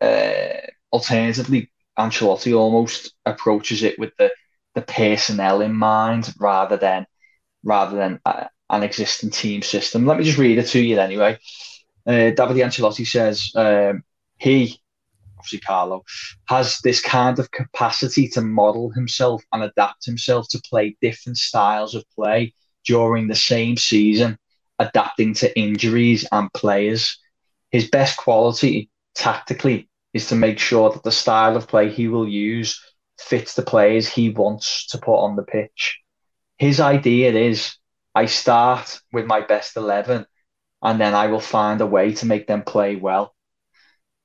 uh, 0.00 0.54
alternatively, 0.92 1.70
Ancelotti 1.98 2.56
almost 2.56 3.14
approaches 3.26 3.82
it 3.82 3.98
with 3.98 4.12
the 4.18 4.30
the 4.74 4.82
personnel 4.82 5.60
in 5.60 5.74
mind 5.74 6.32
rather 6.40 6.76
than 6.78 7.06
rather 7.64 7.96
than 7.96 8.20
uh, 8.24 8.44
an 8.70 8.82
existing 8.82 9.30
team 9.30 9.62
system. 9.62 10.06
Let 10.06 10.18
me 10.18 10.24
just 10.24 10.38
read 10.38 10.58
it 10.58 10.68
to 10.68 10.80
you 10.80 10.98
anyway. 10.98 11.38
Uh, 12.06 12.30
David 12.30 12.56
Ancelotti 12.56 13.06
says 13.06 13.52
um, 13.54 14.02
he, 14.38 14.80
obviously 15.38 15.60
Carlo, 15.60 16.04
has 16.46 16.78
this 16.78 17.00
kind 17.00 17.38
of 17.38 17.50
capacity 17.50 18.28
to 18.28 18.40
model 18.40 18.90
himself 18.90 19.42
and 19.52 19.62
adapt 19.62 20.04
himself 20.04 20.48
to 20.50 20.62
play 20.68 20.96
different 21.00 21.38
styles 21.38 21.94
of 21.94 22.04
play 22.14 22.54
during 22.84 23.28
the 23.28 23.34
same 23.34 23.76
season, 23.76 24.38
adapting 24.78 25.34
to 25.34 25.58
injuries 25.58 26.26
and 26.32 26.52
players. 26.52 27.18
His 27.70 27.88
best 27.88 28.16
quality 28.16 28.90
tactically 29.14 29.88
is 30.12 30.28
to 30.28 30.34
make 30.34 30.58
sure 30.58 30.90
that 30.90 31.04
the 31.04 31.12
style 31.12 31.56
of 31.56 31.68
play 31.68 31.90
he 31.90 32.08
will 32.08 32.28
use 32.28 32.80
fits 33.18 33.54
the 33.54 33.62
players 33.62 34.08
he 34.08 34.30
wants 34.30 34.86
to 34.88 34.98
put 34.98 35.16
on 35.16 35.36
the 35.36 35.42
pitch. 35.42 36.00
His 36.58 36.80
idea 36.80 37.32
is 37.32 37.76
I 38.14 38.26
start 38.26 39.00
with 39.12 39.26
my 39.26 39.40
best 39.40 39.76
11 39.76 40.26
and 40.82 41.00
then 41.00 41.14
I 41.14 41.28
will 41.28 41.40
find 41.40 41.80
a 41.80 41.86
way 41.86 42.12
to 42.14 42.26
make 42.26 42.46
them 42.46 42.62
play 42.62 42.96
well. 42.96 43.34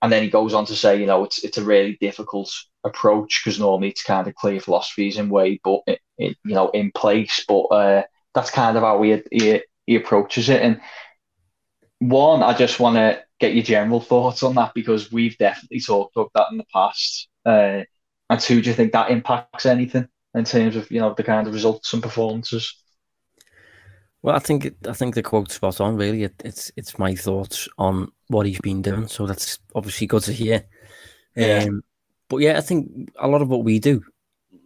And 0.02 0.12
then 0.12 0.24
he 0.24 0.30
goes 0.30 0.54
on 0.54 0.66
to 0.68 0.76
say, 0.76 1.00
you 1.00 1.08
know, 1.08 1.24
it's 1.24 1.44
it's 1.44 1.58
a 1.58 1.64
really 1.64 1.98
difficult 2.00 2.52
approach 2.84 3.42
because 3.44 3.60
normally 3.60 3.90
it's 3.90 4.04
kind 4.04 4.28
of 4.28 4.36
clear 4.36 4.60
philosophies 4.60 5.18
in 5.18 5.30
way, 5.30 5.60
but 5.64 5.82
it, 5.88 6.00
it, 6.18 6.38
you 6.46 6.54
know, 6.56 6.70
in 6.70 6.92
place. 6.92 7.44
But 7.48 7.62
uh, 7.68 8.04
that's 8.34 8.52
kind 8.52 8.78
of 8.78 8.84
how 8.84 9.02
he, 9.02 9.22
he 9.32 9.62
he 9.88 9.96
approaches 9.96 10.50
it. 10.50 10.62
And 10.62 10.80
one, 12.00 12.44
I 12.44 12.54
just 12.54 12.80
want 12.80 12.96
to 12.98 13.24
get 13.40 13.54
your 13.54 13.64
general 13.64 14.00
thoughts 14.00 14.44
on 14.44 14.56
that 14.56 14.74
because 14.74 15.12
we've 15.12 15.38
definitely 15.38 15.80
talked 15.82 16.16
about 16.16 16.32
that 16.36 16.48
in 16.52 16.58
the 16.58 16.66
past. 16.74 17.28
Uh, 17.46 17.84
and 18.30 18.40
two, 18.40 18.62
do 18.62 18.70
you 18.70 18.76
think 18.76 18.92
that 18.92 19.10
impacts 19.10 19.66
anything 19.66 20.08
in 20.36 20.44
terms 20.44 20.76
of 20.76 20.92
you 20.92 21.00
know 21.00 21.14
the 21.16 21.24
kind 21.24 21.48
of 21.48 21.54
results 21.54 21.94
and 21.94 22.04
performances? 22.04 22.76
Well, 24.24 24.36
I 24.36 24.40
think 24.40 24.74
I 24.88 24.94
think 24.94 25.16
the 25.16 25.24
quote's 25.24 25.56
spot 25.56 25.80
on. 25.80 25.96
Really, 25.96 26.24
it, 26.24 26.36
it's 26.44 26.72
it's 26.76 27.00
my 27.00 27.16
thoughts 27.16 27.68
on 27.78 28.12
what 28.28 28.46
he's 28.46 28.60
been 28.60 28.82
doing. 28.82 29.08
So 29.08 29.26
that's 29.26 29.60
obviously 29.76 30.08
good 30.08 30.24
to 30.24 30.34
hear. 30.34 30.66
Yeah. 31.36 31.66
Um, 31.68 31.84
but 32.30 32.38
yeah, 32.38 32.58
I 32.58 32.62
think 32.62 33.10
a 33.20 33.28
lot 33.28 33.42
of 33.42 33.50
what 33.50 33.64
we 33.64 33.80
do, 33.80 34.04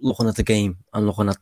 looking 0.02 0.28
at 0.28 0.36
the 0.36 0.44
game 0.44 0.78
and 0.94 1.06
looking 1.06 1.30
at 1.30 1.38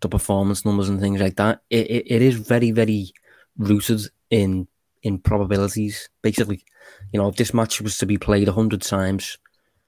the 0.00 0.08
performance 0.08 0.64
numbers 0.64 0.88
and 0.88 1.00
things 1.00 1.20
like 1.20 1.36
that, 1.36 1.60
it, 1.70 1.90
it, 1.90 2.04
it 2.06 2.22
is 2.22 2.36
very 2.36 2.72
very 2.72 3.12
rooted 3.56 4.02
in 4.30 4.66
in 5.02 5.18
probabilities. 5.18 6.08
Basically, 6.20 6.64
you 7.12 7.20
know, 7.20 7.28
if 7.28 7.36
this 7.36 7.54
match 7.54 7.80
was 7.80 7.96
to 7.98 8.06
be 8.06 8.18
played 8.18 8.48
hundred 8.48 8.82
times, 8.82 9.38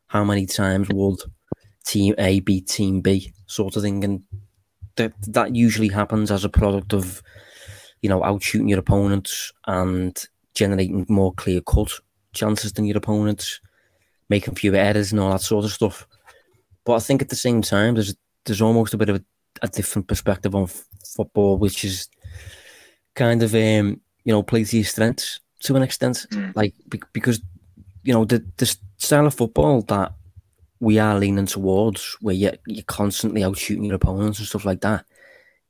how 0.07 0.25
many 0.25 0.47
times 0.47 0.89
would 0.91 1.19
Team 1.85 2.15
A 2.19 2.41
beat 2.41 2.69
Team 2.69 3.01
B, 3.01 3.35
sort 3.47 3.77
of 3.77 3.83
thing, 3.83 4.05
and 4.05 4.23
that 4.97 5.13
that 5.29 5.55
usually 5.55 5.89
happens 5.89 6.31
as 6.31 6.45
a 6.45 6.49
product 6.49 6.95
of 6.95 7.23
you 8.05 8.11
know, 8.11 8.23
out 8.23 8.43
shooting 8.43 8.69
your 8.69 8.81
opponents 8.81 9.51
and 9.67 10.27
generating 10.53 11.07
more 11.09 11.33
clear 11.33 11.63
cut 11.63 11.91
chances 12.35 12.75
than 12.75 12.85
your 12.85 12.99
opponents, 12.99 13.63
making 14.29 14.57
fewer 14.57 14.77
errors 14.77 15.11
and 15.11 15.19
all 15.19 15.31
that 15.31 15.41
sort 15.41 15.65
of 15.65 15.73
stuff. 15.73 16.07
But 16.85 16.97
I 16.97 16.99
think 16.99 17.23
at 17.23 17.31
the 17.31 17.37
same 17.37 17.63
time, 17.63 17.95
there's 17.95 18.15
there's 18.45 18.61
almost 18.61 18.93
a 18.93 18.99
bit 18.99 19.09
of 19.09 19.17
a, 19.17 19.25
a 19.63 19.69
different 19.69 20.07
perspective 20.07 20.55
on 20.55 20.65
f- 20.65 20.85
football, 21.17 21.57
which 21.57 21.83
is 21.83 22.11
kind 23.15 23.43
of 23.43 23.55
um, 23.55 24.03
you 24.25 24.35
know 24.35 24.43
play 24.43 24.65
to 24.65 24.77
your 24.77 24.85
strengths 24.85 25.41
to 25.61 25.75
an 25.75 25.83
extent, 25.83 26.27
mm. 26.31 26.55
like 26.55 26.75
be- 26.91 27.01
because 27.15 27.41
you 28.03 28.13
know 28.13 28.27
the 28.27 28.45
the 28.59 28.77
style 28.99 29.27
of 29.27 29.33
football 29.33 29.81
that 29.81 30.13
we 30.79 30.99
are 30.99 31.19
leaning 31.19 31.47
towards, 31.47 32.19
where 32.21 32.35
you 32.35 32.53
you're 32.67 32.85
constantly 32.85 33.43
out 33.43 33.57
shooting 33.57 33.85
your 33.85 33.95
opponents 33.95 34.41
and 34.41 34.47
stuff 34.47 34.67
like 34.67 34.83
that 34.83 35.07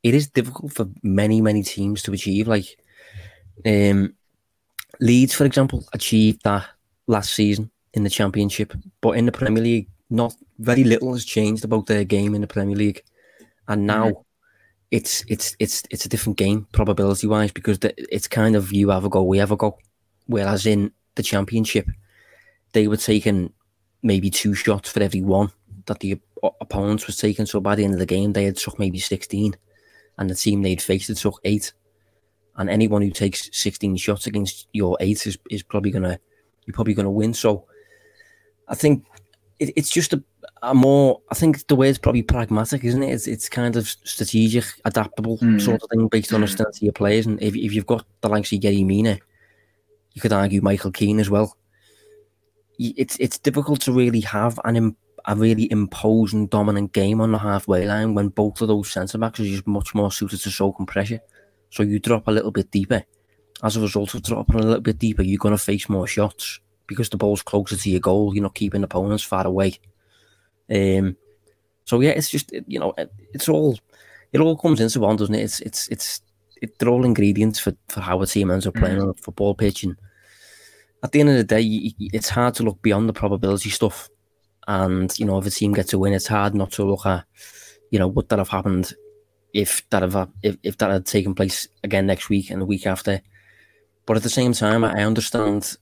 it 0.05 0.14
is 0.14 0.29
difficult 0.29 0.73
for 0.73 0.88
many 1.03 1.40
many 1.40 1.64
teams 1.64 2.03
to 2.03 2.12
achieve. 2.12 2.47
Like 2.47 2.79
um, 3.67 4.14
Leeds, 5.01 5.35
for 5.35 5.45
example, 5.45 5.85
achieved 5.93 6.43
that 6.45 6.67
last 7.09 7.35
season 7.35 7.71
in 7.95 8.05
the 8.05 8.11
Championship, 8.11 8.73
but 9.01 9.17
in 9.19 9.27
the 9.27 9.33
Premier 9.33 9.62
League, 9.62 9.88
not 10.11 10.33
very 10.59 10.85
little 10.85 11.12
has 11.12 11.25
changed 11.25 11.64
about 11.64 11.87
their 11.87 12.05
game 12.05 12.37
in 12.37 12.40
the 12.40 12.47
Premier 12.47 12.77
League, 12.77 13.03
and 13.67 13.87
now. 13.87 14.11
Mm-hmm. 14.11 14.21
It's 14.90 15.25
it's 15.27 15.57
it's 15.59 15.83
it's 15.90 16.07
a 16.07 16.09
different 16.09 16.38
game 16.38 16.69
probability 16.71 17.27
wise 17.27 17.51
because 17.51 17.81
the, 17.81 17.93
it's 18.14 18.29
kind 18.29 18.55
of 18.55 18.71
you 18.71 18.90
have 18.90 19.05
a 19.05 19.09
go 19.09 19.25
we 19.25 19.38
have 19.38 19.51
a 19.51 19.57
go, 19.57 19.77
whereas 20.27 20.67
in 20.67 20.93
the 21.17 21.23
championship 21.23 21.88
they 22.73 22.87
were 22.87 22.99
taking 22.99 23.53
maybe 24.03 24.31
two 24.31 24.55
shots 24.55 24.93
for 24.93 25.03
every 25.03 25.23
one 25.23 25.51
that 25.87 25.99
the 25.99 26.21
opponents 26.61 27.09
was 27.09 27.17
taking. 27.17 27.47
So 27.47 27.59
by 27.61 27.75
the 27.75 27.83
end 27.83 27.95
of 27.95 27.99
the 27.99 28.07
game, 28.07 28.35
they 28.35 28.45
had 28.45 28.57
took 28.57 28.79
maybe 28.79 29.01
sixteen 29.01 29.57
and 30.18 30.31
the 30.31 30.35
team 30.35 30.62
they'd 30.62 30.83
faced 30.83 31.09
had 31.09 31.16
took 31.16 31.40
eight. 31.44 31.72
And 32.57 32.70
anyone 32.70 33.03
who 33.03 33.11
takes 33.11 33.50
16 33.53 33.96
shots 33.96 34.27
against 34.27 34.68
your 34.72 34.96
eight 35.00 35.27
is, 35.27 35.37
is 35.50 35.62
probably 35.62 35.90
gonna 35.90 36.18
you're 36.66 36.74
probably 36.74 36.94
gonna 36.94 37.11
win. 37.11 37.35
So 37.35 37.66
I 38.68 38.74
think 38.74 39.05
it, 39.59 39.72
it's 39.77 39.90
just 39.90 40.12
a, 40.12 40.22
a, 40.62 40.74
more 40.74 41.20
I 41.31 41.35
think 41.35 41.66
the 41.66 41.77
way 41.77 41.88
it's 41.88 41.98
probably 41.98 42.22
pragmatic, 42.22 42.85
isn't 42.85 43.03
it? 43.03 43.12
It's 43.12 43.27
it's 43.27 43.48
kind 43.48 43.77
of 43.77 43.88
strategic, 43.88 44.64
adaptable 44.85 45.38
mm. 45.38 45.61
sort 45.61 45.83
of 45.83 45.88
thing 45.90 46.09
based 46.09 46.33
on 46.33 46.42
the 46.42 46.46
strength 46.48 46.77
of 46.77 46.83
your 46.83 46.92
players. 46.92 47.27
And 47.27 47.42
if, 47.42 47.57
if 47.57 47.72
you've 47.72 47.87
got 47.87 48.07
the 48.20 48.29
likes 48.29 48.53
of 48.53 48.61
Yerry 48.61 48.87
Mina, 48.87 49.18
you 50.12 50.20
could 50.20 50.33
argue 50.33 50.61
Michael 50.61 50.92
Keane 50.92 51.20
as 51.20 51.31
well. 51.31 51.57
It's 52.79 53.16
it's 53.18 53.38
difficult 53.38 53.81
to 53.83 53.92
really 53.92 54.20
have 54.20 54.59
an 54.64 54.96
a 55.26 55.34
really 55.34 55.70
imposing, 55.70 56.46
dominant 56.48 56.92
game 56.92 57.20
on 57.20 57.32
the 57.32 57.38
halfway 57.38 57.87
line 57.87 58.14
when 58.14 58.28
both 58.28 58.60
of 58.60 58.68
those 58.68 58.90
centre 58.90 59.18
backs 59.18 59.40
are 59.40 59.44
just 59.44 59.66
much 59.66 59.94
more 59.94 60.12
suited 60.12 60.40
to 60.40 60.50
soaking 60.50 60.87
pressure. 60.87 61.20
So 61.70 61.82
you 61.82 61.98
drop 61.98 62.28
a 62.28 62.32
little 62.32 62.50
bit 62.50 62.70
deeper. 62.70 63.04
As 63.62 63.76
a 63.76 63.80
result 63.80 64.14
of 64.14 64.22
dropping 64.22 64.60
a 64.60 64.62
little 64.62 64.80
bit 64.80 64.98
deeper, 64.98 65.22
you're 65.22 65.38
going 65.38 65.56
to 65.56 65.62
face 65.62 65.88
more 65.88 66.06
shots 66.06 66.60
because 66.87 67.08
the 67.08 67.16
ball's 67.16 67.42
closer 67.42 67.76
to 67.76 67.90
your 67.90 68.00
goal. 68.00 68.34
You're 68.34 68.42
not 68.42 68.54
keeping 68.54 68.84
opponents 68.84 69.24
far 69.24 69.46
away. 69.46 69.78
Um, 70.70 71.16
so 71.84 72.00
yeah, 72.00 72.10
it's 72.10 72.30
just 72.30 72.52
you 72.66 72.78
know, 72.78 72.94
it's 73.32 73.48
all 73.48 73.78
it 74.32 74.40
all 74.40 74.56
comes 74.56 74.80
into 74.80 75.00
one, 75.00 75.16
doesn't 75.16 75.34
it? 75.34 75.42
It's 75.42 75.60
it's 75.60 75.88
it's 75.88 76.22
it, 76.60 76.78
they're 76.78 76.88
all 76.88 77.04
ingredients 77.04 77.58
for, 77.58 77.74
for 77.88 78.00
how 78.00 78.20
a 78.20 78.26
team 78.26 78.50
ends 78.50 78.66
up 78.66 78.74
playing 78.74 78.98
mm. 78.98 79.02
on 79.02 79.08
a 79.10 79.14
football 79.14 79.54
pitch. 79.54 79.84
And 79.84 79.96
at 81.02 81.12
the 81.12 81.20
end 81.20 81.30
of 81.30 81.37
the 81.37 81.44
day, 81.44 81.62
it's 81.98 82.28
hard 82.28 82.54
to 82.54 82.62
look 82.62 82.80
beyond 82.82 83.08
the 83.08 83.12
probability 83.12 83.70
stuff 83.70 84.08
and 84.66 85.16
you 85.18 85.27
know, 85.27 85.38
if 85.38 85.46
a 85.46 85.50
team 85.50 85.72
gets 85.72 85.92
a 85.92 85.98
win, 85.98 86.12
it's 86.12 86.27
hard 86.27 86.55
not 86.55 86.72
to 86.72 86.85
look 86.85 87.07
at, 87.07 87.24
you 87.90 87.98
know, 87.98 88.09
would 88.09 88.29
that 88.29 88.38
have 88.38 88.48
happened 88.48 88.92
if 89.53 89.88
that 89.90 90.03
have 90.03 90.29
if, 90.42 90.57
if 90.62 90.79
that 90.79 90.90
had 90.90 91.07
taken 91.07 91.35
place 91.35 91.68
again 91.83 92.07
next 92.07 92.29
week 92.29 92.50
and 92.50 92.61
the 92.61 92.66
week 92.66 92.87
after. 92.87 93.20
But 94.07 94.16
at 94.16 94.22
the 94.22 94.31
same 94.31 94.53
time, 94.53 94.85
I 94.85 95.05
understand 95.05 95.77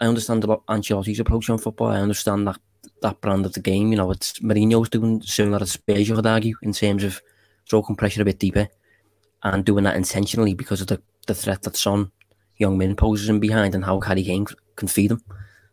I 0.00 0.06
understand 0.06 0.44
about 0.44 0.66
Ancelotti's 0.66 1.20
approach 1.20 1.48
on 1.50 1.58
football. 1.58 1.88
I 1.88 2.00
understand 2.00 2.46
that 2.46 2.58
that 3.02 3.20
brand 3.20 3.46
of 3.46 3.52
the 3.52 3.60
game. 3.60 3.90
You 3.90 3.96
know, 3.96 4.10
it's 4.10 4.38
Mourinho's 4.40 4.90
doing 4.90 5.22
similar 5.22 5.60
to 5.60 5.66
Spurs, 5.66 6.08
you 6.08 6.14
could 6.14 6.26
argue, 6.26 6.56
in 6.62 6.72
terms 6.72 7.04
of 7.04 7.20
stroking 7.64 7.96
pressure 7.96 8.22
a 8.22 8.26
bit 8.26 8.38
deeper 8.38 8.68
and 9.42 9.64
doing 9.64 9.84
that 9.84 9.96
intentionally 9.96 10.54
because 10.54 10.80
of 10.80 10.86
the, 10.86 11.00
the 11.26 11.34
threat 11.34 11.62
that 11.62 11.76
Son 11.76 12.10
Heung-min 12.60 12.96
poses 12.96 13.28
in 13.28 13.40
behind 13.40 13.74
and 13.74 13.84
how 13.84 14.00
Harry 14.00 14.22
Kane 14.22 14.46
can 14.76 14.88
feed 14.88 15.12
him. 15.12 15.22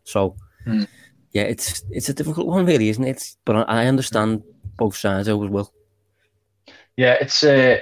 So. 0.04 0.36
Mm 0.66 0.86
yeah, 1.32 1.42
it's 1.42 1.82
it's 1.90 2.08
a 2.08 2.14
difficult 2.14 2.46
one, 2.46 2.66
really, 2.66 2.88
isn't 2.88 3.04
it? 3.04 3.36
But 3.44 3.68
I 3.68 3.86
understand 3.86 4.42
both 4.76 4.96
sides 4.96 5.28
as 5.28 5.36
well. 5.36 5.72
Yeah, 6.96 7.16
it's. 7.20 7.42
Uh, 7.42 7.80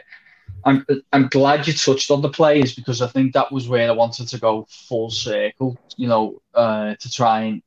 I'm 0.65 0.85
I'm 1.13 1.29
glad 1.29 1.67
you 1.67 1.73
touched 1.73 2.11
on 2.11 2.23
the 2.23 2.29
players 2.29 2.75
because 2.75 3.03
I 3.03 3.09
think 3.09 3.33
that 3.33 3.51
was 3.51 3.69
where 3.69 3.89
I 3.89 3.93
wanted 3.93 4.29
to 4.29 4.39
go 4.39 4.67
full 4.69 5.11
circle. 5.11 5.79
You 5.97 6.09
know, 6.09 6.43
uh, 6.55 6.95
to 6.95 7.11
try 7.11 7.43
and 7.43 7.63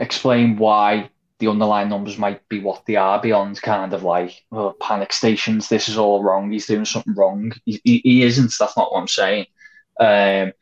explain 0.00 0.56
why 0.56 1.10
the 1.38 1.48
underlying 1.48 1.88
numbers 1.88 2.18
might 2.18 2.48
be 2.48 2.60
what 2.60 2.84
they 2.86 2.96
are 2.96 3.20
beyond 3.20 3.60
kind 3.60 3.92
of 3.92 4.02
like 4.02 4.44
well, 4.50 4.74
panic 4.80 5.12
stations. 5.12 5.68
This 5.68 5.88
is 5.88 5.98
all 5.98 6.22
wrong. 6.22 6.50
He's 6.50 6.66
doing 6.66 6.84
something 6.84 7.14
wrong. 7.14 7.52
He, 7.64 7.80
he, 7.84 8.00
he 8.02 8.22
isn't. 8.22 8.54
That's 8.58 8.76
not 8.76 8.92
what 8.92 9.00
I'm 9.00 9.08
saying. 9.08 9.46
Um, 10.00 10.52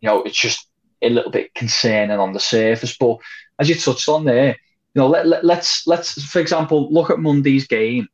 you 0.00 0.08
know, 0.08 0.22
it's 0.22 0.38
just 0.38 0.68
a 1.02 1.10
little 1.10 1.30
bit 1.30 1.54
concerning 1.54 2.18
on 2.18 2.32
the 2.32 2.40
surface, 2.40 2.96
but 2.98 3.18
as 3.58 3.68
you 3.68 3.74
touched 3.74 4.08
on 4.08 4.24
there, 4.24 4.56
you 4.94 5.00
know, 5.00 5.08
let, 5.08 5.26
let, 5.26 5.44
let's 5.44 5.86
let's 5.86 6.22
for 6.24 6.40
example 6.40 6.92
look 6.92 7.10
at 7.10 7.18
Monday's 7.18 7.66
game, 7.66 8.08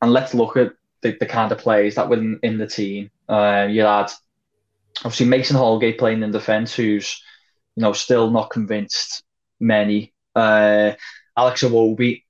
and 0.00 0.12
let's 0.12 0.34
look 0.34 0.56
at 0.56 0.72
the, 1.02 1.16
the 1.18 1.26
kind 1.26 1.50
of 1.50 1.58
players 1.58 1.96
that 1.96 2.08
were 2.08 2.16
in, 2.16 2.38
in 2.42 2.58
the 2.58 2.66
team. 2.66 3.10
Uh, 3.28 3.66
you 3.68 3.82
had 3.82 4.10
obviously 4.98 5.26
Mason 5.26 5.56
Holgate 5.56 5.98
playing 5.98 6.22
in 6.22 6.30
defence, 6.30 6.74
who's 6.74 7.22
you 7.76 7.82
know, 7.82 7.92
still 7.92 8.30
not 8.30 8.50
convinced 8.50 9.24
many. 9.60 10.12
Uh, 10.34 10.92
Alex 11.36 11.62
Iwobi, 11.62 12.22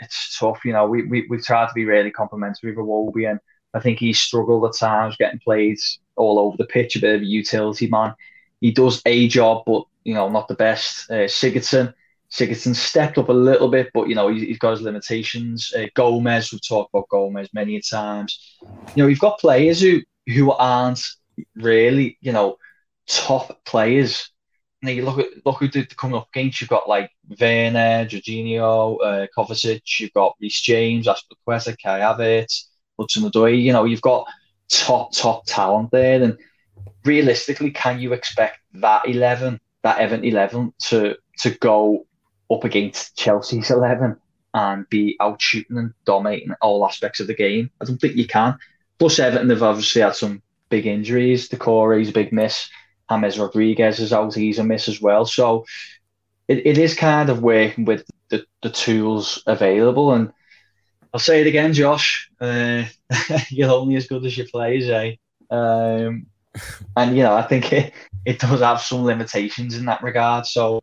it's 0.00 0.38
tough. 0.38 0.60
You 0.64 0.72
know, 0.72 0.86
we, 0.86 1.06
we, 1.06 1.26
we've 1.28 1.44
tried 1.44 1.68
to 1.68 1.74
be 1.74 1.84
really 1.84 2.10
complimentary 2.10 2.70
of 2.70 2.76
Iwobi, 2.76 3.30
and 3.30 3.40
I 3.74 3.80
think 3.80 3.98
he 3.98 4.12
struggled 4.12 4.64
at 4.66 4.78
times 4.78 5.16
getting 5.16 5.40
plays 5.40 5.98
all 6.16 6.38
over 6.38 6.56
the 6.56 6.66
pitch, 6.66 6.96
a 6.96 7.00
bit 7.00 7.16
of 7.16 7.22
a 7.22 7.26
utility 7.26 7.88
man. 7.88 8.14
He 8.60 8.72
does 8.72 9.02
a 9.06 9.28
job, 9.28 9.64
but, 9.66 9.84
you 10.04 10.14
know, 10.14 10.28
not 10.28 10.48
the 10.48 10.54
best. 10.54 11.10
Uh, 11.10 11.26
Sigurdsson, 11.26 11.94
Sigurdsson 12.30 12.74
stepped 12.74 13.18
up 13.18 13.28
a 13.28 13.32
little 13.32 13.68
bit, 13.68 13.90
but, 13.94 14.08
you 14.08 14.14
know, 14.14 14.28
he's, 14.28 14.42
he's 14.42 14.58
got 14.58 14.72
his 14.72 14.82
limitations. 14.82 15.72
Uh, 15.76 15.86
Gomes, 15.94 16.52
we've 16.52 16.66
talked 16.66 16.90
about 16.92 17.08
Gomes 17.08 17.48
many 17.52 17.80
times. 17.80 18.58
You 18.94 19.02
know, 19.02 19.06
you've 19.06 19.18
got 19.18 19.38
players 19.38 19.80
who, 19.80 20.00
who 20.26 20.52
aren't 20.52 21.02
really, 21.56 22.18
you 22.20 22.32
know, 22.32 22.56
top 23.06 23.64
players 23.64 24.30
now 24.82 24.90
you 24.90 25.04
look 25.04 25.18
at 25.18 25.44
look 25.44 25.58
who 25.58 25.68
did 25.68 25.94
coming 25.96 26.16
up 26.16 26.28
against. 26.32 26.60
You've 26.60 26.70
got 26.70 26.88
like 26.88 27.10
Werner, 27.38 28.06
Jorginho, 28.06 28.96
uh, 29.02 29.26
Kovacic. 29.36 30.00
You've 30.00 30.12
got 30.12 30.36
Reece 30.40 30.62
James, 30.62 31.06
Azpilicueta, 31.06 31.76
Kai 31.82 32.00
Havertz, 32.00 32.64
Hudson 32.98 33.24
Odoi. 33.24 33.62
You 33.62 33.72
know, 33.72 33.84
you've 33.84 34.00
got 34.00 34.26
top 34.70 35.12
top 35.12 35.44
talent 35.46 35.90
there. 35.90 36.22
And 36.22 36.38
realistically, 37.04 37.70
can 37.70 38.00
you 38.00 38.12
expect 38.12 38.58
that 38.74 39.08
eleven, 39.08 39.60
that 39.82 39.98
Everton 39.98 40.24
eleven, 40.24 40.72
to 40.88 41.16
to 41.40 41.50
go 41.50 42.06
up 42.50 42.64
against 42.64 43.16
Chelsea's 43.16 43.70
eleven 43.70 44.16
and 44.52 44.88
be 44.88 45.16
out 45.20 45.40
shooting 45.40 45.78
and 45.78 45.94
dominating 46.04 46.54
all 46.60 46.84
aspects 46.86 47.20
of 47.20 47.26
the 47.26 47.34
game? 47.34 47.70
I 47.80 47.84
don't 47.84 48.00
think 48.00 48.16
you 48.16 48.26
can. 48.26 48.58
Plus, 48.98 49.18
Everton 49.18 49.50
have 49.50 49.62
obviously 49.62 50.02
had 50.02 50.14
some 50.14 50.42
big 50.68 50.86
injuries. 50.86 51.48
Doucouré's 51.48 52.10
a 52.10 52.12
big 52.12 52.32
miss. 52.32 52.68
James 53.10 53.38
Rodriguez 53.38 53.98
is 53.98 54.12
out, 54.12 54.34
he's 54.34 54.58
a 54.58 54.64
miss 54.64 54.88
as 54.88 55.00
well. 55.00 55.24
So 55.24 55.66
it, 56.48 56.66
it 56.66 56.78
is 56.78 56.94
kind 56.94 57.28
of 57.28 57.42
working 57.42 57.84
with 57.84 58.08
the, 58.28 58.44
the 58.62 58.70
tools 58.70 59.42
available. 59.46 60.12
And 60.12 60.32
I'll 61.12 61.20
say 61.20 61.40
it 61.40 61.46
again, 61.46 61.72
Josh, 61.72 62.30
uh, 62.40 62.84
you're 63.50 63.70
only 63.70 63.96
as 63.96 64.06
good 64.06 64.24
as 64.24 64.36
your 64.36 64.46
players, 64.46 64.88
eh? 64.88 65.16
Um, 65.50 66.26
and, 66.96 67.16
you 67.16 67.22
know, 67.22 67.34
I 67.34 67.42
think 67.42 67.72
it, 67.72 67.92
it 68.24 68.38
does 68.38 68.60
have 68.60 68.80
some 68.80 69.04
limitations 69.04 69.76
in 69.76 69.84
that 69.86 70.02
regard. 70.02 70.46
So 70.46 70.82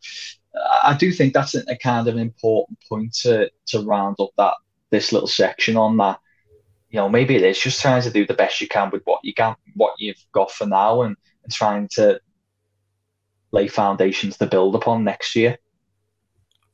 I 0.84 0.96
do 0.98 1.12
think 1.12 1.34
that's 1.34 1.56
a, 1.56 1.78
kind 1.78 2.08
of 2.08 2.16
an 2.16 2.20
important 2.20 2.80
point 2.88 3.14
to, 3.22 3.50
to 3.68 3.82
round 3.82 4.18
up 4.20 4.30
that 4.38 4.54
this 4.90 5.12
little 5.12 5.28
section 5.28 5.78
on 5.78 5.98
that 5.98 6.20
you 6.90 6.98
know, 6.98 7.10
maybe 7.10 7.36
it 7.36 7.44
is 7.44 7.60
just 7.60 7.82
trying 7.82 8.02
to 8.02 8.12
do 8.12 8.26
the 8.26 8.34
best 8.34 8.62
you 8.62 8.68
can 8.68 8.90
with 8.92 9.04
what 9.04 9.20
you 9.24 9.34
can, 9.34 9.56
what 9.76 9.94
you've 9.98 10.24
got 10.32 10.52
for 10.52 10.66
now, 10.66 11.02
and 11.02 11.16
and 11.44 11.54
trying 11.54 11.88
to 11.90 12.20
lay 13.52 13.68
foundations 13.68 14.38
to 14.38 14.46
build 14.46 14.76
upon 14.76 15.04
next 15.04 15.36
year. 15.36 15.58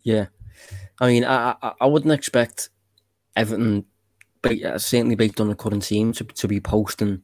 Yeah, 0.04 0.28
I 1.00 1.08
mean, 1.08 1.24
I 1.24 1.56
I, 1.62 1.74
I 1.82 1.86
wouldn't 1.88 2.14
expect 2.14 2.70
Everton, 3.36 3.86
uh, 4.44 4.78
certainly 4.78 5.16
based 5.16 5.42
on 5.42 5.50
the 5.50 5.56
current 5.56 5.84
team, 5.84 6.14
to 6.14 6.24
to 6.24 6.48
be 6.48 6.60
posting, 6.60 7.24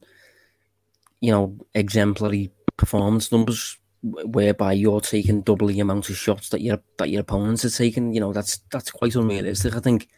you 1.20 1.30
know, 1.30 1.56
exemplary 1.74 2.50
performance 2.76 3.30
numbers 3.30 3.78
whereby 4.02 4.72
you're 4.72 5.00
taking 5.00 5.42
double 5.42 5.66
the 5.66 5.80
amount 5.80 6.08
of 6.08 6.16
shots 6.16 6.48
that 6.48 6.62
your 6.62 6.80
that 6.98 7.10
your 7.10 7.20
opponents 7.20 7.64
are 7.64 7.70
taking. 7.70 8.14
You 8.14 8.20
know, 8.20 8.32
that's 8.32 8.58
that's 8.70 8.90
quite 8.90 9.14
unrealistic. 9.14 9.76
I 9.76 9.80
think 9.80 10.08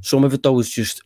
some 0.00 0.24
of 0.24 0.32
it 0.32 0.42
though 0.42 0.58
is 0.60 0.70
just 0.70 1.02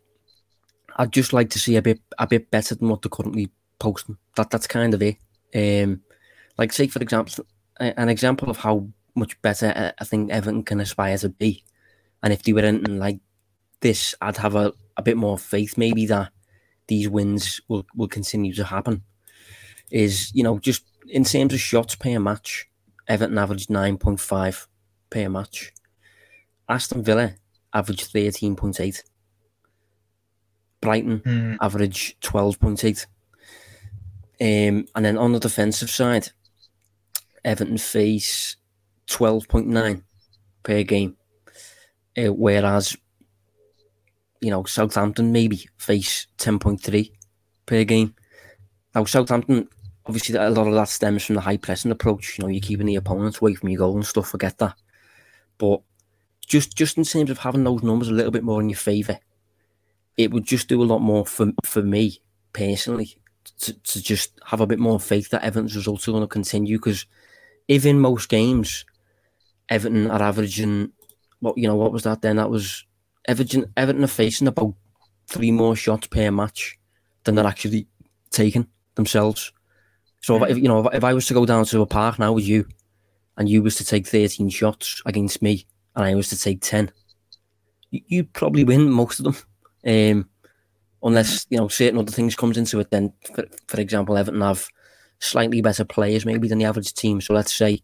I'd 0.97 1.13
just 1.13 1.33
like 1.33 1.51
to 1.51 1.59
see 1.59 1.77
a 1.77 1.83
bit 1.83 2.01
a 2.19 2.27
bit 2.27 2.51
better 2.51 2.75
than 2.75 2.89
what 2.89 3.03
they're 3.03 3.11
currently 3.11 3.51
posting. 3.79 4.19
That 4.37 4.51
that's 4.51 4.67
kind 4.67 4.95
of 4.95 5.03
it. 5.03 5.17
Um, 5.55 6.03
like 6.59 6.73
say 6.73 6.87
for 6.87 7.01
example, 7.01 7.47
an 7.81 8.09
example 8.09 8.51
of 8.51 8.59
how 8.59 8.89
much 9.15 9.41
better 9.43 9.73
uh, 9.75 9.93
I 9.99 10.05
think 10.05 10.31
Everton 10.31 10.63
can 10.63 10.81
aspire 10.81 11.17
to 11.19 11.29
be, 11.29 11.65
and 12.23 12.33
if 12.33 12.43
they 12.43 12.53
were 12.53 12.61
anything 12.61 12.99
like 12.99 13.21
this, 13.81 14.15
I'd 14.21 14.37
have 14.39 14.57
a, 14.57 14.73
a 14.97 15.03
bit 15.03 15.17
more 15.17 15.39
faith 15.39 15.79
maybe 15.79 16.07
that 16.07 16.31
these 16.87 17.09
wins 17.09 17.61
will, 17.69 17.87
will 17.95 18.09
continue 18.09 18.53
to 18.55 18.65
happen. 18.65 19.03
Is 19.90 20.33
you 20.35 20.42
know 20.42 20.59
just 20.59 20.85
in 21.09 21.25
terms 21.25 21.53
of 21.53 21.61
shots 21.61 21.94
per 21.94 22.18
match, 22.18 22.66
Everton 23.07 23.38
averaged 23.38 23.70
nine 23.70 23.99
point 23.99 24.20
five 24.20 24.66
per 25.11 25.29
match. 25.29 25.73
Aston 26.68 27.03
Villa 27.03 27.35
averaged 27.73 28.11
thirteen 28.12 28.57
point 28.57 28.81
eight. 28.81 29.03
Brighton 30.81 31.20
mm. 31.20 31.57
average 31.61 32.16
twelve 32.20 32.59
point 32.59 32.85
eight. 32.85 33.07
Um, 34.40 34.87
and 34.94 35.05
then 35.05 35.16
on 35.16 35.33
the 35.33 35.38
defensive 35.38 35.90
side, 35.90 36.31
Everton 37.44 37.79
face 37.79 38.57
12.9 39.07 40.03
per 40.62 40.83
game. 40.83 41.16
Uh, 42.16 42.33
whereas, 42.33 42.97
you 44.40 44.51
know, 44.51 44.64
Southampton 44.64 45.33
maybe 45.33 45.68
face 45.77 46.27
10.3 46.38 47.11
per 47.66 47.85
game. 47.85 48.14
Now, 48.94 49.04
Southampton, 49.04 49.68
obviously, 50.07 50.37
a 50.37 50.50
lot 50.50 50.68
of 50.68 50.74
that 50.74 50.88
stems 50.88 51.24
from 51.24 51.35
the 51.35 51.40
high 51.40 51.57
pressing 51.57 51.90
approach. 51.90 52.38
You 52.38 52.44
know, 52.44 52.48
you're 52.48 52.61
keeping 52.61 52.87
the 52.87 52.96
opponents 52.96 53.40
away 53.40 53.54
from 53.54 53.68
your 53.70 53.78
goal 53.78 53.96
and 53.96 54.07
stuff, 54.07 54.28
forget 54.28 54.59
that. 54.59 54.76
But 55.59 55.83
just 56.46 56.76
just 56.76 56.98
in 56.98 57.04
terms 57.04 57.30
of 57.30 57.38
having 57.38 57.64
those 57.64 57.83
numbers 57.83 58.09
a 58.09 58.12
little 58.12 58.30
bit 58.30 58.44
more 58.44 58.61
in 58.61 58.68
your 58.68 58.76
favour, 58.76 59.18
it 60.16 60.30
would 60.30 60.44
just 60.44 60.68
do 60.68 60.83
a 60.83 60.85
lot 60.85 61.00
more 61.00 61.26
for, 61.26 61.52
for 61.64 61.83
me 61.83 62.20
personally 62.52 63.16
to, 63.61 63.72
to 63.72 64.02
just 64.02 64.33
have 64.46 64.61
a 64.61 64.66
bit 64.66 64.78
more 64.78 65.00
faith 65.00 65.30
that 65.30 65.42
Everton's 65.42 65.76
results 65.76 66.07
are 66.07 66.12
going 66.12 66.22
to 66.22 66.28
continue. 66.28 66.78
Because 66.78 67.07
if 67.66 67.85
in 67.87 67.98
most 67.98 68.28
games 68.28 68.85
Everton 69.68 70.11
are 70.11 70.22
averaging, 70.22 70.92
what 71.40 71.57
you 71.59 71.66
know, 71.66 71.76
what 71.76 71.92
was 71.92 72.04
that 72.04 72.22
then? 72.22 72.37
That 72.37 72.50
was 72.50 72.85
Everton. 73.26 73.72
Everton 73.76 74.04
are 74.04 74.09
facing 74.09 74.48
about 74.48 74.74
three 75.26 75.50
more 75.50 75.74
shots 75.74 76.07
per 76.07 76.30
match 76.30 76.78
than 77.24 77.35
they're 77.35 77.46
actually 77.46 77.88
taking 78.30 78.68
themselves. 78.94 79.52
So 80.20 80.42
if, 80.44 80.57
you 80.57 80.68
know, 80.68 80.88
if, 80.88 81.04
I 81.04 81.12
was 81.12 81.26
to 81.26 81.35
go 81.35 81.44
down 81.44 81.64
to 81.66 81.83
a 81.83 81.87
park 81.87 82.18
now 82.18 82.33
with 82.33 82.46
you, 82.46 82.66
and 83.37 83.48
you 83.48 83.62
was 83.62 83.76
to 83.76 83.85
take 83.85 84.07
thirteen 84.07 84.48
shots 84.48 85.02
against 85.04 85.42
me, 85.42 85.66
and 85.94 86.04
I 86.04 86.14
was 86.14 86.28
to 86.30 86.38
take 86.38 86.61
ten, 86.61 86.90
you, 87.90 88.00
you'd 88.07 88.33
probably 88.33 88.64
win 88.64 88.90
most 88.90 89.20
of 89.20 89.24
them. 89.24 89.37
Um, 89.87 90.30
unless 91.02 91.46
you 91.50 91.59
know 91.59 91.68
certain 91.68 91.98
other 91.98 92.11
things 92.11 92.35
comes 92.35 92.57
into 92.57 92.80
it. 92.80 92.90
Then, 92.90 93.12
for, 93.35 93.44
for 93.68 93.80
example, 93.80 94.16
Everton 94.16 94.40
have 94.40 94.66
slightly 95.18 95.61
better 95.61 95.85
players 95.85 96.24
maybe 96.24 96.48
than 96.48 96.59
the 96.59 96.64
average 96.64 96.94
team. 96.94 97.20
So 97.20 97.35
let's 97.35 97.54
say, 97.54 97.83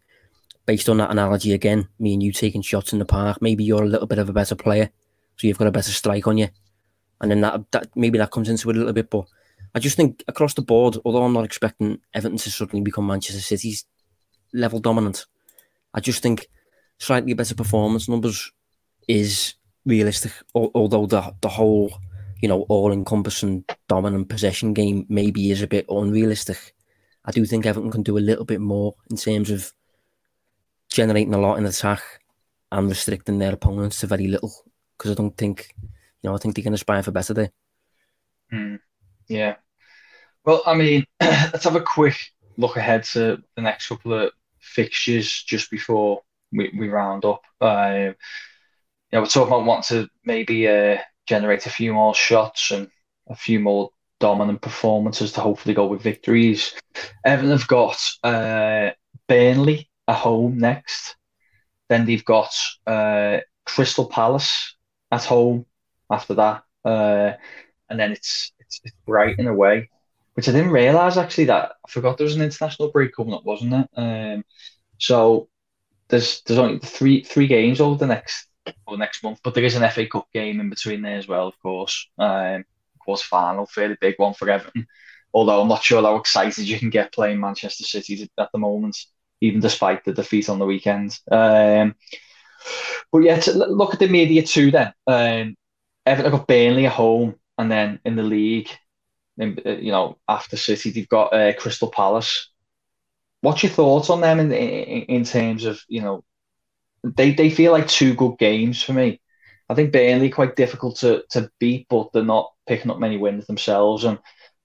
based 0.65 0.89
on 0.89 0.97
that 0.97 1.11
analogy 1.11 1.53
again, 1.53 1.87
me 1.99 2.13
and 2.13 2.23
you 2.23 2.31
taking 2.31 2.61
shots 2.61 2.93
in 2.93 2.99
the 2.99 3.05
park, 3.05 3.41
maybe 3.41 3.63
you're 3.63 3.83
a 3.83 3.87
little 3.87 4.07
bit 4.07 4.19
of 4.19 4.29
a 4.29 4.33
better 4.33 4.55
player, 4.55 4.89
so 5.37 5.47
you've 5.47 5.59
got 5.59 5.67
a 5.67 5.71
better 5.71 5.91
strike 5.91 6.27
on 6.27 6.39
you, 6.39 6.49
and 7.21 7.29
then 7.29 7.41
that 7.41 7.71
that 7.71 7.87
maybe 7.95 8.17
that 8.17 8.31
comes 8.31 8.49
into 8.49 8.69
it 8.69 8.75
a 8.75 8.79
little 8.79 8.93
bit. 8.93 9.09
But 9.09 9.25
I 9.73 9.79
just 9.79 9.95
think 9.95 10.23
across 10.27 10.53
the 10.53 10.61
board, 10.61 10.97
although 11.05 11.23
I'm 11.23 11.33
not 11.33 11.45
expecting 11.45 11.99
Everton 12.13 12.37
to 12.37 12.51
suddenly 12.51 12.83
become 12.83 13.07
Manchester 13.07 13.41
City's 13.41 13.85
level 14.53 14.79
dominant, 14.79 15.25
I 15.93 15.99
just 15.99 16.21
think 16.21 16.47
slightly 16.97 17.33
better 17.33 17.55
performance 17.55 18.09
numbers 18.09 18.51
is 19.07 19.55
realistic. 19.85 20.33
Although 20.53 21.05
the 21.05 21.33
the 21.41 21.49
whole 21.49 21.91
you 22.41 22.47
know, 22.47 22.63
all 22.63 22.91
encompassing 22.91 23.63
dominant 23.87 24.27
possession 24.27 24.73
game 24.73 25.05
maybe 25.07 25.51
is 25.51 25.61
a 25.61 25.67
bit 25.67 25.85
unrealistic. 25.89 26.73
I 27.23 27.31
do 27.31 27.45
think 27.45 27.65
Everton 27.65 27.91
can 27.91 28.01
do 28.01 28.17
a 28.17 28.19
little 28.19 28.45
bit 28.45 28.59
more 28.59 28.95
in 29.11 29.15
terms 29.15 29.51
of 29.51 29.71
generating 30.91 31.35
a 31.35 31.39
lot 31.39 31.59
in 31.59 31.67
attack 31.67 32.01
and 32.71 32.89
restricting 32.89 33.37
their 33.37 33.53
opponents 33.53 33.99
to 33.99 34.07
very 34.07 34.27
little. 34.27 34.51
Because 34.97 35.11
I 35.11 35.13
don't 35.13 35.37
think, 35.37 35.69
you 35.79 36.29
know, 36.29 36.35
I 36.35 36.39
think 36.39 36.55
they 36.55 36.63
can 36.63 36.73
aspire 36.73 37.03
for 37.03 37.11
better 37.11 37.33
there. 37.35 37.51
Mm, 38.51 38.79
yeah. 39.27 39.55
Well, 40.45 40.63
I 40.65 40.75
mean, 40.75 41.05
let's 41.21 41.63
have 41.63 41.75
a 41.75 41.81
quick 41.81 42.17
look 42.57 42.77
ahead 42.77 43.03
to 43.03 43.41
the 43.55 43.61
next 43.61 43.87
couple 43.87 44.13
of 44.13 44.31
fixtures 44.59 45.43
just 45.43 45.69
before 45.71 46.21
we, 46.51 46.71
we 46.77 46.89
round 46.89 47.25
up. 47.25 47.43
Uh, 47.59 48.11
know, 49.11 49.21
we're 49.21 49.25
talking 49.25 49.53
about 49.53 49.65
wanting 49.65 50.05
to 50.05 50.09
maybe 50.25 50.67
uh, 50.67 50.97
generate 51.27 51.65
a 51.65 51.69
few 51.69 51.93
more 51.93 52.15
shots 52.15 52.71
and 52.71 52.89
a 53.29 53.35
few 53.35 53.59
more 53.59 53.91
dominant 54.19 54.61
performances 54.61 55.31
to 55.33 55.41
hopefully 55.41 55.73
go 55.73 55.87
with 55.87 56.01
victories. 56.01 56.73
Everton 57.25 57.51
have 57.51 57.67
got 57.67 57.97
uh, 58.23 58.91
Burnley 59.27 59.89
at 60.07 60.15
home 60.15 60.57
next. 60.57 61.15
Then 61.89 62.05
they've 62.05 62.25
got 62.25 62.53
uh, 62.87 63.39
Crystal 63.65 64.05
Palace 64.05 64.75
at 65.11 65.25
home 65.25 65.65
after 66.09 66.35
that. 66.35 66.63
Uh, 66.85 67.33
and 67.89 67.99
then 67.99 68.11
it's, 68.13 68.53
it's, 68.83 68.95
it's 69.07 69.47
a 69.47 69.53
way, 69.53 69.89
which 70.35 70.47
I 70.49 70.51
didn't 70.51 70.71
realise 70.71 71.17
actually 71.17 71.45
that 71.45 71.73
I 71.85 71.91
forgot 71.91 72.17
there 72.17 72.25
was 72.25 72.35
an 72.35 72.41
international 72.41 72.91
break 72.91 73.13
coming 73.15 73.33
up, 73.33 73.45
wasn't 73.45 73.73
it? 73.73 73.87
Um, 73.95 74.43
so 74.99 75.49
there's 76.09 76.41
there's 76.43 76.59
only 76.59 76.79
three 76.79 77.23
three 77.23 77.47
games 77.47 77.81
over 77.81 77.97
the 77.97 78.07
next 78.07 78.47
or 78.87 78.97
next 78.97 79.23
month. 79.23 79.39
But 79.43 79.55
there 79.55 79.63
is 79.63 79.75
an 79.75 79.89
FA 79.89 80.07
Cup 80.07 80.27
game 80.33 80.59
in 80.59 80.69
between 80.69 81.01
there 81.01 81.17
as 81.17 81.27
well, 81.27 81.47
of 81.47 81.59
course. 81.61 82.07
Um, 82.17 82.65
quarter 82.99 83.25
final, 83.25 83.65
fairly 83.67 83.97
big 84.01 84.15
one 84.17 84.33
for 84.33 84.49
Everton. 84.49 84.87
Although 85.33 85.61
I'm 85.61 85.69
not 85.69 85.83
sure 85.83 86.01
how 86.01 86.17
excited 86.17 86.67
you 86.67 86.79
can 86.79 86.89
get 86.89 87.13
playing 87.13 87.39
Manchester 87.39 87.83
City 87.85 88.29
at 88.37 88.49
the 88.51 88.59
moment. 88.59 88.97
even 89.41 89.59
despite 89.61 90.03
the 90.05 90.13
defeat 90.13 90.49
on 90.49 90.59
the 90.59 90.65
weekend. 90.65 91.17
Um, 91.31 91.95
but 93.11 93.19
yeah, 93.19 93.41
look 93.55 93.93
at 93.93 93.99
the 93.99 94.07
media 94.07 94.43
too. 94.43 94.71
Then 94.71 94.93
um, 95.07 95.55
Everton 96.05 96.31
got 96.31 96.47
Burnley 96.47 96.85
at 96.87 96.93
home, 96.93 97.35
and 97.61 97.71
then 97.71 97.99
in 98.03 98.15
the 98.15 98.23
league, 98.23 98.69
in, 99.37 99.59
uh, 99.63 99.69
you 99.69 99.91
know, 99.91 100.17
after 100.27 100.57
City, 100.57 100.89
they've 100.89 101.07
got 101.07 101.31
uh, 101.31 101.53
Crystal 101.53 101.91
Palace. 101.91 102.49
What's 103.41 103.61
your 103.61 103.71
thoughts 103.71 104.09
on 104.09 104.21
them 104.21 104.39
in, 104.39 104.51
in 104.51 105.03
in 105.03 105.23
terms 105.23 105.65
of 105.65 105.79
you 105.87 106.01
know, 106.01 106.23
they 107.03 107.33
they 107.33 107.51
feel 107.51 107.71
like 107.71 107.87
two 107.87 108.15
good 108.15 108.39
games 108.39 108.81
for 108.81 108.93
me. 108.93 109.21
I 109.69 109.75
think 109.75 109.93
Burnley 109.93 110.31
quite 110.31 110.55
difficult 110.55 110.97
to 110.97 111.23
to 111.29 111.51
beat, 111.59 111.85
but 111.87 112.11
they're 112.11 112.23
not 112.23 112.51
picking 112.67 112.89
up 112.89 112.99
many 112.99 113.17
wins 113.17 113.45
themselves, 113.45 114.05
and 114.05 114.17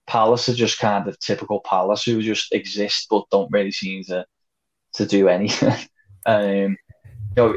Palace 0.06 0.48
are 0.48 0.54
just 0.54 0.78
kind 0.78 1.06
of 1.06 1.18
typical 1.20 1.60
Palace 1.60 2.04
who 2.04 2.22
just 2.22 2.52
exist 2.52 3.08
but 3.10 3.28
don't 3.30 3.52
really 3.52 3.72
seem 3.72 4.04
to 4.04 4.24
to 4.94 5.06
do 5.06 5.28
anything. 5.28 5.74
um, 6.26 6.78
you 7.36 7.36
know, 7.36 7.56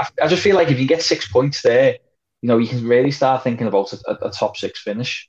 I, 0.00 0.08
I 0.22 0.26
just 0.28 0.42
feel 0.42 0.56
like 0.56 0.70
if 0.70 0.78
you 0.78 0.86
get 0.86 1.02
six 1.02 1.26
points 1.26 1.62
there, 1.62 1.96
you 2.46 2.52
know, 2.52 2.58
you 2.58 2.68
can 2.68 2.86
really 2.86 3.10
start 3.10 3.42
thinking 3.42 3.66
about 3.66 3.92
a, 3.92 4.24
a, 4.24 4.30
top 4.30 4.56
six 4.56 4.80
finish. 4.80 5.28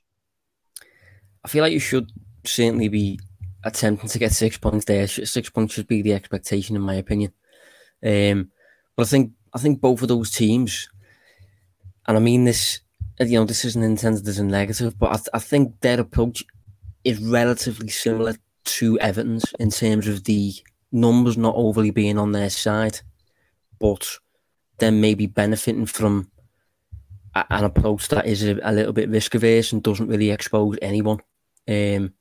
I 1.44 1.48
feel 1.48 1.64
like 1.64 1.72
you 1.72 1.80
should 1.80 2.12
certainly 2.46 2.86
be 2.86 3.18
attempting 3.64 4.08
to 4.08 4.20
get 4.20 4.30
six 4.30 4.56
points 4.56 4.84
there. 4.84 5.04
Six 5.08 5.50
points 5.50 5.74
should 5.74 5.88
be 5.88 6.00
the 6.00 6.12
expectation, 6.12 6.76
in 6.76 6.82
my 6.82 6.94
opinion. 6.94 7.32
Um, 8.06 8.52
but 8.94 9.08
I 9.08 9.10
think 9.10 9.32
I 9.52 9.58
think 9.58 9.80
both 9.80 10.00
of 10.02 10.06
those 10.06 10.30
teams, 10.30 10.88
and 12.06 12.16
I 12.16 12.20
mean 12.20 12.44
this, 12.44 12.82
you 13.18 13.40
know, 13.40 13.44
this 13.44 13.64
isn't 13.64 13.82
intended 13.82 14.28
as 14.28 14.38
a 14.38 14.44
negative, 14.44 14.96
but 14.96 15.10
I, 15.10 15.16
th- 15.16 15.28
I 15.34 15.40
think 15.40 15.80
their 15.80 15.98
approach 15.98 16.44
is 17.02 17.18
relatively 17.18 17.88
similar 17.88 18.36
to 18.64 18.96
Everton's 19.00 19.52
in 19.58 19.70
terms 19.70 20.06
of 20.06 20.22
the 20.22 20.52
numbers 20.92 21.36
not 21.36 21.56
overly 21.56 21.90
being 21.90 22.16
on 22.16 22.30
their 22.30 22.50
side 22.50 23.00
but 23.80 24.06
then 24.78 25.00
maybe 25.00 25.26
benefiting 25.26 25.86
from 25.86 26.30
an 27.34 27.64
approach 27.64 28.08
that 28.08 28.26
is 28.26 28.42
a, 28.42 28.58
a, 28.62 28.72
little 28.72 28.92
bit 28.92 29.08
risk 29.08 29.34
averse 29.34 29.72
and 29.72 29.82
doesn't 29.82 30.08
really 30.08 30.30
expose 30.30 30.76
anyone. 30.82 31.18
Um, 31.68 32.14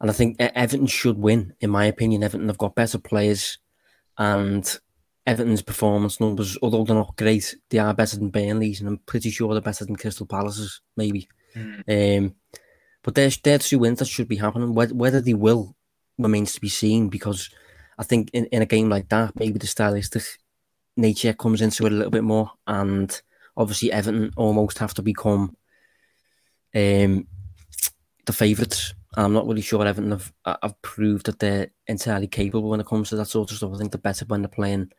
and 0.00 0.10
I 0.10 0.12
think 0.12 0.36
Everton 0.40 0.86
should 0.86 1.18
win, 1.18 1.54
in 1.60 1.70
my 1.70 1.84
opinion. 1.84 2.22
Everton 2.22 2.48
have 2.48 2.58
got 2.58 2.74
better 2.74 2.98
players, 2.98 3.58
and 4.18 4.78
Everton's 5.26 5.62
performance 5.62 6.20
numbers, 6.20 6.58
although 6.60 6.84
they're 6.84 6.96
not 6.96 7.16
great, 7.16 7.54
they 7.70 7.78
are 7.78 7.94
better 7.94 8.16
than 8.16 8.30
Burnley's, 8.30 8.80
and 8.80 8.88
I'm 8.88 8.98
pretty 8.98 9.30
sure 9.30 9.52
they're 9.52 9.60
better 9.60 9.84
than 9.84 9.96
Crystal 9.96 10.26
Palace's, 10.26 10.80
maybe. 10.96 11.28
Mm. 11.54 12.18
Um, 12.18 12.34
but 13.02 13.14
there's 13.14 13.38
there 13.38 13.58
two 13.58 13.78
wins 13.78 14.00
that 14.00 14.08
should 14.08 14.28
be 14.28 14.36
happening. 14.36 14.74
Whether 14.74 15.20
they 15.20 15.34
will 15.34 15.76
remains 16.18 16.52
to 16.54 16.60
be 16.60 16.68
seen 16.68 17.08
because 17.08 17.50
I 17.98 18.02
think 18.02 18.30
in, 18.32 18.46
in 18.46 18.62
a 18.62 18.66
game 18.66 18.88
like 18.88 19.08
that, 19.08 19.38
maybe 19.38 19.58
the 19.58 19.66
stylistic 19.66 20.24
nature 20.96 21.32
comes 21.32 21.62
into 21.62 21.86
it 21.86 21.92
a 21.92 21.96
little 21.96 22.10
bit 22.10 22.24
more, 22.24 22.50
and 22.66 23.20
obviously 23.56 23.92
Everton 23.92 24.32
almost 24.36 24.78
have 24.78 24.94
to 24.94 25.02
become 25.02 25.56
um, 26.74 27.26
the 28.26 28.32
favourites. 28.32 28.94
I'm 29.14 29.32
not 29.32 29.46
really 29.46 29.60
sure 29.60 29.86
Everton 29.86 30.12
have, 30.12 30.32
have 30.44 30.80
proved 30.80 31.26
that 31.26 31.38
they're 31.38 31.70
entirely 31.86 32.28
capable 32.28 32.70
when 32.70 32.80
it 32.80 32.86
comes 32.86 33.10
to 33.10 33.16
that 33.16 33.28
sort 33.28 33.50
of 33.50 33.58
stuff. 33.58 33.72
I 33.74 33.78
think 33.78 33.92
they're 33.92 34.00
better 34.00 34.24
when 34.24 34.42
they're 34.42 34.48
playing 34.48 34.90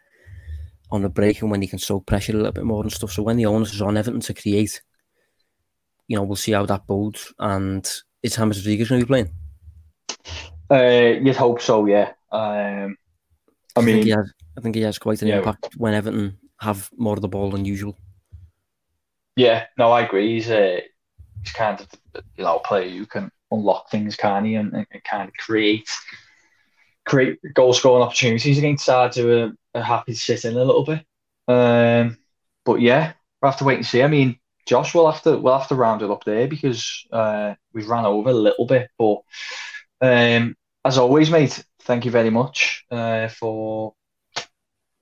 on 0.92 1.02
the 1.02 1.10
break 1.10 1.42
and 1.42 1.50
when 1.50 1.60
they 1.60 1.68
can 1.68 1.80
soak 1.80 2.06
pressure 2.06 2.34
a 2.34 2.36
little 2.36 2.52
bit 2.52 2.66
more 2.66 2.84
and 2.84 2.92
stuff. 2.92 3.12
So 3.12 3.24
when 3.24 3.38
the 3.38 3.48
onus 3.48 3.74
is 3.74 3.82
on 3.82 3.98
Everton 3.98 4.20
to 4.22 4.34
create, 4.34 4.82
you 6.08 6.16
know, 6.16 6.24
we'll 6.24 6.36
see 6.36 6.52
how 6.52 6.66
that 6.68 6.86
bodes. 6.86 7.34
And 7.40 7.90
is 8.22 8.36
James 8.36 8.60
Rodriguez 8.60 8.90
going 8.90 9.02
to 9.02 9.06
be 9.06 9.10
playing? 9.10 9.32
Uh, 10.70 11.20
you'd 11.20 11.36
hope 11.36 11.62
so, 11.62 11.86
yeah. 11.86 12.12
Um, 12.32 12.96
I, 13.76 13.80
I 13.80 13.82
mean, 13.82 14.08
has, 14.10 14.32
I 14.56 14.62
think 14.62 14.76
he 14.76 14.82
has 14.84 15.00
quite 15.00 15.24
an 15.24 15.30
yeah. 15.30 15.40
impact 15.40 15.70
when 15.78 15.96
Everton 15.96 16.38
have 16.60 16.92
more 16.96 17.16
of 17.16 17.22
the 17.22 17.28
ball 17.28 17.50
than 17.50 17.66
usual. 17.66 17.98
Yeah, 19.36 19.66
no, 19.78 19.92
I 19.92 20.02
agree. 20.02 20.34
He's 20.36 20.50
a 20.50 20.84
he's 21.44 21.54
kind 21.54 21.80
of 21.80 21.88
you 22.38 22.44
know 22.44 22.60
player 22.60 22.90
who 22.90 23.06
can 23.06 23.32
unlock 23.52 23.90
things, 23.90 24.16
can 24.16 24.46
he, 24.46 24.56
and, 24.56 24.74
and 24.74 24.88
kind 25.04 25.28
of 25.28 25.34
create 25.36 25.90
create 27.06 27.40
goal 27.54 27.74
scoring 27.74 28.04
opportunities 28.04 28.58
against 28.58 28.86
sides 28.86 29.18
who 29.18 29.32
are, 29.32 29.52
are 29.76 29.84
happy 29.84 30.14
to 30.14 30.20
sit 30.20 30.46
in 30.46 30.54
a 30.56 30.64
little 30.64 30.86
bit. 30.86 31.06
Um, 31.48 32.18
but 32.66 32.80
yeah, 32.82 33.14
we'll 33.42 33.52
have 33.52 33.60
to 33.60 33.66
wait 33.66 33.78
and 33.78 33.86
see. 33.86 34.02
I 34.04 34.08
mean, 34.08 34.40
Josh, 34.66 34.94
we'll 34.96 35.12
have 35.12 35.22
to 35.24 35.38
we'll 35.38 35.58
have 35.58 35.68
to 35.70 35.76
round 35.76 36.02
it 36.02 36.12
up 36.12 36.24
there 36.24 36.48
because 36.48 37.06
uh, 37.12 37.56
we've 37.74 37.90
ran 37.90 38.06
over 38.06 38.30
a 38.30 38.34
little 38.34 38.66
bit. 38.66 38.90
But 38.98 39.18
um, 40.02 40.56
as 40.86 40.98
always, 40.98 41.30
mate, 41.30 41.64
thank 41.82 42.06
you 42.06 42.12
very 42.12 42.30
much 42.30 42.86
uh, 42.92 43.28
for 43.28 43.94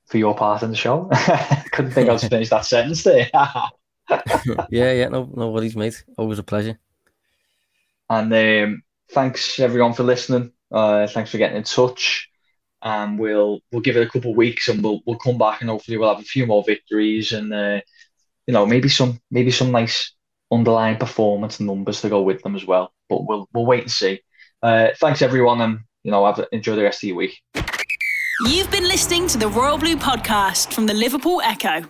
for 0.08 0.18
your 0.18 0.36
part 0.36 0.64
in 0.64 0.70
the 0.72 0.76
show. 0.76 1.10
Couldn't 1.72 1.92
think 1.92 2.10
I'd 2.10 2.22
finish 2.22 2.50
that 2.50 2.66
sentence 2.66 3.04
there. 3.04 3.30
yeah, 4.70 4.92
yeah, 4.92 5.08
no, 5.08 5.30
no 5.34 5.50
worries, 5.50 5.76
mate. 5.76 6.04
Always 6.18 6.40
a 6.40 6.44
pleasure. 6.44 6.78
And 8.10 8.34
um, 8.34 8.84
thanks 9.12 9.60
everyone 9.60 9.94
for 9.94 10.04
listening. 10.04 10.52
Uh, 10.72 11.08
thanks 11.08 11.32
for 11.32 11.38
getting 11.38 11.58
in 11.58 11.64
touch. 11.64 12.30
And 12.82 13.20
we'll 13.20 13.62
we'll 13.72 13.82
give 13.82 13.96
it 13.96 14.08
a 14.08 14.10
couple 14.10 14.32
of 14.32 14.38
weeks, 14.38 14.68
and 14.68 14.84
we'll 14.84 15.02
we'll 15.06 15.20
come 15.20 15.38
back, 15.38 15.62
and 15.62 15.70
hopefully 15.70 15.98
we'll 15.98 16.14
have 16.14 16.24
a 16.24 16.28
few 16.28 16.48
more 16.48 16.64
victories, 16.66 17.32
and 17.32 17.54
uh, 17.54 17.80
you 18.48 18.54
know 18.54 18.66
maybe 18.66 18.90
some 18.90 19.20
maybe 19.30 19.52
some 19.52 19.72
nice 19.72 20.14
underlying 20.52 20.98
performance 20.98 21.60
numbers 21.60 22.02
to 22.02 22.10
go 22.10 22.24
with 22.24 22.42
them 22.42 22.56
as 22.56 22.66
well. 22.66 22.92
But 23.08 23.28
we'll 23.28 23.48
we'll 23.54 23.68
wait 23.68 23.82
and 23.82 23.92
see. 23.92 24.22
Uh, 24.64 24.90
thanks 25.00 25.22
everyone, 25.22 25.62
and 25.62 25.80
you 26.04 26.10
know 26.10 26.26
have 26.26 26.44
enjoy 26.52 26.76
the 26.76 26.84
rest 26.84 27.04
of 27.04 27.08
your 27.08 27.18
week. 27.18 27.40
You've 28.48 28.72
been 28.72 28.88
listening 28.88 29.28
to 29.28 29.38
the 29.38 29.48
Royal 29.48 29.78
Blue 29.78 29.96
podcast 29.96 30.74
from 30.74 30.88
the 30.88 30.96
Liverpool 30.96 31.40
Echo. 31.44 31.84